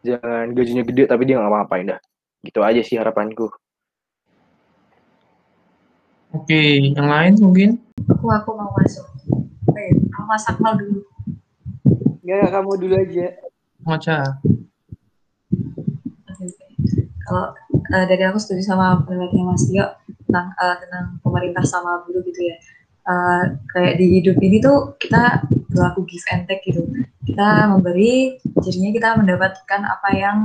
Jangan 0.02 0.52
gajinya 0.52 0.84
gede 0.86 1.06
tapi 1.08 1.24
dia 1.26 1.38
nggak 1.40 1.50
apa-apain 1.50 1.90
dah. 1.90 2.00
Gitu 2.42 2.60
aja 2.62 2.82
sih 2.82 2.98
harapanku. 2.98 3.50
Oke 6.32 6.94
yang 6.96 7.10
lain 7.10 7.34
mungkin? 7.40 7.70
Aku 8.10 8.28
aku 8.30 8.50
mau 8.54 8.72
masuk. 8.76 9.06
Oke 9.70 9.86
aku 10.14 10.24
masak 10.28 10.58
mal 10.60 10.76
dulu 10.76 11.02
Enggak, 12.22 12.54
kamu 12.54 12.72
dulu 12.78 12.96
aja. 13.02 13.28
Maca. 13.82 14.18
Kalau 17.28 17.54
uh, 17.94 18.06
dari 18.08 18.24
aku 18.26 18.38
setuju 18.42 18.74
sama 18.74 19.02
pendapatnya 19.06 19.44
Mas 19.46 19.66
Tio 19.68 19.86
tentang 20.28 20.54
uh, 20.58 20.76
tentang 20.80 21.06
pemerintah 21.22 21.64
sama 21.66 22.04
buruh 22.06 22.24
gitu 22.26 22.42
ya 22.50 22.58
uh, 23.08 23.44
kayak 23.72 23.98
di 23.98 24.06
hidup 24.20 24.38
ini 24.42 24.62
tuh 24.62 24.98
kita 24.98 25.46
berlaku 25.72 26.06
give 26.06 26.26
and 26.34 26.46
take 26.46 26.62
gitu. 26.66 26.86
Kita 27.26 27.70
memberi, 27.70 28.38
jadinya 28.60 28.92
kita 28.92 29.10
mendapatkan 29.18 29.82
apa 29.88 30.10
yang 30.14 30.38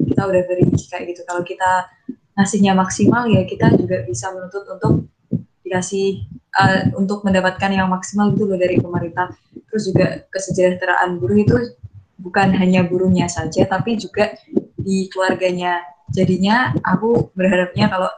kita 0.00 0.22
udah 0.24 0.42
beri 0.46 0.64
kayak 0.88 1.04
gitu. 1.14 1.22
Kalau 1.26 1.42
kita 1.44 1.90
ngasihnya 2.34 2.74
maksimal 2.74 3.30
ya 3.30 3.46
kita 3.46 3.70
juga 3.78 4.02
bisa 4.06 4.34
menuntut 4.34 4.66
untuk 4.66 5.06
dikasih 5.62 6.26
uh, 6.58 6.90
untuk 6.98 7.22
mendapatkan 7.22 7.70
yang 7.70 7.86
maksimal 7.90 8.34
gitu 8.34 8.48
loh 8.48 8.58
dari 8.58 8.80
pemerintah. 8.80 9.30
Terus 9.70 9.90
juga 9.90 10.06
kesejahteraan 10.30 11.18
buruh 11.18 11.38
itu 11.38 11.56
bukan 12.18 12.54
hanya 12.56 12.86
buruhnya 12.86 13.26
saja 13.26 13.66
tapi 13.66 13.98
juga 13.98 14.34
di 14.78 15.06
keluarganya. 15.10 15.93
Jadinya 16.14 16.70
aku 16.86 17.34
berharapnya 17.34 17.90
kalau 17.90 18.10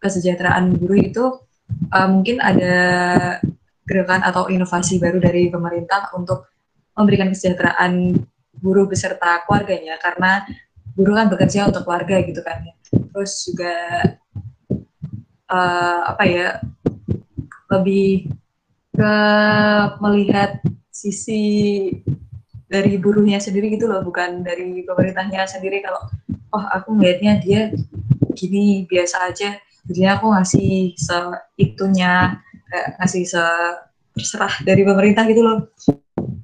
kesejahteraan 0.00 0.72
buruh 0.80 0.98
itu 0.98 1.24
uh, 1.92 2.08
mungkin 2.08 2.40
ada 2.40 2.74
gerakan 3.84 4.24
atau 4.24 4.48
inovasi 4.48 4.96
baru 4.96 5.20
dari 5.20 5.52
pemerintah 5.52 6.08
untuk 6.16 6.48
memberikan 6.96 7.28
kesejahteraan 7.28 8.16
buruh 8.56 8.88
beserta 8.88 9.44
keluarganya. 9.44 10.00
Karena 10.00 10.48
buruh 10.96 11.20
kan 11.20 11.28
bekerja 11.28 11.68
untuk 11.68 11.84
keluarga 11.84 12.24
gitu 12.24 12.40
kan. 12.40 12.64
Terus 12.88 13.32
juga 13.44 13.76
uh, 15.52 16.00
apa 16.16 16.24
ya 16.24 16.48
lebih 17.68 18.32
ke 18.92 19.14
melihat 20.04 20.60
sisi 20.92 21.88
dari 22.68 22.96
buruhnya 22.96 23.40
sendiri 23.40 23.76
gitu 23.76 23.88
loh 23.88 24.00
bukan 24.00 24.40
dari 24.40 24.84
pemerintahnya 24.84 25.44
sendiri. 25.44 25.84
Kalau 25.84 26.08
oh 26.52 26.64
aku 26.72 26.94
melihatnya 26.94 27.40
dia 27.40 27.60
gini 28.36 28.84
biasa 28.88 29.32
aja 29.32 29.58
jadi 29.88 30.16
aku 30.16 30.30
ngasih 30.30 30.94
seitunya 30.94 32.38
kayak 32.70 32.88
ngasih 33.00 33.24
se 33.26 33.44
terserah 34.12 34.60
dari 34.60 34.84
pemerintah 34.84 35.24
gitu 35.24 35.40
loh 35.40 35.72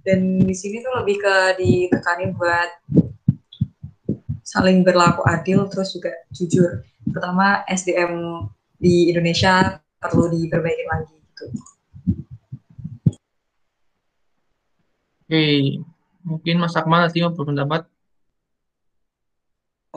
dan 0.02 0.40
di 0.40 0.56
sini 0.56 0.80
tuh 0.80 1.04
lebih 1.04 1.20
ke 1.20 1.36
ditekanin 1.60 2.32
buat 2.32 2.70
saling 4.40 4.80
berlaku 4.80 5.20
adil 5.28 5.68
terus 5.68 5.92
juga 5.92 6.16
jujur 6.32 6.80
terutama 7.12 7.60
SDM 7.68 8.44
di 8.80 9.12
Indonesia 9.12 9.82
perlu 9.98 10.30
diperbaiki 10.30 10.84
lagi 10.86 11.14
gitu. 11.18 11.44
Oke, 15.28 15.44
mungkin 16.24 16.56
Mas 16.62 16.78
Akmal 16.78 17.04
nanti 17.04 17.20
mau 17.20 17.34
berpendapat. 17.34 17.84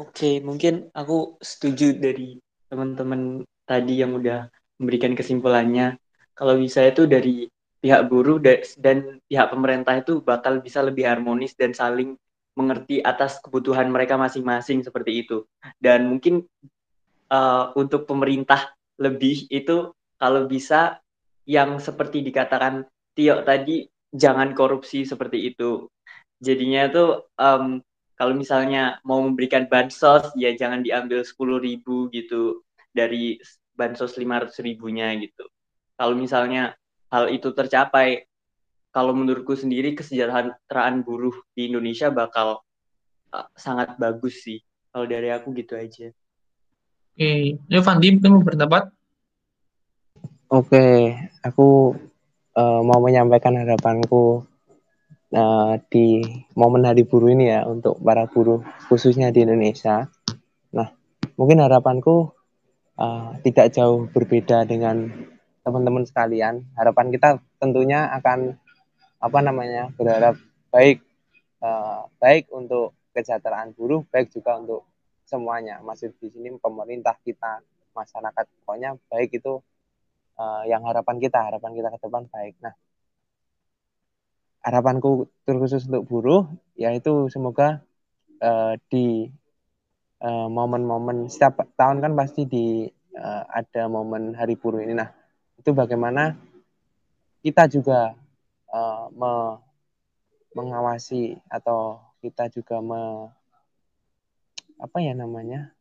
Oke, 0.02 0.42
mungkin 0.42 0.90
aku 0.98 1.38
setuju 1.38 1.94
dari 1.94 2.42
teman-teman 2.66 3.46
tadi 3.70 4.02
yang 4.02 4.18
udah 4.18 4.50
memberikan 4.82 5.14
kesimpulannya. 5.14 6.02
Kalau 6.34 6.58
bisa 6.58 6.82
itu 6.90 7.06
dari 7.06 7.46
pihak 7.78 8.10
buruh 8.10 8.42
dan 8.82 9.22
pihak 9.30 9.48
pemerintah 9.54 10.02
itu 10.02 10.26
bakal 10.26 10.58
bisa 10.58 10.82
lebih 10.82 11.06
harmonis 11.06 11.54
dan 11.54 11.78
saling 11.78 12.18
mengerti 12.58 12.98
atas 13.06 13.38
kebutuhan 13.46 13.94
mereka 13.94 14.18
masing-masing 14.18 14.82
seperti 14.82 15.22
itu. 15.22 15.46
Dan 15.78 16.18
mungkin 16.18 16.50
uh, 17.30 17.70
untuk 17.78 18.10
pemerintah 18.10 18.74
lebih 18.98 19.54
itu 19.54 19.94
kalau 20.18 20.50
bisa 20.50 20.98
yang 21.46 21.78
seperti 21.78 22.26
dikatakan 22.26 22.90
Tio 23.14 23.46
tadi 23.46 23.86
jangan 24.10 24.58
korupsi 24.58 25.06
seperti 25.06 25.54
itu. 25.54 25.86
Jadinya 26.42 26.90
itu 26.90 27.22
um, 27.38 27.86
kalau 28.22 28.38
misalnya 28.38 29.02
mau 29.02 29.18
memberikan 29.18 29.66
bansos 29.66 30.30
ya 30.38 30.54
jangan 30.54 30.86
diambil 30.86 31.26
sepuluh 31.26 31.58
ribu 31.58 32.06
gitu 32.14 32.62
dari 32.94 33.42
bansos 33.74 34.14
lima 34.22 34.46
ratus 34.46 34.62
ribunya 34.62 35.10
gitu. 35.18 35.50
Kalau 35.98 36.14
misalnya 36.14 36.78
hal 37.10 37.34
itu 37.34 37.50
tercapai, 37.50 38.30
kalau 38.94 39.18
menurutku 39.18 39.58
sendiri 39.58 39.98
kesejahteraan 39.98 41.02
buruh 41.02 41.34
di 41.58 41.74
Indonesia 41.74 42.14
bakal 42.14 42.62
uh, 43.34 43.48
sangat 43.58 43.98
bagus 43.98 44.46
sih. 44.46 44.62
Kalau 44.94 45.10
dari 45.10 45.34
aku 45.34 45.50
gitu 45.58 45.74
aja. 45.74 46.14
Oke, 47.18 47.58
okay. 47.58 47.82
Fandi 47.82 48.22
mungkin 48.22 48.38
mau 48.38 48.46
berpendapat? 48.46 48.84
Oke, 50.46 50.70
okay. 50.70 50.98
aku 51.42 51.98
uh, 52.54 52.82
mau 52.86 53.02
menyampaikan 53.02 53.58
harapanku 53.58 54.46
uh, 55.36 55.80
di 55.92 56.24
momen 56.56 56.84
Hari 56.86 57.08
Buruh 57.08 57.32
ini 57.32 57.52
ya 57.52 57.66
untuk 57.68 58.00
para 58.00 58.28
buruh 58.28 58.64
khususnya 58.88 59.32
di 59.32 59.44
Indonesia. 59.44 60.08
Nah, 60.76 60.92
mungkin 61.40 61.64
harapanku 61.64 62.32
uh, 63.00 63.36
tidak 63.44 63.76
jauh 63.76 64.08
berbeda 64.12 64.68
dengan 64.68 65.10
teman-teman 65.62 66.04
sekalian. 66.04 66.68
Harapan 66.76 67.14
kita 67.14 67.40
tentunya 67.58 68.12
akan 68.12 68.58
apa 69.22 69.40
namanya 69.40 69.94
berharap 69.96 70.36
baik 70.74 71.04
uh, 71.62 72.10
baik 72.18 72.50
untuk 72.52 72.98
kesejahteraan 73.12 73.76
buruh, 73.76 74.04
baik 74.10 74.32
juga 74.34 74.58
untuk 74.58 74.88
semuanya. 75.28 75.80
Masih 75.84 76.12
di 76.18 76.28
sini 76.32 76.52
pemerintah 76.58 77.16
kita, 77.22 77.62
masyarakat 77.94 78.46
pokoknya 78.64 78.98
baik 79.12 79.36
itu 79.38 79.60
uh, 80.40 80.64
yang 80.66 80.84
harapan 80.88 81.20
kita, 81.22 81.40
harapan 81.40 81.72
kita 81.76 81.88
ke 81.94 81.98
depan 82.02 82.24
baik. 82.32 82.56
Nah, 82.64 82.74
harapanku 84.62 85.30
terkhusus 85.46 85.86
untuk 85.90 86.06
buruh 86.06 86.42
yaitu 86.78 87.30
semoga 87.34 87.82
uh, 88.42 88.78
di 88.90 89.30
momen-momen 90.22 91.26
uh, 91.26 91.30
setiap 91.34 91.66
tahun 91.74 91.98
kan 91.98 92.14
pasti 92.14 92.46
di 92.46 92.86
uh, 93.18 93.44
ada 93.50 93.90
momen 93.90 94.38
hari 94.38 94.54
buruh 94.54 94.86
ini. 94.86 94.94
Nah, 94.94 95.10
itu 95.58 95.74
bagaimana 95.74 96.38
kita 97.42 97.66
juga 97.66 98.14
uh, 98.70 99.10
me, 99.10 99.58
mengawasi 100.54 101.42
atau 101.50 101.98
kita 102.22 102.54
juga 102.54 102.78
me, 102.86 103.34
apa 104.78 104.98
ya 105.02 105.18
namanya 105.18 105.74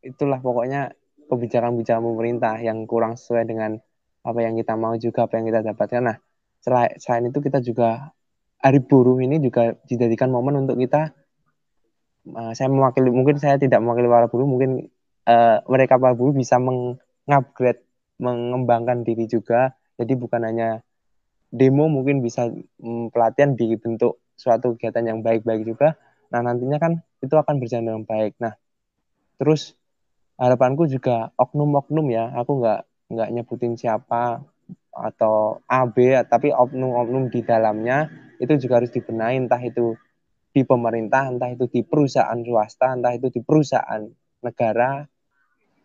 itulah 0.00 0.40
pokoknya 0.40 0.96
kebijakan-kebijakan 1.28 2.02
pemerintah 2.02 2.54
yang 2.58 2.88
kurang 2.88 3.14
sesuai 3.14 3.44
dengan 3.46 3.76
apa 4.24 4.38
yang 4.40 4.56
kita 4.56 4.74
mau 4.74 4.96
juga 4.96 5.28
apa 5.28 5.38
yang 5.38 5.46
kita 5.52 5.60
dapatkan 5.62 6.02
nah 6.02 6.18
selain, 6.60 7.28
itu 7.28 7.38
kita 7.40 7.64
juga 7.64 8.12
hari 8.60 8.84
buruh 8.84 9.16
ini 9.20 9.40
juga 9.40 9.74
dijadikan 9.88 10.28
momen 10.28 10.68
untuk 10.68 10.76
kita 10.76 11.16
uh, 12.28 12.52
saya 12.52 12.68
mewakili 12.68 13.08
mungkin 13.08 13.40
saya 13.40 13.56
tidak 13.56 13.80
mewakili 13.80 14.08
para 14.10 14.26
buruh 14.28 14.44
mungkin 14.44 14.92
uh, 15.24 15.64
mereka 15.64 15.96
para 15.96 16.12
buruh 16.12 16.36
bisa 16.36 16.60
mengupgrade 16.60 17.80
mengembangkan 18.20 19.00
diri 19.02 19.24
juga. 19.24 19.72
Jadi 19.96 20.12
bukan 20.16 20.44
hanya 20.44 20.84
demo 21.48 21.88
mungkin 21.88 22.20
bisa 22.20 22.48
mm, 22.52 23.12
pelatihan 23.12 23.56
dibentuk 23.56 24.20
suatu 24.36 24.76
kegiatan 24.76 25.04
yang 25.04 25.18
baik-baik 25.24 25.64
juga. 25.64 25.96
Nah 26.32 26.44
nantinya 26.44 26.76
kan 26.76 27.00
itu 27.24 27.34
akan 27.36 27.56
berjalan 27.60 27.84
dengan 27.88 28.04
baik. 28.04 28.36
Nah 28.40 28.56
terus 29.40 29.76
harapanku 30.36 30.84
juga 30.88 31.32
oknum-oknum 31.40 32.06
ya. 32.12 32.32
Aku 32.36 32.60
nggak 32.60 32.80
nggak 33.10 33.28
nyebutin 33.32 33.74
siapa 33.80 34.44
atau 34.90 35.62
AB 35.70 36.26
tapi 36.26 36.50
oknum-oknum 36.50 37.30
di 37.30 37.40
dalamnya 37.46 38.10
itu 38.42 38.56
juga 38.58 38.82
harus 38.82 38.90
dibenahi 38.90 39.46
entah 39.46 39.62
itu 39.62 39.94
di 40.50 40.66
pemerintah, 40.66 41.30
entah 41.30 41.50
itu 41.54 41.70
di 41.70 41.80
perusahaan 41.86 42.38
swasta, 42.42 42.98
entah 42.98 43.14
itu 43.14 43.30
di 43.30 43.40
perusahaan 43.42 44.02
negara, 44.42 45.06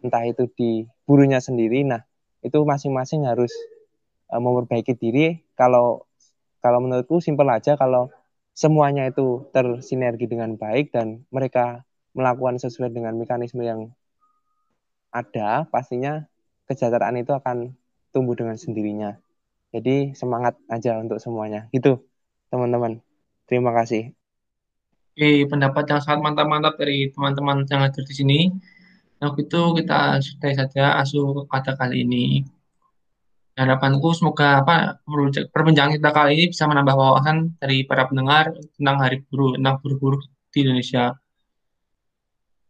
entah 0.02 0.24
itu 0.26 0.50
di 0.58 0.90
burunya 1.06 1.38
sendiri. 1.38 1.86
Nah, 1.86 2.02
itu 2.42 2.58
masing-masing 2.66 3.30
harus 3.30 3.54
uh, 4.34 4.42
memperbaiki 4.42 4.98
diri 4.98 5.46
kalau 5.54 6.10
kalau 6.62 6.82
menurutku 6.82 7.22
simpel 7.22 7.46
aja 7.54 7.78
kalau 7.78 8.10
semuanya 8.58 9.06
itu 9.06 9.46
tersinergi 9.54 10.26
dengan 10.26 10.58
baik 10.58 10.90
dan 10.90 11.28
mereka 11.30 11.86
melakukan 12.18 12.58
sesuai 12.58 12.90
dengan 12.90 13.20
mekanisme 13.20 13.62
yang 13.62 13.94
ada 15.14 15.70
pastinya 15.70 16.26
kesejahteraan 16.66 17.22
itu 17.22 17.36
akan 17.36 17.78
tumbuh 18.16 18.40
dengan 18.40 18.56
sendirinya 18.56 19.20
jadi 19.76 20.16
semangat 20.16 20.56
aja 20.72 20.96
untuk 21.04 21.20
semuanya 21.20 21.68
gitu 21.76 22.00
teman-teman 22.48 23.04
terima 23.44 23.76
kasih 23.76 24.16
Oke, 25.16 25.48
pendapat 25.48 25.88
yang 25.88 26.04
sangat 26.04 26.20
mantap-mantap 26.28 26.76
dari 26.76 27.08
teman-teman 27.08 27.64
yang 27.72 27.88
hadir 27.88 28.04
di 28.04 28.12
sini. 28.20 28.40
Nah, 29.24 29.32
itu 29.40 29.62
kita 29.80 30.20
sudah 30.20 30.52
saja 30.60 30.84
asuh 31.00 31.48
kata 31.48 31.72
kali 31.80 32.04
ini. 32.04 32.44
Harapanku 33.56 34.12
semoga 34.12 34.60
apa 34.60 35.00
perbincangan 35.56 35.96
kita 35.96 36.12
kali 36.12 36.36
ini 36.36 36.46
bisa 36.52 36.68
menambah 36.68 36.96
wawasan 37.00 37.56
dari 37.56 37.88
para 37.88 38.04
pendengar 38.12 38.52
tentang 38.76 39.00
Hari 39.00 39.24
Buruh, 39.32 39.56
tentang 39.56 39.80
buruh-buruh 39.80 40.20
di 40.52 40.58
Indonesia. 40.68 41.16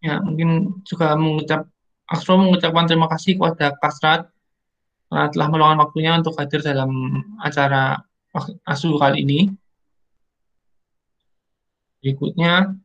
Ya, 0.06 0.22
mungkin 0.22 0.50
juga 0.86 1.18
mengucap 1.18 1.66
Astro 2.06 2.38
mengucapkan 2.38 2.86
terima 2.86 3.10
kasih 3.10 3.41
kepada 3.41 3.74
Kasrat 3.82 4.30
karena 5.16 5.32
telah 5.32 5.47
meluangkan 5.47 5.80
waktunya 5.80 6.11
untuk 6.20 6.36
hadir 6.36 6.59
dalam 6.59 6.91
acara 7.39 8.03
ASU 8.68 8.99
kali 8.99 9.24
ini. 9.24 9.47
Berikutnya, 12.03 12.76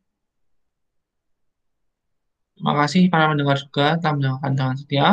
Terima 2.55 2.77
kasih 2.77 3.09
para 3.09 3.25
pendengar 3.25 3.57
juga 3.57 3.97
telah 3.99 4.13
mendengarkan 4.15 4.51
dengan 4.53 4.75
setia. 4.77 5.07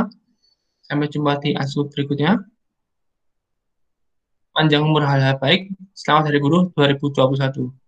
Sampai 0.86 1.08
jumpa 1.08 1.42
di 1.42 1.56
ASU 1.56 1.90
berikutnya. 1.90 2.44
Panjang 4.52 4.84
umur 4.86 5.02
hal-hal 5.02 5.40
baik. 5.40 5.72
Selamat 5.96 6.28
Hari 6.28 6.38
Guru 6.44 6.70
2021. 6.76 7.87